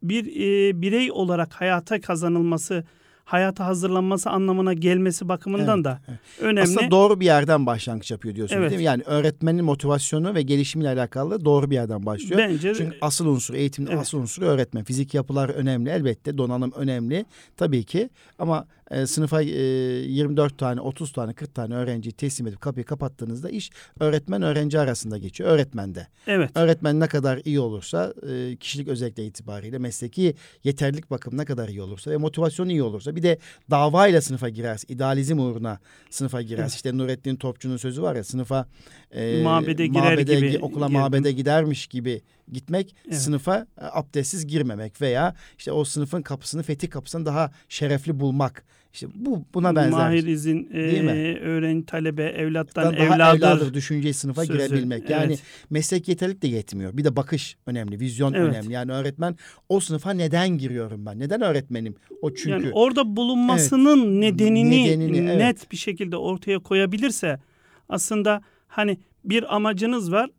bir 0.03 0.27
e, 0.27 0.83
birey 0.83 1.13
olarak 1.13 1.53
hayata 1.53 2.01
kazanılması 2.01 2.85
hayata 3.29 3.67
hazırlanması 3.67 4.31
anlamına 4.31 4.73
gelmesi 4.73 5.29
bakımından 5.29 5.75
Evet, 5.77 5.85
da 5.85 6.01
evet. 6.09 6.19
önemli. 6.41 6.61
Aslında 6.63 6.91
doğru 6.91 7.21
bir 7.21 7.25
yerden 7.25 7.67
başlangıç 7.67 8.11
yapıyor 8.11 8.35
diyorsunuz 8.35 8.61
Evet. 8.61 8.71
değil 8.71 8.81
mi? 8.81 8.85
Yani 8.85 9.03
öğretmenin 9.07 9.65
motivasyonu 9.65 10.35
ve 10.35 10.43
gelişimiyle 10.43 10.91
alakalı 10.91 11.45
doğru 11.45 11.71
bir 11.71 11.75
yerden 11.75 12.07
başlıyor. 12.07 12.39
Bence 12.39 12.75
Çünkü 12.75 12.97
asıl 13.01 13.27
unsur 13.27 13.55
eğitimin 13.55 13.91
Evet. 13.91 14.01
asıl 14.01 14.19
unsuru 14.19 14.45
öğretmen. 14.45 14.85
Fizik 14.85 15.15
yapılar 15.15 15.49
önemli 15.49 15.91
elbette. 15.91 16.39
Donanım 16.39 16.73
önemli 16.77 17.25
tabii 17.57 17.85
ki. 17.85 18.11
Ama 18.39 18.67
e, 18.91 19.07
sınıfa 19.07 19.43
e, 19.43 19.47
24 19.49 20.59
tane, 20.59 20.81
30 20.81 21.13
tane, 21.13 21.33
40 21.35 21.55
tane 21.55 21.75
öğrenciyi 21.75 22.13
teslim 22.13 22.47
edip 22.47 22.61
kapıyı 22.61 22.85
kapattığınızda 22.87 23.51
iş 23.51 23.71
öğretmen 24.01 24.43
öğrenci 24.43 24.79
arasında 24.81 25.19
geçiyor. 25.19 25.51
Öğretmende. 25.51 26.07
evet. 26.27 26.51
Öğretmen 26.55 27.01
ne 27.01 27.07
kadar 27.07 27.41
iyi 27.45 27.61
olursa 27.61 28.15
e, 28.31 28.57
kişilik 28.57 28.89
özellikle 28.89 29.27
itibariyle 29.27 29.79
mesleki 29.79 30.35
yeterlilik 30.65 31.11
bakım 31.11 31.37
ne 31.39 31.45
kadar 31.45 31.69
iyi 31.69 31.83
olursa 31.83 32.11
ve 32.11 32.17
motivasyonu 32.17 32.71
iyi 32.71 32.83
olursa 32.83 33.17
bir 33.17 33.23
de 33.23 33.39
davayla 33.71 34.21
sınıfa 34.21 34.49
girerse 34.49 34.87
idealizm 34.95 35.39
uğruna 35.39 35.79
sınıfa 36.11 36.43
girerse 36.43 36.63
Evet. 36.63 36.73
işte 36.75 36.99
Nurettin 36.99 37.37
Topçu'nun 37.37 37.77
sözü 37.77 38.03
var 38.03 38.17
ya 38.17 38.25
sınıfa 38.25 38.67
e, 39.11 39.43
Mabede 39.43 39.87
girer 39.87 40.19
gibi 40.19 40.33
gi- 40.33 40.59
okula 40.59 40.87
girdim. 40.87 41.01
mabede 41.01 41.33
gidermiş 41.33 41.87
gibi 41.87 42.23
gitmek 42.53 42.95
Evet. 43.09 43.19
sınıfa 43.19 43.57
e, 43.57 43.85
abdestsiz 43.93 44.47
girmemek 44.47 45.01
veya 45.01 45.35
işte 45.59 45.73
o 45.73 45.85
sınıfın 45.85 46.23
kapısını 46.23 46.63
fetih 46.63 46.91
kapısını 46.91 47.27
daha 47.27 47.51
şerefli 47.69 48.21
bulmak 48.21 48.65
işte 48.93 49.07
bu 49.15 49.45
buna 49.55 49.77
benzer 49.77 49.91
Mahir 49.91 50.27
izin 50.27 50.71
e, 50.75 51.39
öğrenci 51.39 51.87
talebe 51.87 52.23
evlattan 52.25 52.85
daha 52.97 53.05
evladır. 53.17 53.39
evladır 53.39 53.75
düşünceyi 53.75 54.15
sınıfa 54.15 54.45
sözü. 54.45 54.59
girebilmek. 54.59 55.11
Yani 55.11 55.27
Evet. 55.27 55.43
meslek 55.71 56.09
yeterlik 56.09 56.43
de 56.43 56.49
yetmiyor. 56.49 56.97
Bir 56.97 57.05
de 57.05 57.17
bakış 57.17 57.57
önemli, 57.67 58.01
vizyon 58.01 58.33
Evet. 58.33 58.49
önemli. 58.49 58.73
Yani 58.73 58.93
öğretmen 58.93 59.37
o 59.69 59.81
sınıfa 59.81 60.11
neden 60.11 60.49
giriyorum 60.59 61.07
ben? 61.07 61.19
Neden 61.19 61.41
öğretmenim? 61.43 61.95
O 62.23 62.35
çünkü 62.35 62.51
Yani 62.51 62.71
orada 62.73 63.17
bulunmasının 63.17 64.21
nedenini, 64.21 64.85
Nedenini, 64.85 65.19
evet. 65.19 65.37
net 65.39 65.73
bir 65.73 65.77
şekilde 65.77 66.17
ortaya 66.17 66.59
koyabilirse 66.59 67.41
aslında 67.89 68.43
hani 68.67 68.99
bir 69.25 69.57
amacınız 69.57 70.13
var. 70.13 70.31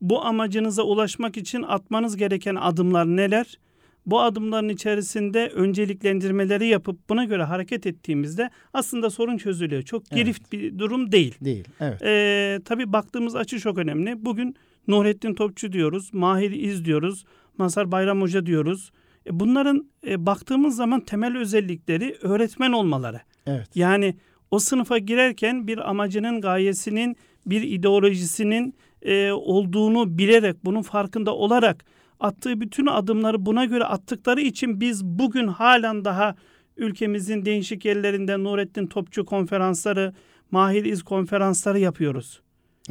Bu 0.00 0.24
amacınıza 0.24 0.82
ulaşmak 0.82 1.36
için 1.36 1.62
atmanız 1.62 2.16
gereken 2.16 2.54
adımlar 2.54 3.06
neler? 3.06 3.58
Bu 4.06 4.20
adımların 4.20 4.68
içerisinde 4.68 5.48
önceliklendirmeleri 5.48 6.66
yapıp 6.66 7.08
buna 7.08 7.24
göre 7.24 7.42
hareket 7.42 7.86
ettiğimizde 7.86 8.50
aslında 8.72 9.10
sorun 9.10 9.36
çözülüyor. 9.36 9.82
Çok 9.82 10.02
Evet. 10.10 10.18
girift 10.24 10.52
bir 10.52 10.78
durum 10.78 11.12
değil. 11.12 11.34
değil. 11.40 11.64
Evet. 11.80 12.02
Ee, 12.02 12.60
tabii 12.64 12.92
baktığımız 12.92 13.36
açı 13.36 13.58
çok 13.60 13.78
önemli. 13.78 14.24
Bugün 14.24 14.56
Nurettin 14.88 15.34
Topçu 15.34 15.72
diyoruz, 15.72 16.14
Mahir 16.14 16.50
İz 16.50 16.84
diyoruz, 16.84 17.24
Mazhar 17.58 17.92
Bayram 17.92 18.20
Hoca 18.20 18.46
diyoruz. 18.46 18.90
E, 19.26 19.40
bunların 19.40 19.90
e, 20.06 20.26
baktığımız 20.26 20.76
zaman 20.76 21.00
temel 21.00 21.36
özellikleri 21.36 22.16
öğretmen 22.22 22.72
olmaları. 22.72 23.20
Evet. 23.46 23.68
Yani 23.74 24.14
o 24.50 24.58
sınıfa 24.58 24.98
girerken 24.98 25.66
bir 25.66 25.90
amacının, 25.90 26.40
gayesinin, 26.40 27.16
bir 27.46 27.62
ideolojisinin 27.62 28.74
e, 29.02 29.32
olduğunu 29.32 30.18
bilerek, 30.18 30.56
bunun 30.64 30.82
farkında 30.82 31.34
olarak 31.34 31.84
attığı 32.24 32.60
bütün 32.60 32.86
adımları 32.86 33.46
buna 33.46 33.64
göre 33.64 33.84
attıkları 33.84 34.40
için 34.40 34.80
biz 34.80 35.04
bugün 35.04 35.46
halen 35.46 36.04
daha 36.04 36.34
ülkemizin 36.76 37.44
değişik 37.44 37.84
yerlerinde 37.84 38.38
Nurettin 38.38 38.86
Topçu 38.86 39.24
konferansları, 39.24 40.14
Mahir 40.50 40.84
İz 40.84 41.02
konferansları 41.02 41.78
yapıyoruz. 41.78 42.40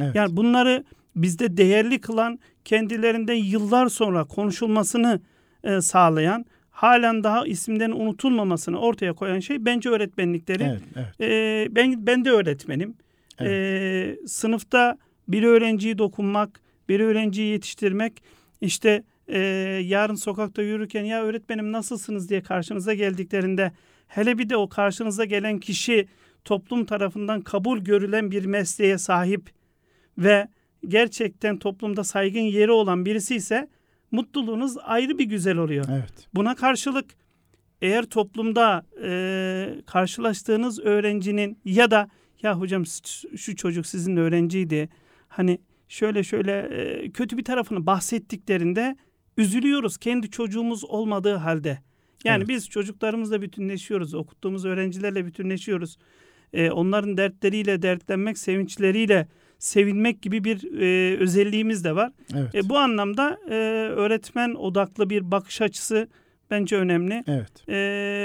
Evet. 0.00 0.14
Yani 0.14 0.36
bunları 0.36 0.84
bizde 1.16 1.56
değerli 1.56 2.00
kılan, 2.00 2.38
kendilerinden 2.64 3.34
yıllar 3.34 3.88
sonra 3.88 4.24
konuşulmasını 4.24 5.20
e, 5.64 5.80
sağlayan, 5.80 6.44
halen 6.70 7.24
daha 7.24 7.46
isimlerin 7.46 7.92
unutulmamasını 7.92 8.78
ortaya 8.78 9.12
koyan 9.12 9.40
şey 9.40 9.64
bence 9.64 9.88
öğretmenlikleri. 9.88 10.62
evet. 10.62 10.82
Evet. 10.96 11.20
Ee, 11.20 11.74
ben 11.76 12.06
ben 12.06 12.24
de 12.24 12.30
öğretmenim. 12.30 12.94
Evet. 13.38 13.50
Ee, 13.50 14.26
sınıfta 14.26 14.98
bir 15.28 15.42
öğrenciyi 15.42 15.98
dokunmak, 15.98 16.60
bir 16.88 17.00
öğrenciyi 17.00 17.52
yetiştirmek, 17.52 18.22
işte 18.60 19.02
e, 19.28 19.38
yarın 19.84 20.14
sokakta 20.14 20.62
yürürken 20.62 21.04
ya 21.04 21.22
öğretmenim 21.22 21.72
nasılsınız 21.72 22.28
diye 22.28 22.42
karşınıza 22.42 22.94
geldiklerinde 22.94 23.72
hele 24.08 24.38
bir 24.38 24.48
de 24.48 24.56
o 24.56 24.68
karşınıza 24.68 25.24
gelen 25.24 25.58
kişi 25.58 26.08
toplum 26.44 26.84
tarafından 26.84 27.40
kabul 27.40 27.78
görülen 27.78 28.30
bir 28.30 28.44
mesleğe 28.44 28.98
sahip 28.98 29.50
ve 30.18 30.48
gerçekten 30.88 31.58
toplumda 31.58 32.04
saygın 32.04 32.40
yeri 32.40 32.70
olan 32.70 33.06
birisi 33.06 33.34
ise 33.36 33.68
mutluluğunuz 34.10 34.76
ayrı 34.82 35.18
bir 35.18 35.24
güzel 35.24 35.56
oluyor. 35.56 35.84
Evet. 35.92 36.28
Buna 36.34 36.54
karşılık 36.54 37.04
eğer 37.82 38.04
toplumda 38.04 38.86
e, 39.04 39.74
karşılaştığınız 39.86 40.80
öğrencinin 40.80 41.58
ya 41.64 41.90
da 41.90 42.08
ya 42.42 42.58
hocam 42.60 42.84
şu- 43.36 43.56
çocuk 43.56 43.86
sizin 43.86 44.16
öğrenciydi 44.16 44.88
hani 45.28 45.58
şöyle 45.88 46.22
şöyle 46.24 46.52
e, 46.58 47.10
kötü 47.10 47.38
bir 47.38 47.44
tarafını 47.44 47.86
bahsettiklerinde 47.86 48.96
üzülüyoruz 49.36 49.96
kendi 49.98 50.30
çocuğumuz 50.30 50.84
olmadığı 50.84 51.34
halde. 51.34 51.78
Yani 52.24 52.38
Evet. 52.38 52.48
biz 52.48 52.68
çocuklarımızla 52.68 53.42
bütünleşiyoruz, 53.42 54.14
okuttuğumuz 54.14 54.64
öğrencilerle 54.64 55.26
bütünleşiyoruz. 55.26 55.98
E, 56.52 56.70
onların 56.70 57.16
dertleriyle 57.16 57.82
dertlenmek, 57.82 58.38
sevinçleriyle 58.38 59.28
sevinmek 59.58 60.22
gibi 60.22 60.44
bir 60.44 60.80
e, 60.80 61.16
özelliğimiz 61.18 61.84
de 61.84 61.94
var. 61.96 62.12
Evet. 62.34 62.54
E, 62.54 62.68
bu 62.68 62.78
anlamda 62.78 63.38
e, 63.48 63.54
öğretmen 63.94 64.54
odaklı 64.54 65.10
bir 65.10 65.30
bakış 65.30 65.60
açısı 65.62 66.08
bence 66.50 66.76
önemli. 66.76 67.24
evet. 67.26 67.68
E, 67.68 67.74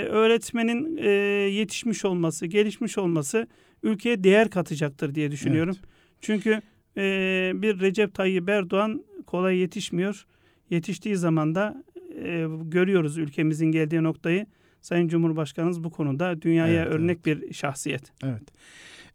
öğretmenin 0.09 0.97
e, 0.97 1.09
yetişmiş 1.49 2.05
olması, 2.05 2.45
gelişmiş 2.45 2.97
olması 2.97 3.47
ülkeye 3.83 4.23
değer 4.23 4.49
katacaktır 4.49 5.15
diye 5.15 5.31
düşünüyorum. 5.31 5.75
Çünkü 6.21 6.61
e, 6.97 7.51
bir 7.55 7.79
Recep 7.79 8.13
Tayyip 8.13 8.49
Erdoğan 8.49 9.03
kolay 9.27 9.57
yetişmiyor. 9.57 10.25
Yetiştiği 10.69 11.17
zaman 11.17 11.55
da 11.55 11.83
e, 12.23 12.47
görüyoruz 12.63 13.17
ülkemizin 13.17 13.65
geldiği 13.71 14.03
noktayı. 14.03 14.45
Sayın 14.81 15.07
Cumhurbaşkanımız 15.07 15.83
bu 15.83 15.89
konuda 15.89 16.41
dünyaya 16.41 16.83
Evet, 16.83 16.93
örnek 16.93 17.25
bir 17.25 17.53
şahsiyet. 17.53 18.11
Evet. 18.23 18.43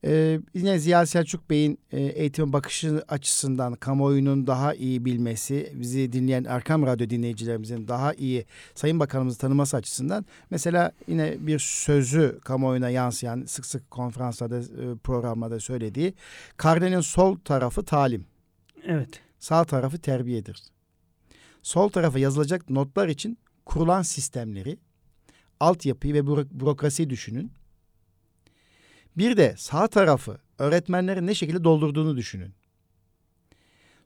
Ee, 0.06 0.40
yine 0.54 0.78
Ziya 0.78 1.06
Selçuk 1.06 1.50
Bey'in 1.50 1.78
e, 1.92 2.00
eğitim 2.00 2.52
bakışı 2.52 3.02
açısından 3.08 3.74
kamuoyunun 3.74 4.46
daha 4.46 4.74
iyi 4.74 5.04
bilmesi, 5.04 5.72
bizi 5.74 6.12
dinleyen 6.12 6.44
Erkam 6.44 6.86
Radyo 6.86 7.10
dinleyicilerimizin 7.10 7.88
daha 7.88 8.14
iyi 8.14 8.44
Sayın 8.74 9.00
Bakanımızı 9.00 9.38
tanıması 9.38 9.76
açısından 9.76 10.24
mesela 10.50 10.92
yine 11.08 11.36
bir 11.38 11.58
sözü 11.58 12.38
kamuoyuna 12.44 12.90
yansıyan 12.90 13.44
sık 13.46 13.66
sık 13.66 13.90
konferanslarda, 13.90 14.58
e, 14.58 14.96
programlarda 15.04 15.60
söylediği 15.60 16.14
karnenin 16.56 17.00
sol 17.00 17.36
tarafı 17.36 17.84
talim, 17.84 18.26
Evet. 18.86 19.20
sağ 19.38 19.64
tarafı 19.64 19.98
terbiyedir. 19.98 20.73
Sol 21.64 21.88
tarafa 21.88 22.18
yazılacak 22.18 22.70
notlar 22.70 23.08
için 23.08 23.38
kurulan 23.66 24.02
sistemleri, 24.02 24.78
altyapıyı 25.60 26.14
ve 26.14 26.18
büro- 26.18 26.46
bürokrasiyi 26.50 27.10
düşünün. 27.10 27.52
Bir 29.16 29.36
de 29.36 29.54
sağ 29.58 29.86
tarafı 29.86 30.38
öğretmenlerin 30.58 31.26
ne 31.26 31.34
şekilde 31.34 31.64
doldurduğunu 31.64 32.16
düşünün. 32.16 32.52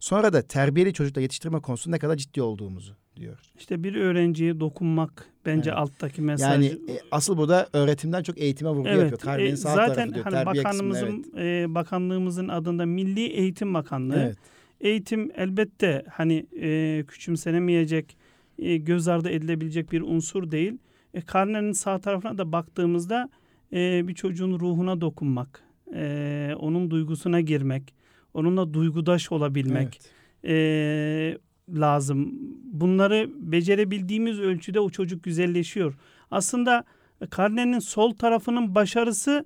Sonra 0.01 0.33
da 0.33 0.42
terbiyeli 0.42 0.92
çocukla 0.92 1.21
yetiştirme 1.21 1.61
konusunda 1.61 1.97
ne 1.97 2.01
kadar 2.01 2.16
ciddi 2.16 2.42
olduğumuzu 2.42 2.97
diyor. 3.16 3.38
İşte 3.59 3.83
bir 3.85 3.94
öğrenciye 3.94 4.61
dokunmak 4.61 5.27
bence 5.47 5.71
Evet. 5.71 5.79
alttaki 5.79 6.23
mesaj. 6.23 6.51
Yani 6.51 6.66
e, 6.66 7.01
asıl 7.11 7.37
burada 7.37 7.68
öğretimden 7.73 8.23
çok 8.23 8.38
eğitime 8.38 8.71
vurgu 8.71 8.88
yapıyor. 8.88 9.18
Karnenin 9.18 9.53
e, 9.53 9.57
sağ 9.57 9.75
zaten 9.75 9.94
tarafı 9.94 10.14
diyor. 10.14 10.25
hani 10.25 10.35
kısmını, 10.62 10.64
bakanlığımızın 10.64 11.37
e, 11.38 11.75
bakanlığımızın 11.75 12.49
adında 12.49 12.87
Milli 12.87 13.27
Eğitim 13.27 13.75
Bakanlığı. 13.75 14.21
evet. 14.23 14.37
Eğitim 14.81 15.31
elbette 15.35 16.05
hani 16.12 16.47
e, 16.61 17.05
küçümsenemeyecek, 17.09 18.17
e, 18.59 18.77
göz 18.77 19.09
ardı 19.09 19.31
edilebilecek 19.31 19.93
bir 19.93 20.01
unsur 20.01 20.51
değil. 20.51 20.79
E, 21.14 21.21
karnenin 21.21 21.73
sağ 21.73 21.99
tarafına 21.99 22.38
da 22.38 22.53
baktığımızda 22.53 23.31
e, 23.73 24.09
bir 24.09 24.14
çocuğun 24.14 24.61
ruhuna 24.61 25.01
dokunmak, 25.01 25.62
e, 25.95 26.53
onun 26.59 26.91
duygusuna 26.91 27.41
girmek, 27.41 27.95
onunla 28.35 28.75
duygudaş 28.75 29.33
olabilmek 29.33 30.01
evet. 30.45 30.55
e, 30.55 31.79
lazım. 31.81 32.33
Bunları 32.64 33.31
becerebildiğimiz 33.37 34.41
ölçüde 34.41 34.81
o 34.81 34.91
çocuk 34.91 35.23
güzelleşiyor. 35.23 35.95
Aslında 36.31 36.85
karnenin 37.31 37.79
sol 37.79 38.14
tarafının 38.14 38.75
başarısı 38.75 39.45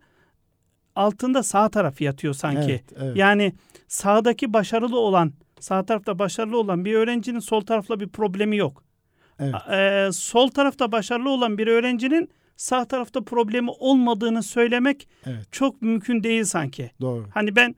altında 0.96 1.42
sağ 1.42 1.68
tarafı 1.68 2.04
yatıyor 2.04 2.34
sanki. 2.34 2.70
Evet, 2.70 2.84
evet. 3.00 3.16
Yani 3.16 3.52
sağdaki 3.88 4.52
başarılı 4.52 4.98
olan, 4.98 5.32
sağ 5.60 5.84
tarafta 5.86 6.18
başarılı 6.18 6.58
olan 6.58 6.84
bir 6.84 6.94
öğrencinin 6.94 7.38
sol 7.38 7.60
tarafla 7.60 8.00
bir 8.00 8.08
problemi 8.08 8.56
yok. 8.56 8.84
evet. 9.38 9.54
Ee, 9.70 10.12
sol 10.12 10.48
tarafta 10.48 10.92
başarılı 10.92 11.30
olan 11.30 11.58
bir 11.58 11.66
öğrencinin 11.66 12.28
sağ 12.56 12.84
tarafta 12.84 13.20
problemi 13.24 13.70
olmadığını 13.70 14.42
söylemek 14.42 15.08
Evet. 15.26 15.52
çok 15.52 15.82
mümkün 15.82 16.22
değil 16.22 16.44
sanki. 16.44 16.90
Doğru. 17.00 17.26
Hani 17.34 17.56
ben 17.56 17.74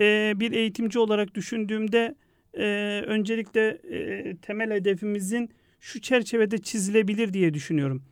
e, 0.00 0.32
bir 0.36 0.52
eğitimci 0.52 0.98
olarak 0.98 1.34
düşündüğümde 1.34 2.14
e, 2.54 2.64
öncelikle 3.06 3.68
e, 3.68 4.36
temel 4.36 4.70
hedefimizin 4.70 5.50
şu 5.80 6.00
çerçevede 6.00 6.58
çizilebilir 6.58 7.32
diye 7.32 7.54
düşünüyorum. 7.54 8.02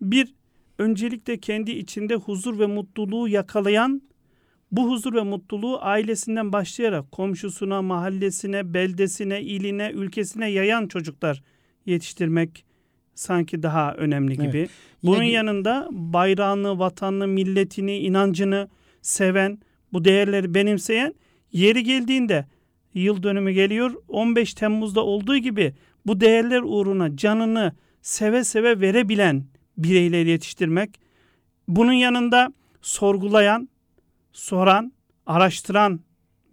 Bir 0.00 0.34
öncelikle 0.78 1.40
kendi 1.40 1.70
içinde 1.70 2.14
huzur 2.14 2.58
ve 2.58 2.66
mutluluğu 2.66 3.28
yakalayan 3.28 4.02
bu 4.72 4.90
huzur 4.90 5.14
ve 5.14 5.22
mutluluğu 5.22 5.78
ailesinden 5.80 6.52
başlayarak 6.52 7.12
komşusuna, 7.12 7.82
mahallesine, 7.82 8.74
beldesine, 8.74 9.42
iline, 9.42 9.90
ülkesine 9.94 10.50
yayan 10.50 10.86
çocuklar 10.86 11.42
yetiştirmek 11.86 12.64
sanki 13.14 13.62
daha 13.62 13.94
önemli 13.94 14.34
Evet. 14.34 14.46
gibi. 14.46 14.58
Yine 14.58 14.68
Bunun 15.02 15.20
bir- 15.20 15.26
yanında 15.32 15.88
bayrağını, 15.92 16.78
vatanını, 16.78 17.26
milletini, 17.26 17.98
inancını 17.98 18.68
seven, 19.02 19.58
bu 19.92 20.04
değerleri 20.04 20.54
benimseyen 20.54 21.14
yeri 21.52 21.82
geldiğinde 21.84 22.46
yıl 22.94 23.22
dönümü 23.22 23.52
geliyor 23.52 23.94
15 24.08 24.54
Temmuz'da 24.54 25.04
olduğu 25.04 25.36
gibi 25.36 25.74
bu 26.06 26.20
değerler 26.20 26.62
uğruna 26.64 27.16
canını 27.16 27.72
seve 28.02 28.44
seve 28.44 28.80
verebilen 28.80 29.44
bireyleri 29.78 30.28
yetiştirmek. 30.28 31.00
Bunun 31.68 31.92
yanında 31.92 32.52
sorgulayan, 32.82 33.68
soran, 34.32 34.92
araştıran 35.26 36.00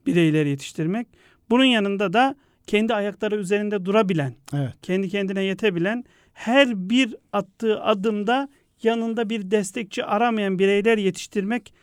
bireyleri 0.05 0.49
yetiştirmek. 0.49 1.07
Bunun 1.49 1.63
yanında 1.63 2.13
da 2.13 2.35
kendi 2.67 2.93
ayakları 2.93 3.35
üzerinde 3.35 3.85
durabilen, 3.85 4.35
Evet. 4.53 4.73
kendi 4.81 5.09
kendine 5.09 5.43
yetebilen, 5.43 6.03
her 6.33 6.89
bir 6.89 7.15
attığı 7.33 7.81
adımda 7.81 8.49
yanında 8.83 9.29
bir 9.29 9.51
destekçi 9.51 10.05
aramayan 10.05 10.59
bireyler 10.59 10.97
yetiştirmek 10.97 11.73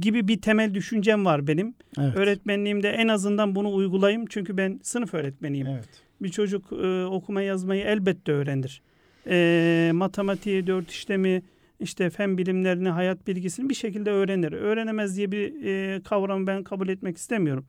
gibi 0.00 0.28
bir 0.28 0.40
temel 0.40 0.74
düşüncem 0.74 1.24
var 1.24 1.46
benim. 1.46 1.74
Evet. 1.98 2.16
Öğretmenliğimde 2.16 2.90
en 2.90 3.08
azından 3.08 3.54
bunu 3.54 3.74
uygulayayım 3.74 4.26
çünkü 4.26 4.56
ben 4.56 4.80
sınıf 4.82 5.14
öğretmeniyim. 5.14 5.66
Evet. 5.66 5.88
Bir 6.22 6.28
çocuk 6.28 6.72
e, 6.72 7.04
okuma 7.04 7.42
yazmayı 7.42 7.84
elbette 7.84 8.32
öğrenir. 8.32 8.82
E, 9.26 9.90
matematiği, 9.94 10.66
dört 10.66 10.90
işlemi, 10.90 11.42
işte 11.80 12.10
fen 12.10 12.38
bilimlerini, 12.38 12.88
hayat 12.88 13.26
bilgisini 13.26 13.68
bir 13.68 13.74
şekilde 13.74 14.10
öğrenir. 14.10 14.52
Öğrenemez 14.52 15.16
diye 15.16 15.32
bir 15.32 15.64
e, 15.64 16.02
kavramı 16.02 16.46
ben 16.46 16.62
kabul 16.62 16.88
etmek 16.88 17.16
istemiyorum. 17.16 17.66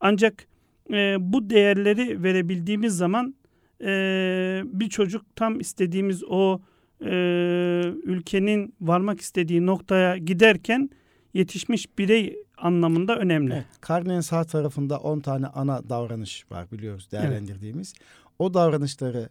Ancak 0.00 0.46
e, 0.90 1.16
bu 1.20 1.50
değerleri 1.50 2.22
verebildiğimiz 2.22 2.96
zaman 2.96 3.34
e, 3.80 4.62
bir 4.64 4.88
çocuk 4.88 5.36
tam 5.36 5.60
istediğimiz 5.60 6.24
o 6.24 6.60
e, 7.00 7.10
ülkenin 8.02 8.74
varmak 8.80 9.20
istediği 9.20 9.66
noktaya 9.66 10.16
giderken 10.16 10.90
yetişmiş 11.34 11.98
birey 11.98 12.36
anlamında 12.58 13.16
önemli. 13.16 13.54
Evet. 13.54 13.66
Karnenin 13.80 14.20
sağ 14.20 14.44
tarafında 14.44 14.98
10 14.98 15.20
tane 15.20 15.46
ana 15.46 15.88
davranış 15.88 16.50
var 16.50 16.70
biliyoruz 16.72 17.08
değerlendirdiğimiz. 17.12 17.94
O 18.38 18.54
davranışları 18.54 19.28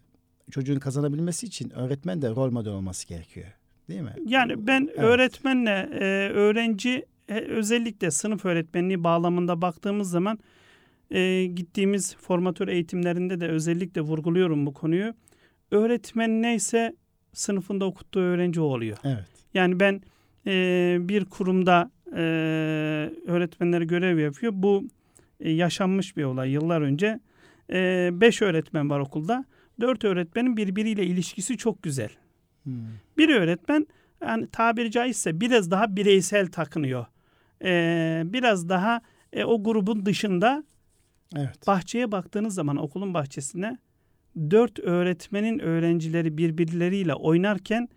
çocuğun 0.51 0.79
kazanabilmesi 0.79 1.45
için 1.45 1.69
öğretmen 1.69 2.21
de 2.21 2.29
rol 2.29 2.51
model 2.51 2.73
olması 2.73 3.07
gerekiyor. 3.07 3.47
Değil 3.89 4.01
mi? 4.01 4.13
Yani 4.25 4.67
ben 4.67 4.87
Evet. 4.91 4.99
öğretmenle 5.03 5.89
e, 5.91 6.29
öğrenci 6.29 7.05
e, 7.29 7.33
özellikle 7.39 8.11
sınıf 8.11 8.45
öğretmenliği 8.45 9.03
bağlamında 9.03 9.61
baktığımız 9.61 10.09
zaman 10.09 10.39
e, 11.11 11.45
gittiğimiz 11.45 12.15
formatör 12.15 12.67
eğitimlerinde 12.67 13.39
de 13.39 13.47
özellikle 13.47 14.01
vurguluyorum 14.01 14.65
bu 14.65 14.73
konuyu. 14.73 15.13
Öğretmen 15.71 16.41
neyse 16.41 16.95
sınıfında 17.33 17.85
okuttuğu 17.85 18.19
öğrenci 18.19 18.61
o 18.61 18.63
oluyor. 18.63 18.97
Evet. 19.03 19.27
Yani 19.53 19.79
ben 19.79 20.01
e, 20.47 20.97
bir 20.99 21.25
kurumda 21.25 21.91
e, 22.15 22.21
öğretmenler 23.27 23.81
görev 23.81 24.19
yapıyor. 24.19 24.53
Bu 24.55 24.83
e, 25.39 25.51
yaşanmış 25.51 26.17
bir 26.17 26.23
olay 26.23 26.51
yıllar 26.51 26.81
önce. 26.81 27.19
E, 27.73 28.09
beş 28.13 28.41
öğretmen 28.41 28.89
var 28.89 28.99
okulda. 28.99 29.45
Dört 29.79 30.03
öğretmenin 30.03 30.57
birbiriyle 30.57 31.05
ilişkisi 31.05 31.57
çok 31.57 31.83
güzel. 31.83 32.09
Hmm. 32.63 32.73
Bir 33.17 33.29
öğretmen 33.29 33.87
yani 34.21 34.47
tabiri 34.47 34.91
caizse 34.91 35.41
biraz 35.41 35.71
daha 35.71 35.95
bireysel 35.95 36.47
takınıyor. 36.47 37.05
Ee, 37.63 38.21
biraz 38.25 38.69
daha 38.69 39.01
e, 39.33 39.43
o 39.43 39.63
grubun 39.63 40.05
dışında 40.05 40.63
Evet. 41.35 41.67
bahçeye 41.67 42.11
baktığınız 42.11 42.53
zaman 42.53 42.77
okulun 42.77 43.13
bahçesine 43.13 43.77
dört 44.37 44.79
öğretmenin 44.79 45.59
öğrencileri 45.59 46.37
birbirleriyle 46.37 47.13
oynarken 47.13 47.89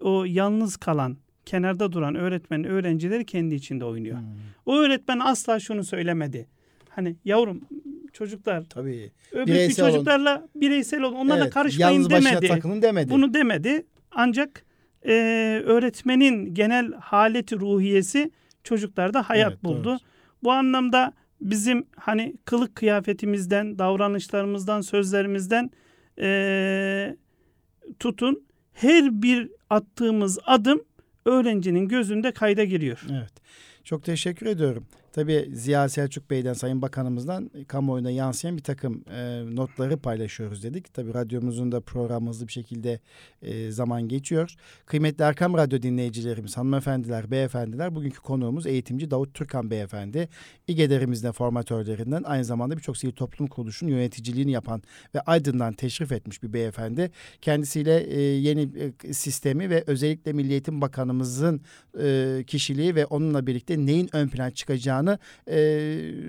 o 0.00 0.24
yalnız 0.24 0.76
kalan 0.76 1.16
kenarda 1.46 1.92
duran 1.92 2.14
öğretmenin 2.14 2.64
öğrencileri 2.64 3.24
kendi 3.24 3.54
içinde 3.54 3.84
oynuyor. 3.84 4.18
Hmm. 4.18 4.26
O 4.66 4.76
öğretmen 4.76 5.18
asla 5.18 5.60
şunu 5.60 5.84
söylemedi. 5.84 6.46
Hani 6.88 7.16
yavrum 7.24 7.60
çocuklar 8.20 8.64
Tabii. 8.70 9.10
öbür 9.32 9.46
Bireysel 9.46 9.84
olun. 9.84 9.92
çocuklarla 9.94 10.48
bireysel 10.54 11.02
olun 11.02 11.16
onlarla 11.16 11.44
Evet, 11.44 11.54
karışmayın 11.54 11.92
Yalnız 11.92 12.10
demedi. 12.10 12.48
takılın 12.48 12.82
demedi. 12.82 13.10
Bunu 13.10 13.34
demedi. 13.34 13.86
Ancak 14.10 14.64
e, 15.06 15.12
öğretmenin 15.66 16.54
genel 16.54 16.92
haleti 16.92 17.56
ruhiyesi 17.60 18.30
çocuklarda 18.64 19.22
hayat 19.22 19.52
Evet, 19.52 19.64
buldu. 19.64 19.84
doğru. 19.84 19.98
Bu 20.42 20.52
anlamda 20.52 21.12
bizim 21.40 21.86
hani 21.96 22.34
kılık 22.44 22.74
kıyafetimizden, 22.74 23.78
davranışlarımızdan, 23.78 24.80
sözlerimizden 24.80 25.70
e, 26.20 27.16
tutun 27.98 28.42
her 28.72 29.22
bir 29.22 29.48
attığımız 29.70 30.38
adım 30.46 30.80
öğrencinin 31.24 31.88
gözünde 31.88 32.32
kayda 32.32 32.64
giriyor. 32.64 33.02
Evet. 33.12 33.32
Çok 33.84 34.04
teşekkür 34.04 34.46
ediyorum. 34.46 34.86
Tabii 35.16 35.48
Ziya 35.52 35.88
Selçuk 35.88 36.30
Bey'den, 36.30 36.52
Sayın 36.52 36.82
Bakanımızdan 36.82 37.50
e, 37.54 37.64
kamuoyuna 37.64 38.10
yansıyan 38.10 38.56
bir 38.56 38.62
takım 38.62 39.04
e, 39.10 39.42
notları 39.56 39.96
paylaşıyoruz 39.96 40.62
dedik. 40.62 40.94
Tabii 40.94 41.14
radyomuzun 41.14 41.72
da 41.72 41.80
programı 41.80 42.28
hızlı 42.28 42.46
bir 42.46 42.52
şekilde 42.52 43.00
e, 43.42 43.70
zaman 43.70 44.08
geçiyor. 44.08 44.54
Kıymetli 44.86 45.24
Erkam 45.24 45.54
Radyo 45.54 45.82
dinleyicilerimiz, 45.82 46.56
hanımefendiler, 46.56 47.30
beyefendiler, 47.30 47.94
bugünkü 47.94 48.20
konuğumuz 48.20 48.66
eğitimci 48.66 49.10
Davut 49.10 49.34
Türkan 49.34 49.70
Beyefendi. 49.70 50.28
İGEDER'imizde 50.68 51.32
formatörlerinden 51.32 52.22
aynı 52.22 52.44
zamanda 52.44 52.76
birçok 52.76 52.96
sivil 52.96 53.12
toplum 53.12 53.46
kuruluşunun 53.46 53.90
yöneticiliğini 53.90 54.52
yapan 54.52 54.82
ve 55.14 55.20
Aydın'dan 55.20 55.72
teşrif 55.72 56.12
etmiş 56.12 56.42
bir 56.42 56.52
beyefendi. 56.52 57.10
Kendisiyle 57.40 58.00
e, 58.00 58.20
yeni 58.20 58.68
e, 59.04 59.12
sistemi 59.12 59.70
ve 59.70 59.84
özellikle 59.86 60.32
Milli 60.32 60.52
Eğitim 60.52 60.80
Bakanımızın 60.80 61.60
e, 62.02 62.44
kişiliği 62.46 62.94
ve 62.94 63.06
onunla 63.06 63.46
birlikte 63.46 63.86
neyin 63.86 64.08
ön 64.12 64.28
plana 64.28 64.50
çıkacağını 64.50 65.05
e, 65.50 65.58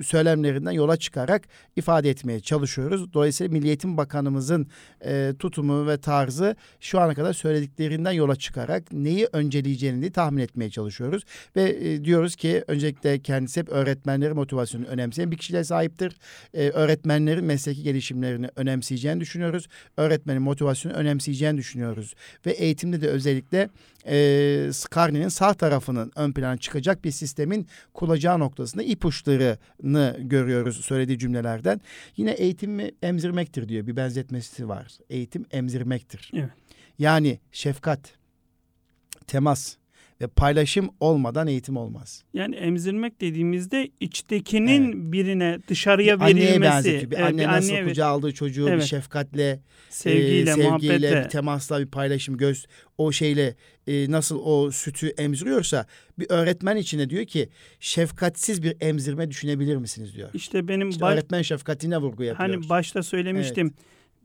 söylemlerinden 0.03 0.71
yola 0.71 0.97
çıkarak 0.97 1.41
ifade 1.75 2.09
etmeye 2.09 2.39
çalışıyoruz. 2.39 3.13
Dolayısıyla 3.13 3.53
Milli 3.53 3.67
Eğitim 3.67 3.97
Bakanımızın 3.97 4.67
e, 5.05 5.33
tutumu 5.39 5.87
ve 5.87 5.97
tarzı 5.97 6.55
şu 6.79 6.99
ana 6.99 7.13
kadar 7.13 7.33
söylediklerinden 7.33 8.11
yola 8.11 8.35
çıkarak 8.35 8.93
neyi 8.93 9.27
önceleyeceğini 9.33 10.11
tahmin 10.11 10.41
etmeye 10.41 10.69
çalışıyoruz. 10.69 11.23
Ve 11.55 11.69
e, 11.69 12.05
diyoruz 12.05 12.35
ki 12.35 12.63
öncelikle 12.67 13.19
kendisi 13.19 13.59
hep 13.59 13.69
öğretmenlerin 13.69 14.35
motivasyonunu 14.35 14.87
önemseyen 14.87 15.31
bir 15.31 15.37
kişiliğe 15.37 15.63
sahiptir. 15.63 16.17
E, 16.53 16.69
öğretmenlerin 16.69 17.45
mesleki 17.45 17.83
gelişimlerini 17.83 18.49
önemseyeceğini 18.55 19.19
düşünüyoruz. 19.19 19.67
Öğretmenin 19.97 20.41
motivasyonu 20.41 20.93
önemseyeceğini 20.95 21.57
düşünüyoruz. 21.57 22.13
Ve 22.45 22.51
eğitimde 22.51 23.01
de 23.01 23.07
özellikle 23.07 23.69
e, 24.07 24.69
karnenin 24.91 25.27
sağ 25.27 25.53
tarafının 25.53 26.11
ön 26.15 26.31
plana 26.31 26.57
çıkacak 26.57 27.03
bir 27.03 27.11
sistemin 27.11 27.67
kuracağı 27.93 28.39
noktasında 28.67 28.83
ipuçlarını 28.83 30.17
görüyoruz 30.19 30.85
söylediği 30.85 31.19
cümlelerden. 31.19 31.81
Yine 32.17 32.31
eğitimi 32.31 32.91
emzirmektir 33.01 33.69
diyor 33.69 33.87
bir 33.87 33.95
benzetmesi 33.95 34.67
var. 34.67 34.87
Eğitim 35.09 35.45
emzirmektir. 35.51 36.31
Evet. 36.33 36.49
Yani 36.99 37.39
şefkat, 37.51 38.13
temas 39.27 39.77
ve 40.21 40.27
paylaşım 40.27 40.89
olmadan 40.99 41.47
eğitim 41.47 41.77
olmaz. 41.77 42.23
Yani 42.33 42.55
emzirmek 42.55 43.21
dediğimizde 43.21 43.89
içtekinin 43.99 45.11
birine 45.11 45.57
dışarıya 45.67 46.15
Anneye 46.15 46.35
verilmesi. 46.35 46.61
benzetiyor. 46.61 47.11
Bir 47.11 47.15
Evet, 47.15 47.25
anne 47.25 47.41
bir 47.41 47.47
nasıl 47.47 47.69
anneye- 47.73 47.83
kucağa 47.87 48.05
aldığı 48.05 48.33
çocuğu 48.33 48.69
Evet. 48.69 48.81
bir 48.81 48.85
şefkatle, 48.87 49.59
sevgiyle, 49.89 50.41
e, 50.41 50.45
sevgiyle, 50.45 50.69
muhabbetle. 50.69 51.23
bir 51.23 51.29
temasla, 51.29 51.79
bir 51.79 51.87
paylaşım, 51.87 52.37
göz 52.37 52.65
o 52.97 53.11
şeyle 53.11 53.55
e, 53.87 54.11
nasıl 54.11 54.39
o 54.43 54.71
sütü 54.71 55.07
emziriyorsa 55.07 55.85
bir 56.19 56.25
öğretmen 56.29 56.75
içine 56.77 57.09
diyor 57.09 57.25
ki 57.25 57.49
şefkatsiz 57.79 58.63
bir 58.63 58.75
emzirme 58.81 59.29
düşünebilir 59.31 59.75
misiniz 59.75 60.15
diyor. 60.15 60.29
İşte 60.33 60.67
benim 60.67 60.89
İşte 60.89 61.01
baş- 61.01 61.13
öğretmen 61.13 61.41
şefkatine 61.41 61.97
vurgu 61.97 62.23
yapıyor. 62.23 62.49
hani 62.51 62.69
başta 62.69 63.03
söylemiştim. 63.03 63.73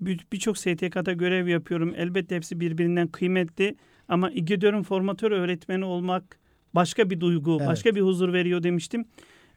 Bir- 0.00 0.26
Birçok 0.32 0.58
STK'da 0.58 1.12
görev 1.12 1.48
yapıyorum. 1.48 1.94
Elbette 1.96 2.36
hepsi 2.36 2.60
birbirinden 2.60 3.08
kıymetli 3.08 3.76
ama 4.12 4.30
İGEDÖR'ün 4.30 4.82
formatör 4.82 5.30
öğretmeni 5.30 5.84
olmak 5.84 6.38
başka 6.74 7.10
bir 7.10 7.20
duygu, 7.20 7.56
Evet. 7.60 7.68
başka 7.68 7.94
bir 7.94 8.00
huzur 8.00 8.32
veriyor 8.32 8.62
demiştim. 8.62 9.04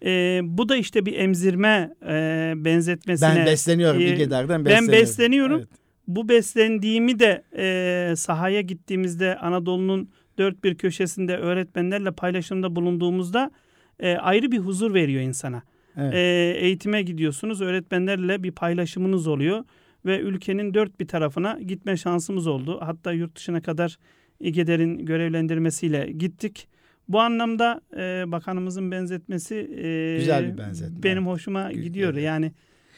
Ee, 0.06 0.42
bu 0.44 0.70
da 0.70 0.76
işte 0.76 1.06
bir 1.06 1.14
emzirme 1.14 1.94
e, 2.08 2.54
benzetmesine. 2.56 3.36
ben 3.36 3.46
besleniyorum 3.46 4.02
e, 4.02 4.06
İGEDER'den 4.06 4.50
ben 4.50 4.66
besleniyorum. 4.66 5.02
besleniyorum. 5.02 5.58
Evet. 5.58 5.70
Bu 6.08 6.30
beslendiğimi 6.30 7.20
de 7.20 7.44
e, 7.58 8.16
sahaya 8.16 8.62
gittiğimizde 8.62 9.38
Anadolu'nun 9.38 10.10
dört 10.38 10.64
bir 10.64 10.76
köşesinde 10.76 11.38
öğretmenlerle 11.38 12.12
paylaşımda 12.12 12.76
bulunduğumuzda 12.76 13.52
e, 14.00 14.16
ayrı 14.16 14.52
bir 14.52 14.60
huzur 14.60 14.94
veriyor 14.94 15.22
insana. 15.22 15.64
Evet. 15.98 16.14
E, 16.14 16.20
eğitime 16.60 17.02
gidiyorsunuz, 17.02 17.62
öğretmenlerle 17.62 18.44
bir 18.44 18.52
paylaşımınız 18.52 19.28
oluyor 19.28 19.64
ve 20.06 20.20
ülkenin 20.20 20.74
dört 20.74 21.00
bir 21.00 21.08
tarafına 21.08 21.60
gitme 21.68 21.98
şansımız 21.98 22.48
oldu. 22.48 22.80
Hatta 22.82 23.12
yurt 23.12 23.36
dışına 23.36 23.62
kadar 23.62 23.98
İGEDER'in 24.40 25.06
görevlendirmesiyle 25.06 26.12
gittik. 26.12 26.68
Bu 27.10 27.20
anlamda 27.22 27.82
e, 27.98 28.32
bakanımızın 28.32 28.92
benzetmesi 28.92 29.56
e, 29.56 30.18
Güzel 30.18 30.54
bir 30.54 30.58
benzetme. 30.58 31.04
benim 31.04 31.28
hoşuma 31.28 31.72
Gü- 31.72 31.82
gidiyor. 31.82 32.14
Yani 32.16 32.52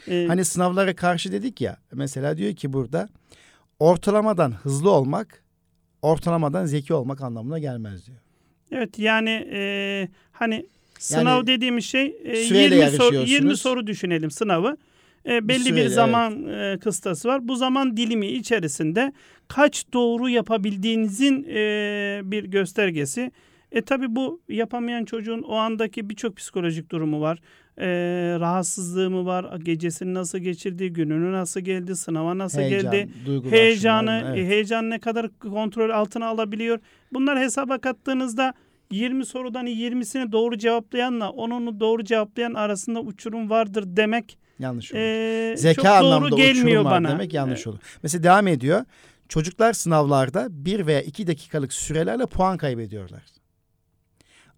e, 0.07 0.25
Hani 0.27 0.45
sınavlara 0.45 0.95
karşı 0.95 1.31
dedik 1.31 1.61
ya. 1.61 1.77
Mesela 1.93 2.37
diyor 2.37 2.53
ki 2.55 2.73
burada 2.73 3.09
ortalamadan 3.79 4.51
hızlı 4.51 4.89
olmak 4.91 5.43
ortalamadan 6.01 6.65
zeki 6.65 6.93
olmak 6.93 7.21
anlamına 7.21 7.59
gelmez 7.59 8.07
diyor. 8.07 8.17
evet 8.71 8.99
yani 8.99 9.47
e, 9.53 10.07
hani 10.31 10.65
sınav 10.99 11.35
Yani 11.37 11.47
dediğimiz 11.47 11.85
şey 11.85 12.17
e, 12.23 12.35
süreyle 12.35 12.75
20 12.75 12.87
soru 12.89 13.03
yarışıyorsunuz. 13.15 13.31
20 13.31 13.57
soru 13.57 13.87
düşünelim 13.87 14.31
sınavı. 14.31 14.77
E, 15.27 15.47
belli 15.47 15.59
bir 15.59 15.69
süreyle, 15.69 15.89
zaman 15.89 16.47
e, 16.47 16.77
kıstası 16.79 17.27
var. 17.27 17.47
Bu 17.47 17.55
zaman 17.55 17.97
dilimi 17.97 18.27
içerisinde 18.27 19.13
kaç 19.47 19.85
doğru 19.93 20.29
yapabildiğinizin 20.29 21.43
e, 21.49 22.21
bir 22.23 22.43
göstergesi. 22.43 23.31
E 23.71 23.81
tabi 23.81 24.15
bu 24.15 24.41
yapamayan 24.49 25.05
çocuğun 25.05 25.41
o 25.41 25.55
andaki 25.55 26.09
birçok 26.09 26.37
psikolojik 26.37 26.91
durumu 26.91 27.21
var. 27.21 27.39
E, 27.77 27.87
rahatsızlığı 28.39 29.09
mı 29.09 29.25
var? 29.25 29.55
Gecesini 29.63 30.13
nasıl 30.13 30.37
geçirdi? 30.37 30.93
Gününü 30.93 31.31
nasıl 31.31 31.59
geldi? 31.59 31.95
Sınava 31.95 32.37
nasıl 32.37 32.59
Heyecan, 32.59 32.91
geldi? 32.91 33.09
Heyecanı, 33.49 34.23
evet. 34.27 34.49
heyecan 34.49 34.89
ne 34.89 34.99
kadar 34.99 35.29
kontrol 35.39 35.89
altına 35.89 36.25
alabiliyor? 36.25 36.79
Bunlar 37.13 37.39
hesaba 37.39 37.77
kattığınızda 37.77 38.53
20 38.91 39.25
sorudan 39.25 39.67
20'sini 39.67 40.31
doğru 40.31 40.57
cevaplayanla 40.57 41.29
onunu 41.29 41.79
doğru 41.79 42.03
cevaplayan 42.03 42.53
arasında 42.53 43.01
uçurum 43.01 43.49
vardır 43.49 43.83
demek 43.87 44.37
yanlış 44.59 44.91
olur. 44.93 44.99
e, 45.01 45.57
Zeka 45.57 45.91
anlamda 45.95 46.29
gelmiyor 46.35 46.65
uçurum 46.65 46.85
var 46.85 46.93
bana. 47.03 47.09
demek 47.09 47.33
yanlış 47.33 47.67
E, 47.67 47.69
olur. 47.69 47.79
Mesela 48.03 48.23
devam 48.23 48.47
ediyor. 48.47 48.85
Çocuklar 49.29 49.73
sınavlarda 49.73 50.47
bir 50.65 50.87
veya 50.87 51.01
iki 51.01 51.27
dakikalık 51.27 51.73
sürelerle 51.73 52.25
puan 52.25 52.57
kaybediyorlar. 52.57 53.23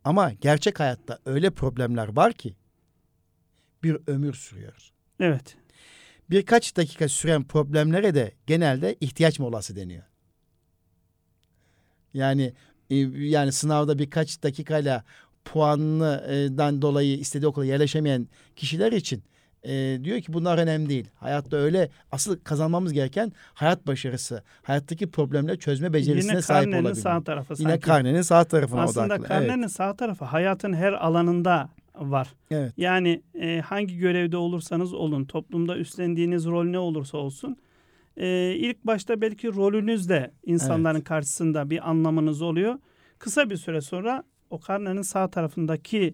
Ama 0.03 0.31
gerçek 0.33 0.79
hayatta 0.79 1.19
öyle 1.25 1.49
problemler 1.49 2.15
var 2.15 2.33
ki 2.33 2.55
bir 3.83 3.97
ömür 4.07 4.33
sürüyor. 4.33 4.91
Evet. 5.19 5.55
Birkaç 6.29 6.77
dakika 6.77 7.09
süren 7.09 7.43
problemlere 7.43 8.15
de 8.15 8.31
genelde 8.47 8.95
ihtiyaç 9.01 9.39
molası 9.39 9.75
deniyor. 9.75 10.03
Yani 12.13 12.53
e, 12.89 12.95
yani 13.15 13.51
sınavda 13.51 13.99
birkaç 13.99 14.43
dakikayla 14.43 15.03
puanından 15.45 16.81
dolayı 16.81 17.17
istediği 17.17 17.47
okula 17.47 17.65
yerleşemeyen 17.65 18.27
kişiler 18.55 18.91
için 18.91 19.23
e, 19.63 19.99
diyor 20.03 20.21
ki 20.21 20.33
bunlar 20.33 20.57
önemli 20.57 20.89
değil. 20.89 21.07
Hayatta 21.15 21.57
öyle 21.57 21.89
asıl 22.11 22.39
kazanmamız 22.43 22.93
gereken 22.93 23.31
hayat 23.53 23.87
başarısı, 23.87 24.43
hayattaki 24.61 25.11
problemleri 25.11 25.59
çözme 25.59 25.93
becerisine 25.93 26.31
Yine 26.31 26.41
sahip 26.41 26.63
karnenin 26.63 26.81
olabilmek. 26.83 27.03
sağ 27.03 27.23
tarafı 27.23 27.53
Yine 27.59 27.69
sanki. 27.69 27.85
karnenin 27.85 28.21
sağ 28.21 28.43
tarafına 28.43 28.81
Aslında 28.81 29.05
odaklı. 29.05 29.23
karnenin 29.27 29.67
sağ 29.67 29.95
tarafı 29.95 30.25
hayatın 30.25 30.73
her 30.73 30.93
alanında 30.93 31.69
var. 31.95 32.27
Evet. 32.51 32.73
Yani 32.77 33.21
e, 33.41 33.61
hangi 33.65 33.97
görevde 33.97 34.37
olursanız 34.37 34.93
olun, 34.93 35.25
toplumda 35.25 35.77
üstlendiğiniz 35.77 36.45
rol 36.45 36.63
ne 36.63 36.79
olursa 36.79 37.17
olsun, 37.17 37.57
e, 38.17 38.53
ilk 38.55 38.85
başta 38.85 39.21
belki 39.21 39.47
rolünüz 39.47 40.09
de 40.09 40.31
insanların 40.45 41.01
karşısında 41.01 41.69
bir 41.69 41.89
anlamınız 41.89 42.41
oluyor. 42.41 42.75
Kısa 43.19 43.49
bir 43.49 43.57
süre 43.57 43.81
sonra 43.81 44.23
o 44.49 44.59
karnenin 44.59 45.01
sağ 45.01 45.27
tarafındaki 45.29 46.13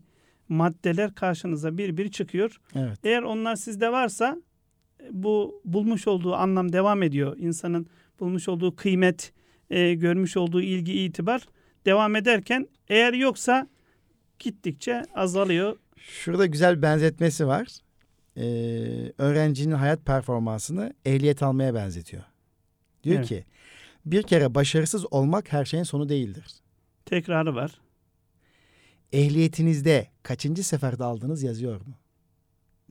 maddeler 0.50 1.16
karşınıza 1.16 1.78
bir 1.78 1.98
bir 1.98 2.12
çıkıyor. 2.12 2.60
Evet. 2.76 3.00
Eğer 3.04 3.22
onlar 3.22 3.56
sizde 3.56 3.92
varsa 3.92 4.38
bu 5.12 5.62
bulmuş 5.66 6.08
olduğu 6.08 6.34
anlam 6.36 6.74
devam 6.74 7.04
ediyor. 7.04 7.38
İnsanın 7.38 7.88
bulmuş 8.20 8.50
olduğu 8.50 8.76
kıymet, 8.76 9.34
e, 9.70 9.94
görmüş 9.94 10.38
olduğu 10.38 10.62
ilgi, 10.62 10.94
itibar 10.94 11.48
devam 11.86 12.16
ederken 12.16 12.68
eğer 12.88 13.14
yoksa 13.14 13.68
gittikçe 14.40 15.04
azalıyor. 15.16 15.78
Şurada 15.98 16.46
güzel 16.46 16.78
bir 16.78 16.82
benzetmesi 16.82 17.48
var. 17.48 17.68
Ee, 18.38 18.42
öğrencinin 19.18 19.76
hayat 19.76 20.06
performansını 20.06 20.94
ehliyet 21.06 21.44
almaya 21.44 21.74
benzetiyor. 21.74 22.24
Diyor 23.04 23.16
Evet. 23.16 23.28
ki 23.28 23.44
bir 24.06 24.24
kere 24.24 24.56
başarısız 24.56 25.14
olmak 25.14 25.54
her 25.54 25.66
şeyin 25.66 25.84
sonu 25.84 26.10
değildir. 26.10 26.46
Tekrarı 27.06 27.56
var. 27.56 27.72
Ehliyetinizde 29.14 30.08
kaçıncı 30.24 30.64
seferde 30.64 31.04
aldığınız 31.04 31.44
yazıyor 31.44 31.76
mu? 31.82 31.94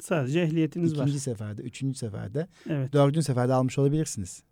Sadece 0.01 0.41
ehliyetiniz 0.41 0.93
İkinci 0.93 1.15
var. 1.15 1.19
seferde, 1.19 1.62
üçüncü 1.62 1.99
seferde, 1.99 2.47
Evet. 2.71 2.93
dördüncü 2.93 3.23
seferde 3.23 3.53
almış 3.55 3.79
olabilirsiniz. 3.79 4.43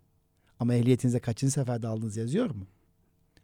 Ama 0.59 0.73
ehliyetinizde 0.75 1.19
kaçıncı 1.19 1.53
seferde 1.53 1.87
aldığınız 1.87 2.17
yazıyor 2.17 2.49
mu? 2.49 2.67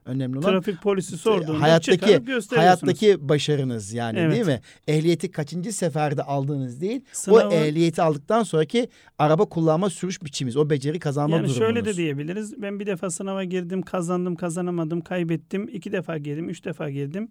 Önemli 0.05 0.38
olan 0.39 0.51
Trafik 0.51 0.82
polisi 0.82 1.17
sorduğunda 1.17 1.61
hayattaki 1.61 2.22
hayattaki 2.55 3.30
başarınız 3.30 3.93
yani 3.93 4.20
Evet. 4.20 4.34
değil 4.34 4.45
mi? 4.45 4.61
Ehliyeti 4.88 5.32
kaçıncı 5.32 5.74
seferde 5.74 6.24
aldığınız 6.24 6.82
değil, 6.82 7.01
Sınavı- 7.13 7.47
o 7.47 7.51
ehliyeti 7.51 8.01
aldıktan 8.01 8.43
sonraki 8.43 8.89
araba 9.17 9.45
kullanma 9.45 9.89
sürüş 9.89 10.24
biçimimiz, 10.24 10.57
o 10.57 10.70
beceri 10.70 10.99
kazanma 10.99 11.36
yani 11.36 11.43
durumunuz. 11.43 11.57
şöyle 11.57 11.86
de 11.86 11.95
diyebiliriz. 11.97 12.61
Ben 12.61 12.80
bir 12.80 12.86
defa 12.86 13.09
sınava 13.09 13.43
girdim, 13.43 13.82
kazandım, 13.82 14.36
kazanamadım, 14.36 15.01
kaybettim. 15.01 15.67
İki 15.74 15.91
defa 15.91 16.17
girdim, 16.17 16.49
üç 16.49 16.65
defa 16.65 16.89
girdim. 16.89 17.30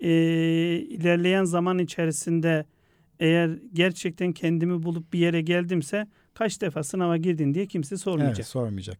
Ee, 0.00 0.08
ilerleyen 0.88 1.44
zaman 1.44 1.78
içerisinde 1.78 2.64
eğer 3.20 3.58
gerçekten 3.72 4.32
kendimi 4.32 4.82
bulup 4.82 5.12
bir 5.12 5.18
yere 5.18 5.40
geldimse 5.40 6.06
kaç 6.34 6.60
defa 6.60 6.82
sınava 6.82 7.16
girdin 7.16 7.54
diye 7.54 7.66
kimse 7.66 7.96
sormayacak. 7.96 8.36
Evet, 8.36 8.46
sormayacak. 8.46 8.98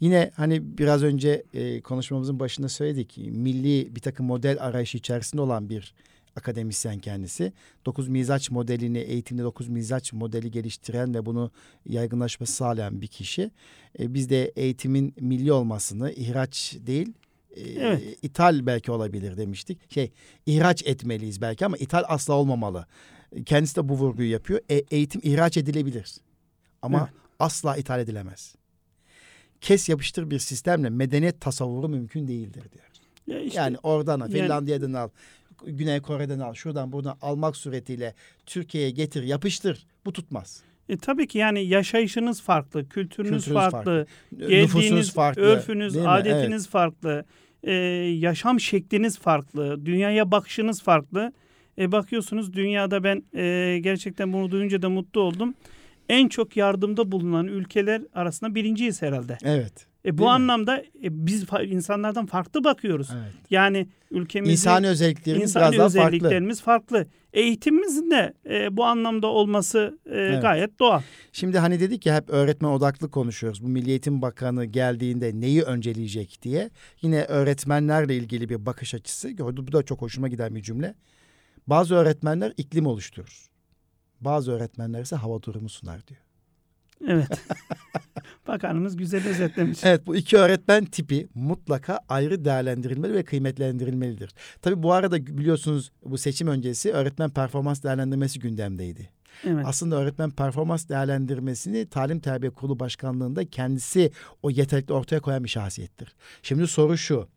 Yine 0.00 0.30
hani 0.34 0.78
biraz 0.78 1.02
önce 1.02 1.44
e, 1.54 1.80
konuşmamızın 1.80 2.40
başında 2.40 2.68
söyledik. 2.68 3.18
Milli 3.18 3.96
bir 3.96 4.00
takım 4.00 4.26
model 4.26 4.56
arayışı 4.60 4.98
içerisinde 4.98 5.42
olan 5.42 5.68
bir 5.68 5.94
akademisyen 6.36 6.98
kendisi. 6.98 7.52
Dokuz 7.86 8.08
mizaç 8.08 8.50
modelini, 8.50 8.98
eğitimde 8.98 9.42
dokuz 9.42 9.68
mizaç 9.68 10.12
modeli 10.12 10.50
geliştiren 10.50 11.14
ve 11.14 11.26
bunu 11.26 11.50
yaygınlaşması 11.86 12.52
sağlayan 12.52 13.00
bir 13.00 13.06
kişi. 13.06 13.50
E, 13.98 14.14
biz 14.14 14.30
de 14.30 14.52
eğitimin 14.56 15.14
milli 15.20 15.52
olmasını, 15.52 16.12
ihraç 16.12 16.76
değil, 16.86 17.12
e, 17.56 17.70
Evet. 17.70 18.18
ithal 18.22 18.66
belki 18.66 18.92
olabilir 18.92 19.36
demiştik. 19.36 19.92
Şey, 19.94 20.12
ihraç 20.46 20.82
etmeliyiz 20.86 21.40
belki 21.40 21.66
ama 21.66 21.76
ithal 21.76 22.02
asla 22.08 22.34
olmamalı. 22.34 22.86
Kendisi 23.46 23.76
de 23.76 23.88
bu 23.88 23.94
vurguyu 23.94 24.30
yapıyor. 24.30 24.60
E, 24.70 24.74
eğitim 24.90 25.20
ihraç 25.24 25.56
edilebilir. 25.56 26.14
Ama 26.82 26.98
Evet. 26.98 27.20
asla 27.38 27.76
ithal 27.76 28.00
edilemez. 28.00 28.54
Kes 29.60 29.88
yapıştır 29.88 30.30
bir 30.30 30.38
sistemle 30.38 30.90
medeniyet 30.90 31.40
tasavvuru 31.40 31.88
mümkün 31.88 32.28
değildir 32.28 32.62
diyor. 32.72 32.84
Ya 33.26 33.40
işte- 33.44 33.58
yani 33.60 33.76
oradan 33.82 34.20
al, 34.20 34.30
yani- 34.30 34.42
Finlandiya'dan 34.42 34.92
al, 34.92 35.08
Güney 35.66 36.00
Kore'den 36.00 36.38
al, 36.38 36.54
şuradan 36.54 36.92
buradan 36.92 37.18
almak 37.22 37.56
suretiyle 37.56 38.14
Türkiye'ye 38.46 38.90
getir, 38.90 39.22
yapıştır. 39.22 39.86
Bu 40.04 40.12
tutmaz. 40.12 40.62
E, 40.88 40.96
tabii 40.96 41.26
ki 41.26 41.38
yani 41.38 41.66
yaşayışınız 41.66 42.42
farklı, 42.42 42.88
kültürünüz, 42.88 43.44
Kültürünüz 43.44 43.44
farklı, 43.62 43.76
farklı, 43.78 44.06
geldiğiniz 44.38 44.74
Nüfusunuz 44.74 45.12
farklı. 45.12 45.42
örfünüz, 45.42 45.96
adetiniz 45.96 46.68
farklı, 46.68 47.24
e, 47.66 47.72
yaşam 48.18 48.60
şekliniz 48.60 49.18
farklı, 49.18 49.86
dünyaya 49.86 50.30
bakışınız 50.30 50.82
farklı. 50.82 51.32
E, 51.78 51.92
bakıyorsunuz 51.92 52.52
dünyada 52.52 53.04
ben 53.04 53.22
e, 53.34 53.78
gerçekten 53.82 54.32
bunu 54.32 54.50
duyunca 54.50 54.82
da 54.82 54.88
mutlu 54.88 55.20
oldum. 55.20 55.54
En 56.08 56.28
çok 56.28 56.56
yardımda 56.56 57.12
bulunan 57.12 57.46
ülkeler 57.46 58.02
arasında 58.14 58.54
birinciyiz 58.54 59.02
herhalde. 59.02 59.38
Evet. 59.44 59.86
E, 60.06 60.12
bu 60.14 60.18
Değil 60.18 60.26
mi? 60.28 60.32
anlamda 60.32 60.78
e, 60.78 60.84
biz 61.26 61.44
fa- 61.44 61.66
insanlardan 61.66 62.26
farklı 62.26 62.64
bakıyoruz. 62.64 63.08
evet. 63.14 63.32
Yani 63.50 63.88
ülkemizin 64.10 64.52
İnsani 64.52 64.86
özelliklerimiz 64.88 65.42
insani 65.50 65.72
biraz 65.72 65.94
daha 65.94 66.02
farklı. 66.02 66.16
özelliklerimiz 66.16 66.62
farklı. 66.62 67.06
Eğitimimizin 67.32 68.10
de 68.10 68.34
e, 68.50 68.76
bu 68.76 68.84
anlamda 68.84 69.26
olması 69.26 69.98
e, 70.06 70.10
Evet. 70.18 70.42
gayet 70.42 70.78
doğal. 70.78 71.02
Şimdi 71.32 71.58
hani 71.58 71.80
dedik 71.80 72.06
ya 72.06 72.16
hep 72.16 72.30
öğretmen 72.30 72.68
odaklı 72.68 73.10
konuşuyoruz. 73.10 73.62
Bu 73.62 73.68
Milli 73.68 73.90
Eğitim 73.90 74.22
Bakanı 74.22 74.64
geldiğinde 74.64 75.40
neyi 75.40 75.62
önceleyecek 75.62 76.38
diye. 76.42 76.70
Yine 77.02 77.24
öğretmenlerle 77.24 78.16
ilgili 78.16 78.48
bir 78.48 78.66
bakış 78.66 78.94
açısı 78.94 79.30
gördü. 79.30 79.60
Bu 79.66 79.72
da 79.72 79.82
çok 79.82 80.02
hoşuma 80.02 80.28
giden 80.28 80.54
bir 80.54 80.62
cümle. 80.62 80.94
Bazı 81.66 81.94
öğretmenler 81.94 82.52
iklim 82.56 82.86
oluşturur. 82.86 83.46
Bazı 84.20 84.52
öğretmenler 84.52 85.02
ise 85.02 85.16
hava 85.16 85.42
durumu 85.42 85.68
sunar 85.68 86.06
diyor. 86.06 86.20
Evet. 87.08 87.28
Bakanımız 88.48 88.96
güzel 88.96 89.28
özetlemiş. 89.28 89.84
Evet 89.84 90.06
bu 90.06 90.16
iki 90.16 90.36
öğretmen 90.36 90.84
tipi 90.84 91.28
mutlaka 91.34 92.00
ayrı 92.08 92.44
değerlendirilmeli 92.44 93.14
ve 93.14 93.24
kıymetlendirilmelidir. 93.24 94.30
Tabii 94.62 94.82
bu 94.82 94.92
arada 94.92 95.26
biliyorsunuz 95.26 95.92
bu 96.04 96.18
seçim 96.18 96.48
öncesi 96.48 96.92
öğretmen 96.92 97.30
performans 97.30 97.82
değerlendirmesi 97.82 98.38
gündemdeydi. 98.38 99.10
Evet. 99.44 99.64
Aslında 99.66 99.96
öğretmen 99.96 100.30
performans 100.30 100.88
değerlendirmesini 100.88 101.86
Talim 101.86 102.20
Terbiye 102.20 102.50
Kurulu 102.50 102.78
Başkanlığı'nda 102.80 103.44
kendisi 103.44 104.10
o 104.42 104.50
yetenekli 104.50 104.94
ortaya 104.94 105.20
koyan 105.20 105.44
bir 105.44 105.48
şahsiyettir. 105.48 106.14
Şimdi 106.42 106.66
soru 106.66 106.96
şu. 106.98 107.28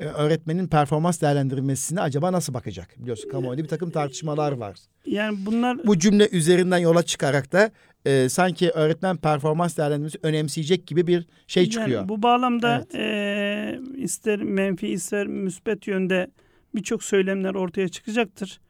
e, 0.00 0.04
Öğretmenin 0.04 0.68
performans 0.68 1.20
değerlendirmesine 1.20 2.00
acaba 2.00 2.32
nasıl 2.32 2.54
bakacak? 2.54 3.00
Biliyorsun 3.02 3.30
kamuoyunda 3.30 3.62
bir 3.64 3.68
takım 3.68 3.90
tartışmalar 3.90 4.52
var. 4.52 4.76
Yani 5.06 5.46
bunlar 5.46 5.86
Bu 5.86 5.98
cümle 5.98 6.28
üzerinden 6.28 6.78
yola 6.78 7.02
çıkarak 7.02 7.52
da 7.52 7.70
e, 8.04 8.28
sanki 8.28 8.70
öğretmen 8.70 9.16
performans 9.16 9.78
değerlendirmesi 9.78 10.18
önemseyecek 10.22 10.86
gibi 10.86 11.06
bir 11.06 11.26
şey 11.46 11.70
çıkıyor. 11.70 11.98
Yani 11.98 12.08
bu 12.08 12.22
bağlamda 12.22 12.86
e, 12.94 13.80
ister 13.96 14.42
menfi 14.42 14.88
ister 14.88 15.26
müspet 15.26 15.86
yönde 15.86 16.30
birçok 16.74 17.02
söylemler 17.02 17.54
ortaya 17.54 17.88
çıkacaktır. 17.88 18.60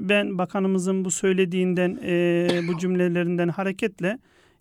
Ben 0.00 0.38
bakanımızın 0.38 1.04
bu 1.04 1.10
söylediğinden 1.10 1.98
e, 2.04 2.48
bu 2.68 2.78
cümlelerinden 2.78 3.48
hareketle 3.48 4.18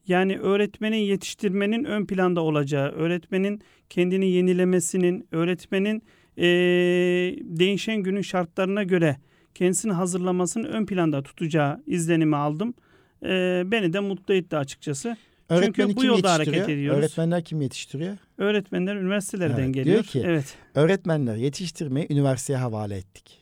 yani 0.07 0.39
öğretmenin 0.39 0.97
yetiştirmenin 0.97 1.83
ön 1.83 2.05
planda 2.05 2.41
olacağı, 2.41 2.91
öğretmenin 2.91 3.61
kendini 3.89 4.31
yenilemesinin, 4.31 5.27
öğretmenin 5.31 6.03
e, 6.37 6.45
değişen 7.43 7.97
günün 7.97 8.21
şartlarına 8.21 8.83
göre 8.83 9.17
kendisini 9.55 9.91
hazırlamasını 9.93 10.67
ön 10.67 10.85
planda 10.85 11.23
tutacağı 11.23 11.83
izlenimi 11.87 12.35
aldım. 12.35 12.73
E, 13.25 13.63
beni 13.65 13.93
de 13.93 13.99
mutlu 13.99 14.33
etti 14.33 14.57
açıkçası. 14.57 15.17
Öğretmeni 15.49 15.95
bu 15.95 15.99
kim 16.01 16.09
yolda 16.09 16.33
hareket 16.33 16.69
ediyoruz. 16.69 16.99
Öğretmenler 16.99 17.43
kim 17.43 17.61
yetiştiriyor? 17.61 18.17
Öğretmenler 18.37 18.95
üniversitelerden 18.95 19.63
Evet, 19.63 19.73
geliyor. 19.73 19.93
diyor 19.93 20.03
ki- 20.03 20.23
evet. 20.25 20.57
Öğretmenler 20.75 21.35
yetiştirmeyi 21.35 22.07
üniversiteye 22.09 22.59
havale 22.59 22.97
ettik. 22.97 23.39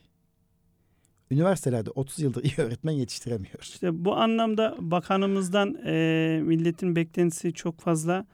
Üniversitelerde 1.31 1.89
30 1.89 2.19
yıldır 2.19 2.43
iyi 2.43 2.53
öğretmen 2.57 2.91
yetiştiremiyor. 2.91 3.59
İşte 3.61 4.05
bu 4.05 4.15
anlamda 4.15 4.75
bakanımızdan 4.79 5.77
e, 5.85 6.39
milletin 6.43 6.95
beklentisi 6.95 7.53
çok 7.53 7.79
fazla. 7.79 8.25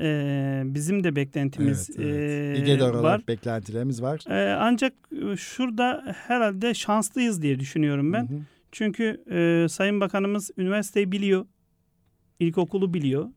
E, 0.00 0.62
bizim 0.64 1.04
de 1.04 1.16
beklentimiz 1.16 1.90
evet, 1.98 2.06
evet. 2.10 2.56
e, 2.58 2.62
İGEDOR 2.62 2.90
olarak 2.90 3.04
var. 3.04 3.22
beklentilerimiz 3.28 4.02
var. 4.02 4.20
E, 4.30 4.54
ancak 4.54 4.92
e, 5.32 5.36
şurada 5.36 6.14
herhalde 6.26 6.74
şanslıyız 6.74 7.42
diye 7.42 7.60
düşünüyorum 7.60 8.12
ben. 8.12 8.22
Hı 8.28 8.34
hı. 8.34 8.40
Çünkü 8.72 9.24
e, 9.30 9.68
Sayın 9.68 10.00
Bakanımız 10.00 10.50
üniversiteyi 10.56 11.12
biliyor. 11.12 11.46
İlkokulu 12.40 12.94
biliyor. 12.94 13.28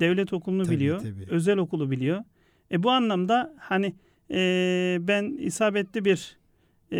Devlet 0.00 0.32
okulunu 0.32 0.64
Tabii, 0.64 0.74
biliyor. 0.76 0.98
tabii. 0.98 1.26
Özel 1.30 1.58
okulu 1.58 1.90
biliyor. 1.90 2.24
E, 2.72 2.82
bu 2.82 2.90
anlamda 2.90 3.54
hani 3.58 3.94
e, 4.30 4.98
ben 5.00 5.36
isabetli 5.38 6.04
bir 6.04 6.37
e, 6.92 6.98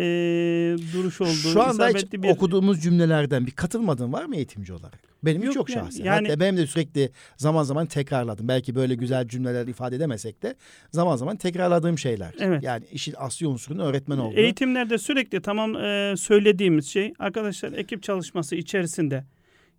duruş 0.93 1.21
olduğu, 1.21 1.31
Şu 1.53 1.61
anda 1.63 1.87
hiç 1.89 2.13
bir 2.13 2.29
okuduğumuz 2.29 2.81
cümlelerden 2.83 3.45
bir 3.45 3.51
katılmadın 3.51 4.13
var 4.13 4.25
mı 4.25 4.35
eğitimci 4.35 4.73
olarak? 4.73 4.99
Benim 5.23 5.41
hiç 5.41 5.45
Yok 5.47 5.55
yok 5.55 5.69
yani- 5.69 5.85
şahsen. 5.85 6.03
yani- 6.03 6.27
Hatta 6.27 6.39
benim 6.39 6.57
de 6.57 6.67
sürekli 6.67 7.09
zaman 7.37 7.63
zaman 7.63 7.85
tekrarladım. 7.85 8.47
Belki 8.47 8.75
böyle 8.75 8.95
güzel 8.95 9.27
cümleler 9.27 9.67
ifade 9.67 9.95
edemesek 9.95 10.43
de 10.43 10.55
zaman 10.91 11.15
zaman 11.15 11.37
tekrarladığım 11.37 11.97
şeyler. 11.97 12.33
Evet. 12.39 12.63
Yani 12.63 12.85
işin 12.91 13.13
asli 13.17 13.47
unsurunun 13.47 13.83
öğretmen 13.83 14.17
olduğu. 14.17 14.35
Eğitimlerde 14.39 14.97
sürekli 14.97 15.41
tamam 15.41 15.75
e, 15.75 16.13
söylediğimiz 16.17 16.87
şey 16.87 17.13
arkadaşlar 17.19 17.71
ekip 17.71 18.03
çalışması 18.03 18.55
içerisinde 18.55 19.23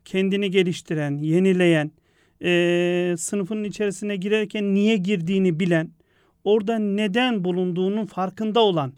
kendini 0.04 0.50
geliştiren, 0.50 1.18
yenileyen, 1.18 1.92
e, 2.44 3.14
sınıfın 3.18 3.64
içerisine 3.64 4.16
girerken 4.16 4.74
niye 4.74 4.96
girdiğini 4.96 5.60
bilen, 5.60 5.90
orada 6.44 6.78
neden 6.78 7.44
bulunduğunun 7.44 8.06
farkında 8.06 8.60
olan 8.60 8.92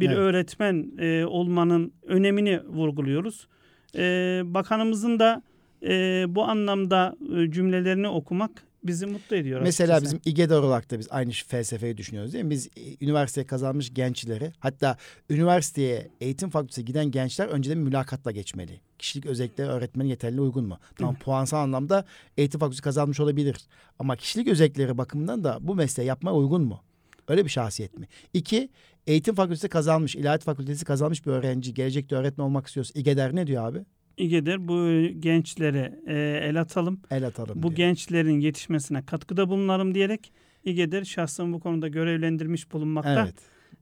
bir 0.00 0.06
Evet. 0.06 0.18
öğretmen 0.18 0.90
e, 0.98 1.24
olmanın 1.24 1.92
önemini 2.06 2.60
vurguluyoruz. 2.66 3.48
E, 3.96 4.02
bakanımızın 4.44 5.18
da 5.18 5.42
e, 5.82 6.24
bu 6.28 6.44
anlamda 6.44 7.16
e, 7.36 7.50
cümlelerini 7.50 8.08
okumak 8.08 8.50
bizi 8.84 9.06
mutlu 9.06 9.36
ediyor. 9.36 9.60
Mesela 9.60 9.96
açıkçası. 9.96 10.16
bizim 10.16 10.32
İGEDOR 10.32 10.62
olarak 10.62 10.90
da 10.90 10.98
biz 10.98 11.06
aynı 11.10 11.30
felsefeyi 11.30 11.96
düşünüyoruz 11.96 12.32
değil 12.32 12.44
mi? 12.44 12.50
Biz 12.50 12.66
e, 12.66 13.04
üniversiteye 13.04 13.46
kazanmış 13.46 13.94
gençleri 13.94 14.52
hatta 14.58 14.96
üniversiteye 15.30 16.08
eğitim 16.20 16.50
fakültesine 16.50 16.84
giden 16.84 17.10
gençler 17.10 17.46
önceden 17.48 17.78
mülakatla 17.78 18.30
geçmeli. 18.30 18.80
Kişilik 18.98 19.26
özellikleri 19.26 19.68
öğretmenin 19.68 20.08
yeterli 20.08 20.40
uygun 20.40 20.64
mu? 20.64 20.78
Tamam 20.98 21.14
puansal 21.14 21.58
anlamda 21.58 22.04
eğitim 22.36 22.60
fakültesi 22.60 22.82
kazanmış 22.82 23.20
olabilir. 23.20 23.56
Ama 23.98 24.16
kişilik 24.16 24.48
özellikleri 24.48 24.98
bakımından 24.98 25.44
da 25.44 25.58
bu 25.60 25.74
mesleği 25.74 26.08
yapmaya 26.08 26.32
uygun 26.34 26.62
mu? 26.62 26.80
Öyle 27.28 27.44
bir 27.44 27.50
şahsiyet 27.50 27.98
mi? 27.98 28.06
İki, 28.34 28.68
eğitim 29.06 29.34
fakültesi 29.34 29.68
kazanmış, 29.68 30.16
ilahiyat 30.16 30.44
fakültesi 30.44 30.84
kazanmış 30.84 31.26
bir 31.26 31.30
öğrenci 31.32 31.74
gelecekte 31.74 32.16
öğretmen 32.16 32.44
olmak 32.44 32.66
istiyorsa 32.66 33.00
İGEDER 33.00 33.36
ne 33.36 33.46
diyor 33.46 33.68
abi? 33.68 33.78
İGEDER 34.16 34.68
bu 34.68 35.00
gençlere 35.20 35.98
e, 36.06 36.40
el 36.42 36.60
atalım. 36.60 37.00
El 37.10 37.26
atalım 37.26 37.62
bu 37.62 37.62
diyor. 37.62 37.76
gençlerin 37.76 38.40
yetişmesine 38.40 39.06
katkıda 39.06 39.48
bulunalım 39.48 39.94
diyerek 39.94 40.32
İGEDER 40.64 41.04
şahsını 41.04 41.52
bu 41.52 41.60
konuda 41.60 41.88
görevlendirmiş 41.88 42.72
bulunmakta. 42.72 43.22
Evet. 43.24 43.34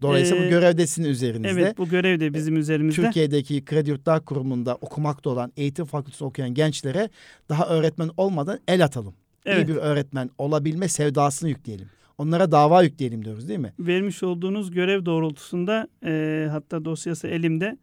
Dolayısıyla 0.02 0.42
Ee, 0.42 0.46
bu 0.46 0.50
görevdesinin 0.50 1.08
üzerinizde. 1.08 1.48
Evet, 1.48 1.78
bu 1.78 1.88
görev 1.88 2.20
de 2.20 2.34
bizim 2.34 2.56
üzerimizde. 2.56 3.02
Türkiye'deki 3.02 3.64
Kredi 3.64 3.90
Yurtlar 3.90 4.24
Kurumu'nda 4.24 4.74
okumakta 4.74 5.30
olan 5.30 5.52
eğitim 5.56 5.84
fakültesi 5.84 6.24
okuyan 6.24 6.54
gençlere 6.54 7.10
daha 7.48 7.68
öğretmen 7.68 8.10
olmadan 8.16 8.60
el 8.68 8.84
atalım. 8.84 9.14
Evet. 9.46 9.68
İyi 9.68 9.68
bir 9.68 9.76
öğretmen 9.76 10.30
olabilme 10.38 10.88
sevdasını 10.88 11.48
yükleyelim. 11.48 11.88
Onlara 12.18 12.52
dava 12.52 12.82
yükleyelim 12.82 13.24
diyoruz 13.24 13.48
değil 13.48 13.60
mi? 13.60 13.72
Vermiş 13.78 14.22
olduğunuz 14.22 14.70
görev 14.70 15.04
doğrultusunda 15.06 15.88
e, 16.04 16.46
hatta 16.50 16.84
dosyası 16.84 17.28
elimde 17.28 17.78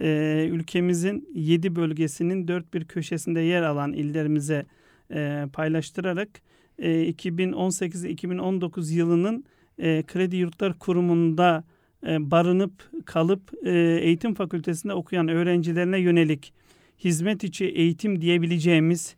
e, 0.00 0.48
ülkemizin 0.50 1.28
yedi 1.34 1.76
bölgesinin 1.76 2.48
dört 2.48 2.74
bir 2.74 2.84
köşesinde 2.84 3.40
yer 3.40 3.62
alan 3.62 3.92
illerimize 3.92 4.66
e, 5.14 5.44
paylaştırarak 5.52 6.28
e, 6.78 7.10
2018-2019 7.10 8.92
yılının 8.92 9.44
e, 9.78 10.02
Kredi 10.02 10.36
Yurtlar 10.36 10.78
Kurumu'nda 10.78 11.64
e, 12.06 12.30
barınıp 12.30 12.72
kalıp 13.04 13.66
e, 13.66 13.70
eğitim 14.02 14.34
fakültesinde 14.34 14.94
okuyan 14.94 15.28
öğrencilerine 15.28 15.98
yönelik 15.98 16.52
hizmet 17.04 17.44
içi 17.44 17.64
eğitim 17.64 18.20
diyebileceğimiz 18.20 19.16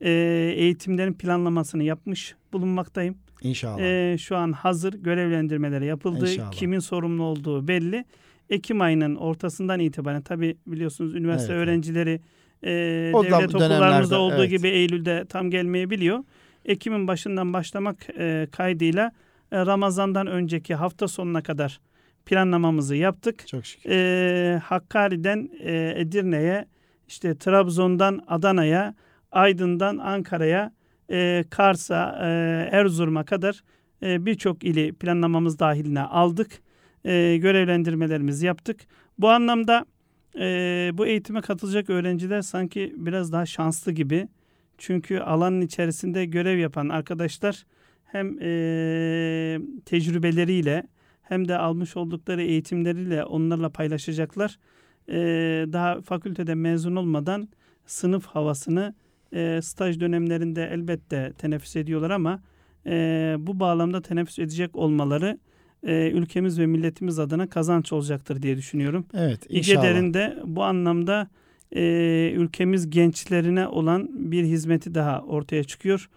e, 0.00 0.10
eğitimlerin 0.56 1.14
planlamasını 1.14 1.82
yapmış 1.82 2.34
bulunmaktayım. 2.52 3.16
İnşallah. 3.42 3.80
Ee, 3.80 4.16
şu 4.18 4.36
an 4.36 4.52
hazır 4.52 4.92
görevlendirmeleri 4.92 5.86
yapıldı. 5.86 6.30
İnşallah. 6.30 6.50
Kimin 6.50 6.78
sorumlu 6.78 7.22
olduğu 7.22 7.68
belli. 7.68 8.04
Ekim 8.50 8.80
ayının 8.80 9.14
ortasından 9.16 9.80
itibaren 9.80 10.22
tabi 10.22 10.56
biliyorsunuz 10.66 11.14
üniversite 11.14 11.52
Evet, 11.52 11.58
evet. 11.58 11.68
öğrencileri 11.68 12.20
e, 12.64 13.10
O 13.14 13.24
devlet 13.24 13.52
da- 13.52 13.56
okullarımızda 13.56 14.18
olduğu 14.20 14.34
evet. 14.34 14.50
gibi 14.50 14.68
Eylül'de 14.68 15.24
tam 15.28 15.50
gelmeyebiliyor. 15.50 16.24
Ekim'in 16.64 17.08
başından 17.08 17.52
başlamak 17.52 17.96
e, 18.18 18.48
kaydıyla 18.52 19.12
e, 19.52 19.66
Ramazan'dan 19.66 20.26
önceki 20.26 20.74
hafta 20.74 21.08
sonuna 21.08 21.42
kadar 21.42 21.80
planlamamızı 22.26 22.96
yaptık. 22.96 23.46
Çok 23.48 23.66
şükür. 23.66 23.90
E, 23.90 24.58
Hakkari'den 24.58 25.50
e, 25.60 25.92
Edirne'ye, 25.96 26.66
işte 27.08 27.38
Trabzon'dan 27.38 28.20
Adana'ya, 28.26 28.94
Aydın'dan 29.32 29.98
Ankara'ya, 29.98 30.72
e, 31.10 31.44
Kars'a, 31.50 32.18
e, 32.22 32.26
Erzurum'a 32.76 33.24
kadar 33.24 33.62
e, 34.02 34.26
birçok 34.26 34.64
ili 34.64 34.92
planlamamız 34.92 35.58
dahiline 35.58 36.00
aldık. 36.00 36.62
E, 37.04 37.36
görevlendirmelerimizi 37.36 38.46
yaptık. 38.46 38.80
Bu 39.18 39.28
anlamda 39.30 39.86
e, 40.38 40.90
bu 40.94 41.06
eğitime 41.06 41.40
katılacak 41.40 41.90
öğrenciler 41.90 42.42
sanki 42.42 42.94
biraz 42.96 43.32
daha 43.32 43.46
şanslı 43.46 43.92
gibi. 43.92 44.28
Çünkü 44.78 45.18
alanın 45.18 45.60
içerisinde 45.60 46.24
görev 46.24 46.58
yapan 46.58 46.88
arkadaşlar 46.88 47.64
hem 48.04 48.38
e, 48.40 49.60
tecrübeleriyle 49.84 50.82
hem 51.22 51.48
de 51.48 51.58
almış 51.58 51.96
oldukları 51.96 52.42
eğitimleriyle 52.42 53.24
onlarla 53.24 53.68
paylaşacaklar. 53.68 54.58
E, 55.08 55.16
daha 55.72 56.00
fakültede 56.00 56.54
mezun 56.54 56.96
olmadan 56.96 57.48
sınıf 57.86 58.26
havasını 58.26 58.94
e, 59.32 59.62
staj 59.62 60.00
dönemlerinde 60.00 60.70
elbette 60.72 61.32
teneffüs 61.38 61.76
ediyorlar 61.76 62.10
ama 62.10 62.42
e, 62.86 63.36
bu 63.38 63.60
bağlamda 63.60 64.02
teneffüs 64.02 64.38
edecek 64.38 64.76
olmaları 64.76 65.38
e, 65.86 66.10
ülkemiz 66.10 66.58
ve 66.58 66.66
milletimiz 66.66 67.18
adına 67.18 67.48
kazanç 67.48 67.92
olacaktır 67.92 68.42
diye 68.42 68.56
düşünüyorum. 68.56 69.06
Evet 69.14 69.46
inşallah. 69.48 69.84
İGEDER'in 69.84 70.14
de 70.14 70.38
bu 70.44 70.62
anlamda 70.62 71.28
e, 71.76 71.82
ülkemiz 72.36 72.90
gençlerine 72.90 73.68
olan 73.68 74.08
bir 74.32 74.44
hizmeti 74.44 74.94
daha 74.94 75.20
ortaya 75.20 75.64
çıkıyor. 75.64 76.08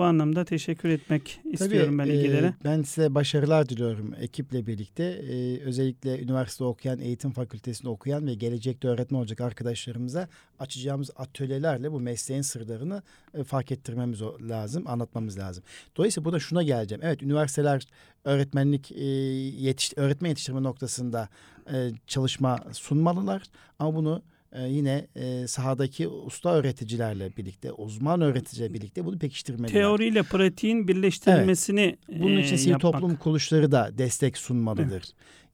Bu 0.00 0.04
anlamda 0.04 0.44
teşekkür 0.44 0.88
etmek 0.88 1.40
istiyorum 1.44 1.98
ben 1.98 2.04
Tabii, 2.04 2.16
e, 2.16 2.54
ben 2.64 2.82
size 2.82 3.14
başarılar 3.14 3.68
diliyorum 3.68 4.14
ekiple 4.20 4.66
birlikte. 4.66 5.04
E, 5.04 5.60
özellikle 5.60 6.22
üniversite 6.22 6.64
okuyan, 6.64 7.00
eğitim 7.00 7.30
fakültesinde 7.30 7.88
okuyan 7.88 8.26
ve 8.26 8.34
gelecekte 8.34 8.88
öğretmen 8.88 9.18
olacak 9.18 9.40
arkadaşlarımıza 9.40 10.28
açacağımız 10.58 11.10
atölyelerle 11.16 11.92
bu 11.92 12.00
mesleğin 12.00 12.42
sırlarını 12.42 13.02
e, 13.34 13.44
fark 13.44 13.72
ettirmemiz 13.72 14.22
lazım, 14.48 14.86
anlatmamız 14.86 15.38
lazım. 15.38 15.64
Dolayısıyla 15.96 16.24
burada 16.24 16.40
şuna 16.40 16.62
geleceğim. 16.62 17.02
Evet 17.04 17.22
üniversiteler 17.22 17.86
öğretmenlik 18.24 18.92
e, 18.92 19.04
yetiş, 19.04 19.92
öğretmen 19.96 20.28
yetiştirme 20.28 20.62
noktasında 20.62 21.28
e, 21.72 21.90
çalışma 22.06 22.58
sunmalılar 22.72 23.42
ama 23.78 23.94
bunu 23.94 24.22
e, 24.52 24.62
yine 24.62 25.06
e, 25.16 25.46
sahadaki 25.46 26.08
usta 26.08 26.54
öğreticilerle 26.54 27.36
birlikte, 27.36 27.72
uzman 27.72 28.20
öğreticilerle 28.20 28.74
birlikte 28.74 29.04
bunu 29.04 29.18
pekiştirmeliler. 29.18 29.80
Teoriyle 29.80 30.22
pratiğin 30.22 30.88
birleştirilmesini 30.88 31.96
Bunun 32.08 32.36
için 32.38 32.54
e, 32.54 32.58
sivil 32.58 32.70
yapmak. 32.70 32.92
toplum 32.92 33.16
kuruluşları 33.16 33.72
da 33.72 33.90
destek 33.98 34.36
sunmalıdır. 34.38 35.04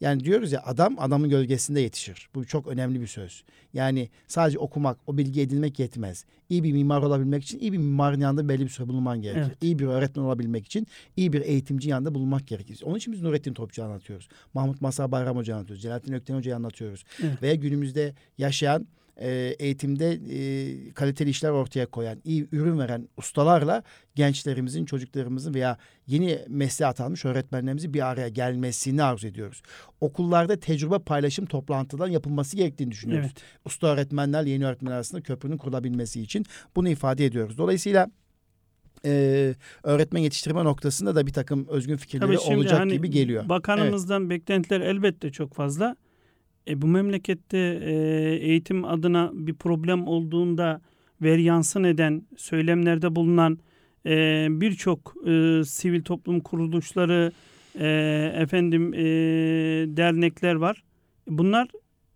Yani 0.00 0.24
diyoruz 0.24 0.52
ya 0.52 0.62
adam 0.64 0.96
adamın 0.98 1.30
gölgesinde 1.30 1.80
yetişir. 1.80 2.28
Bu 2.34 2.44
çok 2.46 2.66
önemli 2.66 3.00
bir 3.00 3.06
söz. 3.06 3.44
Yani 3.72 4.08
sadece 4.26 4.58
okumak, 4.58 4.98
o 5.06 5.18
bilgi 5.18 5.40
edinmek 5.40 5.78
yetmez. 5.78 6.24
İyi 6.48 6.64
bir 6.64 6.72
mimar 6.72 7.02
olabilmek 7.02 7.42
için 7.42 7.58
iyi 7.58 7.72
bir 7.72 7.78
mimarın 7.78 8.20
yanında 8.20 8.48
belli 8.48 8.64
bir 8.64 8.68
süre 8.68 8.88
bulunman 8.88 9.22
gerekir. 9.22 9.40
Evet. 9.40 9.62
İyi 9.62 9.78
bir 9.78 9.86
öğretmen 9.86 10.22
olabilmek 10.22 10.66
için 10.66 10.86
iyi 11.16 11.32
bir 11.32 11.40
eğitimci 11.40 11.88
yanında 11.88 12.14
bulunmak 12.14 12.46
gerekir. 12.46 12.80
Onun 12.84 12.96
için 12.96 13.12
biz 13.12 13.22
Nurettin 13.22 13.54
Topçu'yu 13.54 13.88
anlatıyoruz. 13.88 14.28
Mahmut 14.54 14.80
Masa 14.80 15.12
Bayram 15.12 15.36
Hoca'yı 15.36 15.56
anlatıyoruz. 15.56 15.82
Celalettin 15.82 16.12
Ökten 16.12 16.34
Hoca'yı 16.34 16.56
anlatıyoruz. 16.56 17.04
Evet. 17.22 17.42
Veya 17.42 17.54
günümüzde 17.54 18.14
yaşayan 18.38 18.85
e, 19.20 19.56
eğitimde 19.58 20.20
e, 20.30 20.92
kaliteli 20.92 21.30
işler 21.30 21.50
ortaya 21.50 21.86
koyan, 21.86 22.20
iyi 22.24 22.48
ürün 22.52 22.78
veren 22.78 23.08
ustalarla 23.16 23.82
gençlerimizin, 24.14 24.84
çocuklarımızın 24.84 25.54
veya 25.54 25.78
yeni 26.06 26.38
mesleğe 26.48 26.88
atanmış 26.88 27.24
öğretmenlerimizin 27.24 27.94
bir 27.94 28.06
araya 28.06 28.28
gelmesini 28.28 29.02
arzu 29.02 29.26
ediyoruz. 29.26 29.62
Okullarda 30.00 30.60
tecrübe 30.60 30.98
paylaşım 30.98 31.46
toplantıların 31.46 32.12
yapılması 32.12 32.56
gerektiğini 32.56 32.90
düşünüyoruz. 32.90 33.26
Evet. 33.26 33.44
Usta 33.64 33.86
öğretmenlerle 33.86 34.50
yeni 34.50 34.66
öğretmenler 34.66 34.96
arasında 34.96 35.20
köprünün 35.20 35.56
kurulabilmesi 35.56 36.22
için 36.22 36.44
bunu 36.76 36.88
ifade 36.88 37.26
ediyoruz. 37.26 37.58
Dolayısıyla 37.58 38.10
e, 39.04 39.54
öğretmen 39.82 40.20
yetiştirme 40.20 40.64
noktasında 40.64 41.14
da 41.14 41.26
bir 41.26 41.32
takım 41.32 41.66
özgün 41.68 41.96
fikirleri 41.96 42.38
olacak 42.38 42.80
hani 42.80 42.92
gibi 42.92 43.10
geliyor. 43.10 43.48
Bakanımızdan 43.48 44.30
beklentiler 44.30 44.80
elbette 44.80 45.32
çok 45.32 45.54
fazla. 45.54 45.96
E, 46.68 46.82
bu 46.82 46.86
memlekette 46.86 47.58
e, 47.58 47.92
eğitim 48.48 48.84
adına 48.84 49.30
bir 49.32 49.54
problem 49.54 50.06
olduğunda 50.06 50.80
veryansın 51.22 51.84
eden, 51.84 52.22
söylemlerde 52.36 53.16
bulunan 53.16 53.58
e, 54.06 54.46
birçok 54.50 55.14
e, 55.26 55.62
sivil 55.64 56.02
toplum 56.02 56.40
kuruluşları, 56.40 57.32
e, 57.78 57.86
efendim 58.36 58.94
e, 58.94 58.98
dernekler 59.96 60.54
var. 60.54 60.82
Bunlar 61.28 61.68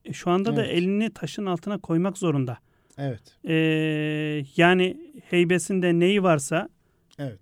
e, 0.04 0.12
şu 0.12 0.30
anda 0.30 0.56
da 0.56 0.64
Evet. 0.64 0.74
elini 0.78 1.10
taşın 1.10 1.46
altına 1.46 1.78
koymak 1.78 2.18
zorunda. 2.18 2.58
Evet, 2.98 3.36
E, 3.48 3.54
yani 4.56 5.12
heybesinde 5.30 5.98
neyi 5.98 6.22
varsa 6.22 6.68
evet. 7.18 7.40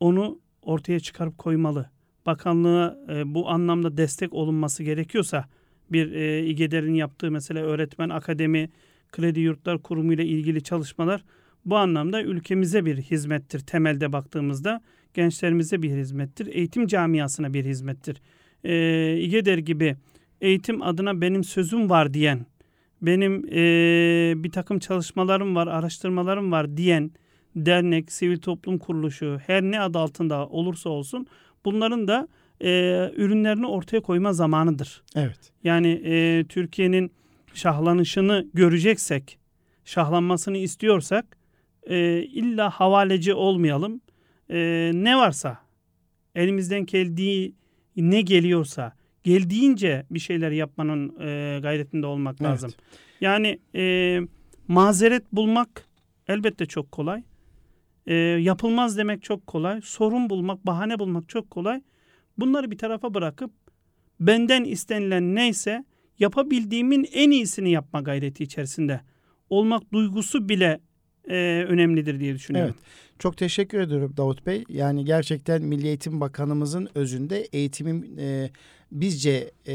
onu 0.00 0.40
ortaya 0.62 1.00
çıkarıp 1.00 1.38
koymalı. 1.38 1.90
Bakanlığa 2.26 2.96
e, 3.10 3.34
bu 3.34 3.48
anlamda 3.48 3.96
destek 3.96 4.32
olunması 4.32 4.82
gerekiyorsa 4.82 5.44
bir 5.92 6.12
e, 6.12 6.46
İGEDER'in 6.46 6.94
yaptığı 6.94 7.30
mesela 7.30 7.60
öğretmen 7.60 8.08
akademi, 8.08 8.70
kredi 9.12 9.40
yurtlar 9.40 9.82
kurumu 9.82 10.12
ile 10.12 10.24
ilgili 10.26 10.62
çalışmalar 10.62 11.24
bu 11.64 11.76
anlamda 11.76 12.22
ülkemize 12.22 12.84
bir 12.84 12.96
hizmettir. 12.96 13.60
Temelde 13.60 14.12
baktığımızda 14.12 14.82
gençlerimize 15.14 15.82
bir 15.82 15.90
hizmettir. 15.90 16.46
Eğitim 16.46 16.86
camiasına 16.86 17.54
bir 17.54 17.64
hizmettir. 17.64 18.20
E, 18.64 19.16
İGEDER 19.18 19.58
gibi 19.58 19.96
eğitim 20.40 20.82
adına 20.82 21.20
benim 21.20 21.44
sözüm 21.44 21.90
var 21.90 22.14
diyen, 22.14 22.46
benim 23.02 23.46
e, 23.52 24.34
bir 24.36 24.50
takım 24.50 24.78
çalışmalarım 24.78 25.56
var, 25.56 25.66
araştırmalarım 25.66 26.52
var 26.52 26.76
diyen 26.76 27.10
dernek, 27.56 28.12
sivil 28.12 28.38
toplum 28.38 28.78
kuruluşu 28.78 29.38
her 29.46 29.62
ne 29.62 29.80
adı 29.80 29.98
altında 29.98 30.46
olursa 30.46 30.90
olsun 30.90 31.26
bunların 31.64 32.08
da 32.08 32.28
e, 32.64 32.70
ürünlerini 33.16 33.66
ortaya 33.66 34.00
koyma 34.00 34.32
zamanıdır. 34.32 35.02
Evet. 35.16 35.52
Yani 35.64 35.88
e, 36.04 36.44
Türkiye'nin 36.48 37.12
şahlanışını 37.54 38.46
göreceksek, 38.54 39.38
şahlanmasını 39.84 40.56
istiyorsak 40.56 41.36
e, 41.86 42.22
illa 42.22 42.70
havaleci 42.70 43.34
olmayalım. 43.34 44.00
E, 44.50 44.90
ne 44.94 45.16
varsa 45.16 45.58
elimizden 46.34 46.86
geldiği 46.86 47.54
ne 47.96 48.20
geliyorsa 48.20 48.92
geldiğince 49.24 50.06
bir 50.10 50.18
şeyler 50.18 50.50
yapmanın 50.50 51.20
e, 51.20 51.58
gayretinde 51.62 52.06
olmak 52.06 52.36
Evet. 52.40 52.50
lazım. 52.50 52.70
Yani 53.20 53.58
e, 53.74 54.20
mazeret 54.68 55.32
bulmak 55.32 55.88
elbette 56.28 56.66
çok 56.66 56.92
kolay. 56.92 57.22
E, 58.06 58.14
yapılmaz 58.14 58.98
demek 58.98 59.22
çok 59.22 59.46
kolay. 59.46 59.80
Sorun 59.84 60.30
bulmak, 60.30 60.66
bahane 60.66 60.98
bulmak 60.98 61.28
çok 61.28 61.50
kolay. 61.50 61.82
Bunları 62.38 62.70
bir 62.70 62.78
tarafa 62.78 63.14
bırakıp 63.14 63.50
benden 64.20 64.64
istenilen 64.64 65.34
neyse 65.34 65.84
yapabildiğimin 66.18 67.08
en 67.12 67.30
iyisini 67.30 67.70
yapma 67.70 68.00
gayreti 68.00 68.44
içerisinde 68.44 69.00
olmak 69.50 69.92
duygusu 69.92 70.48
bile 70.48 70.80
e, 71.28 71.64
önemlidir 71.68 72.20
diye 72.20 72.34
düşünüyorum. 72.34 72.74
Çok 73.18 73.36
teşekkür 73.36 73.80
ediyorum 73.80 74.14
Davut 74.16 74.46
Bey. 74.46 74.64
Yani 74.68 75.04
gerçekten 75.04 75.62
Milli 75.62 75.86
Eğitim 75.86 76.20
Bakanımızın 76.20 76.88
özünde 76.94 77.40
eğitimin 77.52 78.16
e, 78.18 78.50
bizce 78.92 79.50
e, 79.68 79.74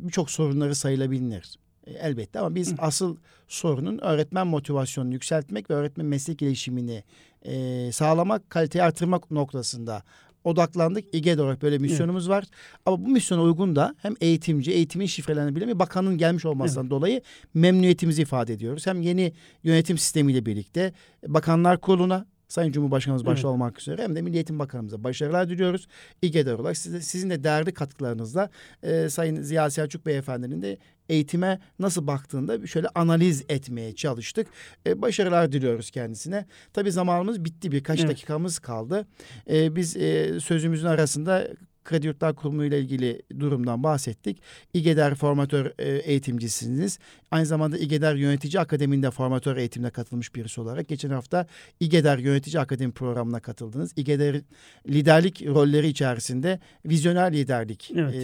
birçok 0.00 0.30
sorunları 0.30 0.74
sayılabilir. 0.74 1.58
E, 1.86 1.92
elbette 1.92 2.38
ama 2.38 2.54
biz 2.54 2.72
Hı. 2.72 2.76
asıl 2.78 3.16
sorunun 3.48 3.98
öğretmen 3.98 4.46
motivasyonunu 4.46 5.12
yükseltmek 5.12 5.70
ve 5.70 5.74
öğretmen 5.74 6.06
meslek 6.06 6.38
gelişimini 6.38 7.04
e, 7.42 7.92
sağlamak, 7.92 8.50
kaliteyi 8.50 8.82
artırmak 8.82 9.30
noktasında 9.30 10.02
odaklandık. 10.48 11.14
İGED 11.14 11.38
olarak 11.38 11.62
böyle 11.62 11.78
misyonumuz 11.78 12.28
var. 12.28 12.44
Ama 12.86 13.04
bu 13.04 13.08
misyona 13.08 13.42
uygun 13.42 13.76
da 13.76 13.94
hem 14.02 14.14
eğitimci, 14.20 14.70
eğitimin 14.70 15.06
şifrelenebilen 15.06 15.68
bir 15.68 15.78
bakanın 15.78 16.18
gelmiş 16.18 16.44
olmasından 16.44 16.90
dolayı 16.90 17.22
memnuniyetimizi 17.54 18.22
ifade 18.22 18.52
ediyoruz. 18.52 18.86
Hem 18.86 19.02
yeni 19.02 19.32
yönetim 19.62 19.98
sistemiyle 19.98 20.46
birlikte 20.46 20.92
Bakanlar 21.26 21.80
Kurulu'na 21.80 22.26
Sayın 22.48 22.72
Cumhurbaşkanımız 22.72 23.26
başta 23.26 23.48
Evet. 23.48 23.54
olmak 23.54 23.80
üzere 23.80 24.02
hem 24.02 24.16
de 24.16 24.22
Milli 24.22 24.34
Eğitim 24.34 24.58
Bakanımıza 24.58 25.04
başarılar 25.04 25.48
diliyoruz. 25.48 25.86
İGEDER 26.22 26.52
olarak 26.52 26.76
size, 26.76 27.00
sizin 27.00 27.30
de 27.30 27.44
değerli 27.44 27.74
katkılarınızla 27.74 28.50
e, 28.82 29.08
Sayın 29.08 29.42
Ziya 29.42 29.70
Selçuk 29.70 30.06
Beyefendi'nin 30.06 30.62
de 30.62 30.78
eğitime 31.08 31.60
nasıl 31.78 32.06
baktığında 32.06 32.66
şöyle 32.66 32.88
analiz 32.94 33.44
etmeye 33.48 33.94
çalıştık. 33.94 34.46
E, 34.86 35.02
başarılar 35.02 35.52
diliyoruz 35.52 35.90
kendisine. 35.90 36.46
Tabii 36.72 36.92
zamanımız 36.92 37.44
bitti. 37.44 37.72
Birkaç 37.72 38.00
Evet. 38.00 38.10
dakikamız 38.10 38.58
kaldı. 38.58 39.06
E, 39.50 39.76
biz 39.76 39.96
e, 39.96 40.40
sözümüzün 40.40 40.86
arasında 40.86 41.48
Kredi 41.88 42.06
Yurtlar 42.06 42.34
Kurumu 42.34 42.64
ile 42.64 42.80
ilgili 42.80 43.22
durumdan 43.40 43.82
bahsettik. 43.82 44.42
İGEDER 44.74 45.14
formatör 45.14 45.72
e, 45.78 45.88
eğitimcisiniz. 45.88 46.98
Aynı 47.30 47.46
zamanda 47.46 47.78
İGEDER 47.78 48.14
Yönetici 48.14 48.60
Akademi'nde 48.60 49.10
formatör 49.10 49.56
eğitimine 49.56 49.90
katılmış 49.90 50.34
birisi 50.34 50.60
olarak 50.60 50.88
geçen 50.88 51.10
hafta 51.10 51.46
İGEDER 51.80 52.18
Yönetici 52.18 52.60
Akademi 52.60 52.92
programına 52.92 53.40
katıldınız. 53.40 53.92
İGEDER 53.96 54.40
liderlik 54.88 55.46
rolleri 55.46 55.88
içerisinde 55.88 56.60
vizyoner 56.86 57.32
liderlik 57.32 57.90
Evet. 57.96 58.14
e, 58.14 58.18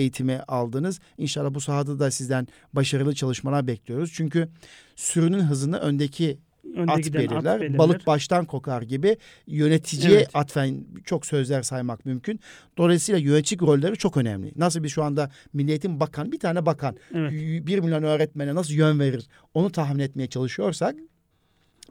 eğitimi 0.00 0.40
aldınız. 0.40 1.00
İnşallah 1.18 1.54
bu 1.54 1.60
sahada 1.60 1.98
da 1.98 2.10
sizden 2.10 2.48
başarılı 2.72 3.14
çalışmalar 3.14 3.66
bekliyoruz. 3.66 4.12
Çünkü 4.14 4.48
sürünün 4.96 5.40
hızını 5.40 5.78
öndeki 5.78 6.38
Önde 6.76 6.92
at 6.92 7.04
giden 7.04 7.20
belirler. 7.20 7.60
belirler. 7.60 7.78
Balık 7.78 8.06
baştan 8.06 8.44
kokar 8.44 8.82
gibi 8.82 9.16
yöneticiye 9.46 10.16
Evet. 10.16 10.30
atfen 10.34 10.84
çok 11.04 11.26
sözler 11.26 11.62
saymak 11.62 12.06
mümkün. 12.06 12.40
Dolayısıyla 12.78 13.18
yönetici 13.18 13.60
rolleri 13.60 13.96
çok 13.96 14.16
önemli. 14.16 14.52
Nasıl 14.56 14.82
biz 14.82 14.92
şu 14.92 15.02
anda 15.02 15.30
Milli 15.52 15.70
Eğitim 15.70 16.00
Bakan, 16.00 16.32
bir 16.32 16.38
tane 16.38 16.66
bakan 16.66 16.96
Evet. 17.14 17.32
bir 17.66 17.78
milyon 17.78 18.02
öğretmene 18.02 18.54
nasıl 18.54 18.74
yön 18.74 19.00
verir 19.00 19.28
onu 19.54 19.72
tahmin 19.72 20.00
etmeye 20.00 20.26
çalışıyorsak 20.26 20.96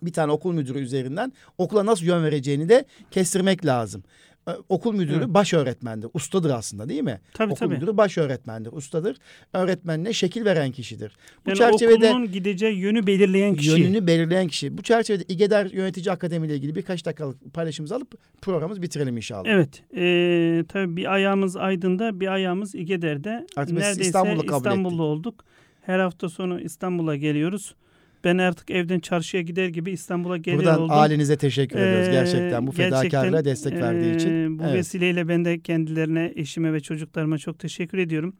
bir 0.01 0.13
tane 0.13 0.32
okul 0.32 0.53
müdürü 0.53 0.80
üzerinden 0.80 1.34
okula 1.57 1.86
nasıl 1.86 2.05
yön 2.05 2.24
vereceğini 2.24 2.70
de 2.70 2.86
kestirmek 3.11 3.65
lazım. 3.65 4.03
Ö- 4.47 4.53
Okul 4.69 4.93
müdürü 4.95 5.17
Evet. 5.17 5.27
baş 5.27 5.53
öğretmendir, 5.53 6.09
ustadır 6.13 6.49
aslında 6.49 6.89
değil 6.89 7.01
mi? 7.03 7.19
Tabii 7.33 7.51
okul 7.51 7.59
tabii. 7.59 7.73
müdürü 7.75 7.97
baş 7.97 8.17
öğretmendir, 8.17 8.71
ustadır. 8.71 9.17
Öğretmenine 9.53 10.13
şekil 10.13 10.45
veren 10.45 10.71
kişidir. 10.71 11.15
Bu 11.45 11.49
Yani 11.49 11.57
çerçevede 11.57 12.09
okulun 12.09 12.31
gideceği 12.31 12.77
yönü 12.79 13.07
belirleyen 13.07 13.55
kişi. 13.55 13.71
yönünü 13.81 14.07
belirleyen 14.07 14.47
kişi. 14.47 14.77
Bu 14.77 14.81
çerçevede 14.81 15.23
İGEDER 15.27 15.65
Yönetici 15.65 16.11
Akademi 16.11 16.47
ile 16.47 16.55
ilgili 16.55 16.75
birkaç 16.75 17.05
dakikalık 17.05 17.53
paylaşımımızı 17.53 17.95
alıp 17.95 18.13
programımızı 18.41 18.81
bitirelim 18.81 19.17
inşallah. 19.17 19.49
Evet. 19.49 19.83
E, 19.95 20.63
tabii 20.69 20.95
bir 20.97 21.13
ayağımız 21.13 21.55
Aydın'da, 21.57 22.19
bir 22.19 22.27
ayağımız 22.27 22.75
İgeder'de. 22.75 23.47
Artık 23.55 23.77
Neredeyse 23.77 24.01
İstanbul'da 24.01 24.41
ettik. 24.83 24.99
olduk. 24.99 25.45
Her 25.81 25.99
hafta 25.99 26.29
sonu 26.29 26.61
İstanbul'a 26.61 27.15
geliyoruz. 27.15 27.75
Ben 28.24 28.38
artık 28.38 28.72
evden 28.72 28.99
çarşıya 28.99 29.43
gider 29.43 29.67
gibi 29.67 29.91
İstanbul'a 29.91 30.38
geliyor 30.38 30.59
Buradan 30.63 30.80
oldum. 30.82 30.89
halinize 30.89 31.38
teşekkür 31.38 31.80
ediyoruz 31.80 32.07
Ee, 32.07 32.11
gerçekten 32.11 32.67
bu 32.67 32.72
fedakarlığa 32.72 33.45
destek 33.45 33.74
verdiği 33.74 34.15
için. 34.15 34.30
e, 34.30 34.59
bu 34.59 34.63
Evet. 34.63 34.74
vesileyle 34.74 35.28
ben 35.28 35.45
de 35.45 35.59
kendilerine, 35.59 36.34
eşime 36.36 36.74
ve 36.74 36.80
çocuklarıma 36.80 37.38
çok 37.38 37.59
teşekkür 37.59 37.97
ediyorum. 37.97 38.34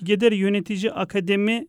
İGEDER 0.00 0.32
Yönetici 0.32 0.92
Akademi 0.92 1.66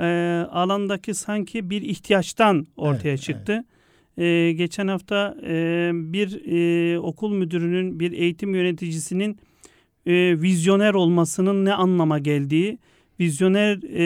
e, 0.00 0.04
alandaki 0.50 1.14
sanki 1.14 1.70
bir 1.70 1.82
ihtiyaçtan 1.82 2.66
ortaya 2.76 3.08
Evet, 3.08 3.20
çıktı. 3.22 3.64
E, 4.18 4.52
geçen 4.52 4.88
hafta 4.88 5.36
e, 5.46 5.90
bir 5.94 6.40
e, 6.94 6.98
okul 6.98 7.34
müdürünün, 7.34 8.00
bir 8.00 8.12
eğitim 8.12 8.54
yöneticisinin 8.54 9.38
e, 10.06 10.40
vizyoner 10.42 10.94
olmasının 10.94 11.64
ne 11.64 11.72
anlama 11.74 12.18
geldiği 12.18 12.78
vizyoner 13.20 13.78
e, 13.82 14.04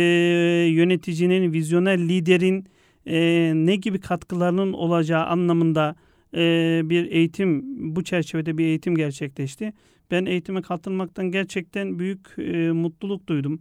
yöneticinin, 0.68 1.52
vizyoner 1.52 1.98
liderin 1.98 2.66
e, 3.06 3.52
ne 3.54 3.76
gibi 3.76 4.00
katkılarının 4.00 4.72
olacağı 4.72 5.26
anlamında 5.26 5.94
e, 6.34 6.80
bir 6.84 7.10
eğitim, 7.10 7.62
bu 7.96 8.04
çerçevede 8.04 8.58
bir 8.58 8.64
eğitim 8.64 8.96
gerçekleşti. 8.96 9.72
Ben 10.10 10.24
eğitime 10.26 10.62
katılmaktan 10.62 11.30
gerçekten 11.30 11.98
büyük 11.98 12.38
e, 12.38 12.72
mutluluk 12.72 13.28
duydum. 13.28 13.60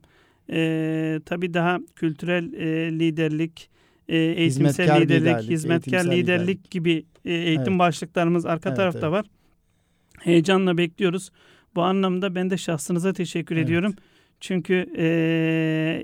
E, 0.51 1.19
tabii 1.25 1.53
daha 1.53 1.79
kültürel 1.95 2.53
e, 2.53 2.91
liderlik, 2.99 3.69
e, 4.07 4.17
eğitimsel 4.17 4.67
Hizmetkar 4.67 5.01
liderlik, 5.01 5.21
liderlik, 5.21 5.49
hizmetkar 5.49 5.91
eğitimsel 5.93 6.17
liderlik, 6.17 6.43
liderlik. 6.49 6.71
gibi 6.71 7.05
e, 7.25 7.33
eğitim 7.33 7.73
Evet. 7.73 7.79
başlıklarımız 7.79 8.45
arka 8.45 8.69
Evet, 8.69 8.77
tarafta 8.77 8.99
evet. 8.99 9.11
var. 9.11 9.25
Heyecanla 10.19 10.77
bekliyoruz. 10.77 11.29
Bu 11.75 11.81
anlamda 11.81 12.35
ben 12.35 12.49
de 12.49 12.57
şahsınıza 12.57 13.13
teşekkür 13.13 13.55
Evet. 13.55 13.65
ediyorum. 13.65 13.93
Çünkü 14.39 14.85
e, 14.97 16.01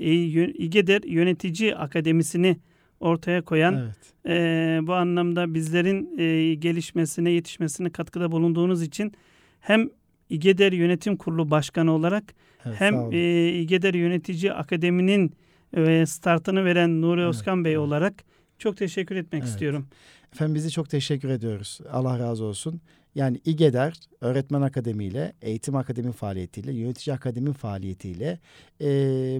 İGEDER 0.57 1.01
Yönetici 1.03 1.75
Akademisi'ni 1.75 2.57
ortaya 2.99 3.41
koyan 3.41 3.73
Evet. 3.73 4.13
e, 4.27 4.87
bu 4.87 4.93
anlamda 4.93 5.53
bizlerin 5.53 6.17
e, 6.19 6.53
gelişmesine, 6.55 7.31
yetişmesine 7.31 7.89
katkıda 7.89 8.31
bulunduğunuz 8.31 8.81
için 8.81 9.13
hem 9.59 9.89
İGEDER 10.29 10.71
Yönetim 10.71 11.17
Kurulu 11.17 11.51
Başkanı 11.51 11.91
olarak 11.91 12.23
evet 12.65 12.75
hem 12.79 13.11
e, 13.11 13.49
İGEDER 13.49 13.93
Yönetici 13.93 14.53
Akademi'nin 14.53 15.33
e, 15.77 16.05
startını 16.05 16.65
veren 16.65 17.01
Nuri 17.01 17.21
Evet, 17.21 17.29
Özkan 17.29 17.65
Bey 17.65 17.71
evet. 17.73 17.79
olarak 17.79 18.13
çok 18.59 18.77
teşekkür 18.77 19.15
etmek 19.15 19.41
Evet. 19.41 19.51
istiyorum. 19.51 19.87
Efendim 20.33 20.55
bizi 20.55 20.71
çok 20.71 20.89
teşekkür 20.89 21.29
ediyoruz. 21.29 21.79
Allah 21.91 22.19
razı 22.19 22.43
olsun. 22.43 22.81
Yani 23.15 23.41
İGEDER 23.45 23.93
Öğretmen 24.21 24.61
Akademi 24.61 25.05
ile 25.05 25.33
Eğitim 25.41 25.75
Akademi 25.75 26.11
faaliyetiyle, 26.11 26.73
Yönetici 26.73 27.15
Akademi 27.15 27.53
faaliyetiyle 27.53 28.39
e, 28.81 28.87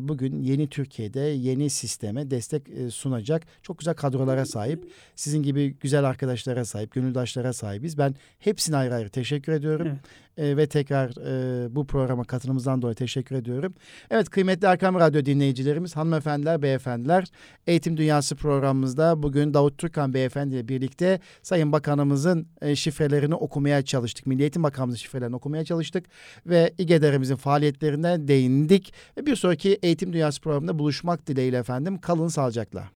bugün 0.01 0.43
yeni 0.43 0.67
Türkiye'de 0.67 1.19
yeni 1.19 1.69
sisteme 1.69 2.31
destek 2.31 2.69
e, 2.69 2.89
sunacak 2.89 3.43
çok 3.61 3.79
güzel 3.79 3.93
kadrolara 3.93 4.45
sahip. 4.45 4.91
Sizin 5.15 5.43
gibi 5.43 5.75
güzel 5.81 6.03
arkadaşlara 6.03 6.65
sahip, 6.65 6.91
gönüldaşlara 6.91 7.53
sahibiz. 7.53 7.97
Ben 7.97 8.15
hepsine 8.39 8.77
ayrı 8.77 8.95
ayrı 8.95 9.09
teşekkür 9.09 9.51
ediyorum. 9.51 9.87
Evet. 9.87 9.99
E, 10.37 10.57
ve 10.57 10.67
tekrar 10.67 11.09
e, 11.09 11.75
bu 11.75 11.87
programa 11.87 12.23
katılımınızdan 12.23 12.81
dolayı 12.81 12.95
teşekkür 12.95 13.35
ediyorum. 13.35 13.73
Evet 14.09 14.29
kıymetli 14.29 14.67
Erkam 14.67 14.95
Radyo 14.95 15.25
dinleyicilerimiz, 15.25 15.95
hanımefendiler, 15.95 16.61
beyefendiler 16.61 17.25
Eğitim 17.67 17.97
Dünyası 17.97 18.35
programımızda 18.35 19.23
bugün 19.23 19.53
Davut 19.53 19.77
Türkan 19.77 20.13
Beyefendi 20.13 20.55
ile 20.55 20.67
birlikte 20.67 21.19
Sayın 21.41 21.71
Bakanımızın 21.71 22.47
e, 22.61 22.75
şifrelerini 22.75 23.35
okumaya 23.35 23.81
çalıştık. 23.81 24.27
Milli 24.27 24.41
Eğitim 24.41 24.63
Bakanımızın 24.63 24.97
şifrelerini 24.97 25.35
okumaya 25.35 25.65
çalıştık 25.65 26.05
ve 26.45 26.73
İGEDER'imizin 26.77 27.35
faaliyetlerine 27.35 28.27
değindik. 28.27 28.93
Ve 29.17 29.25
bir 29.25 29.35
sonraki 29.35 29.79
Eğitim 29.83 30.13
Dünyası 30.13 30.41
programında 30.41 30.79
buluşmak 30.79 31.27
dileğiyle 31.27 31.57
efendim. 31.57 31.97
Kalın 31.97 32.27
sağlıcakla. 32.27 32.89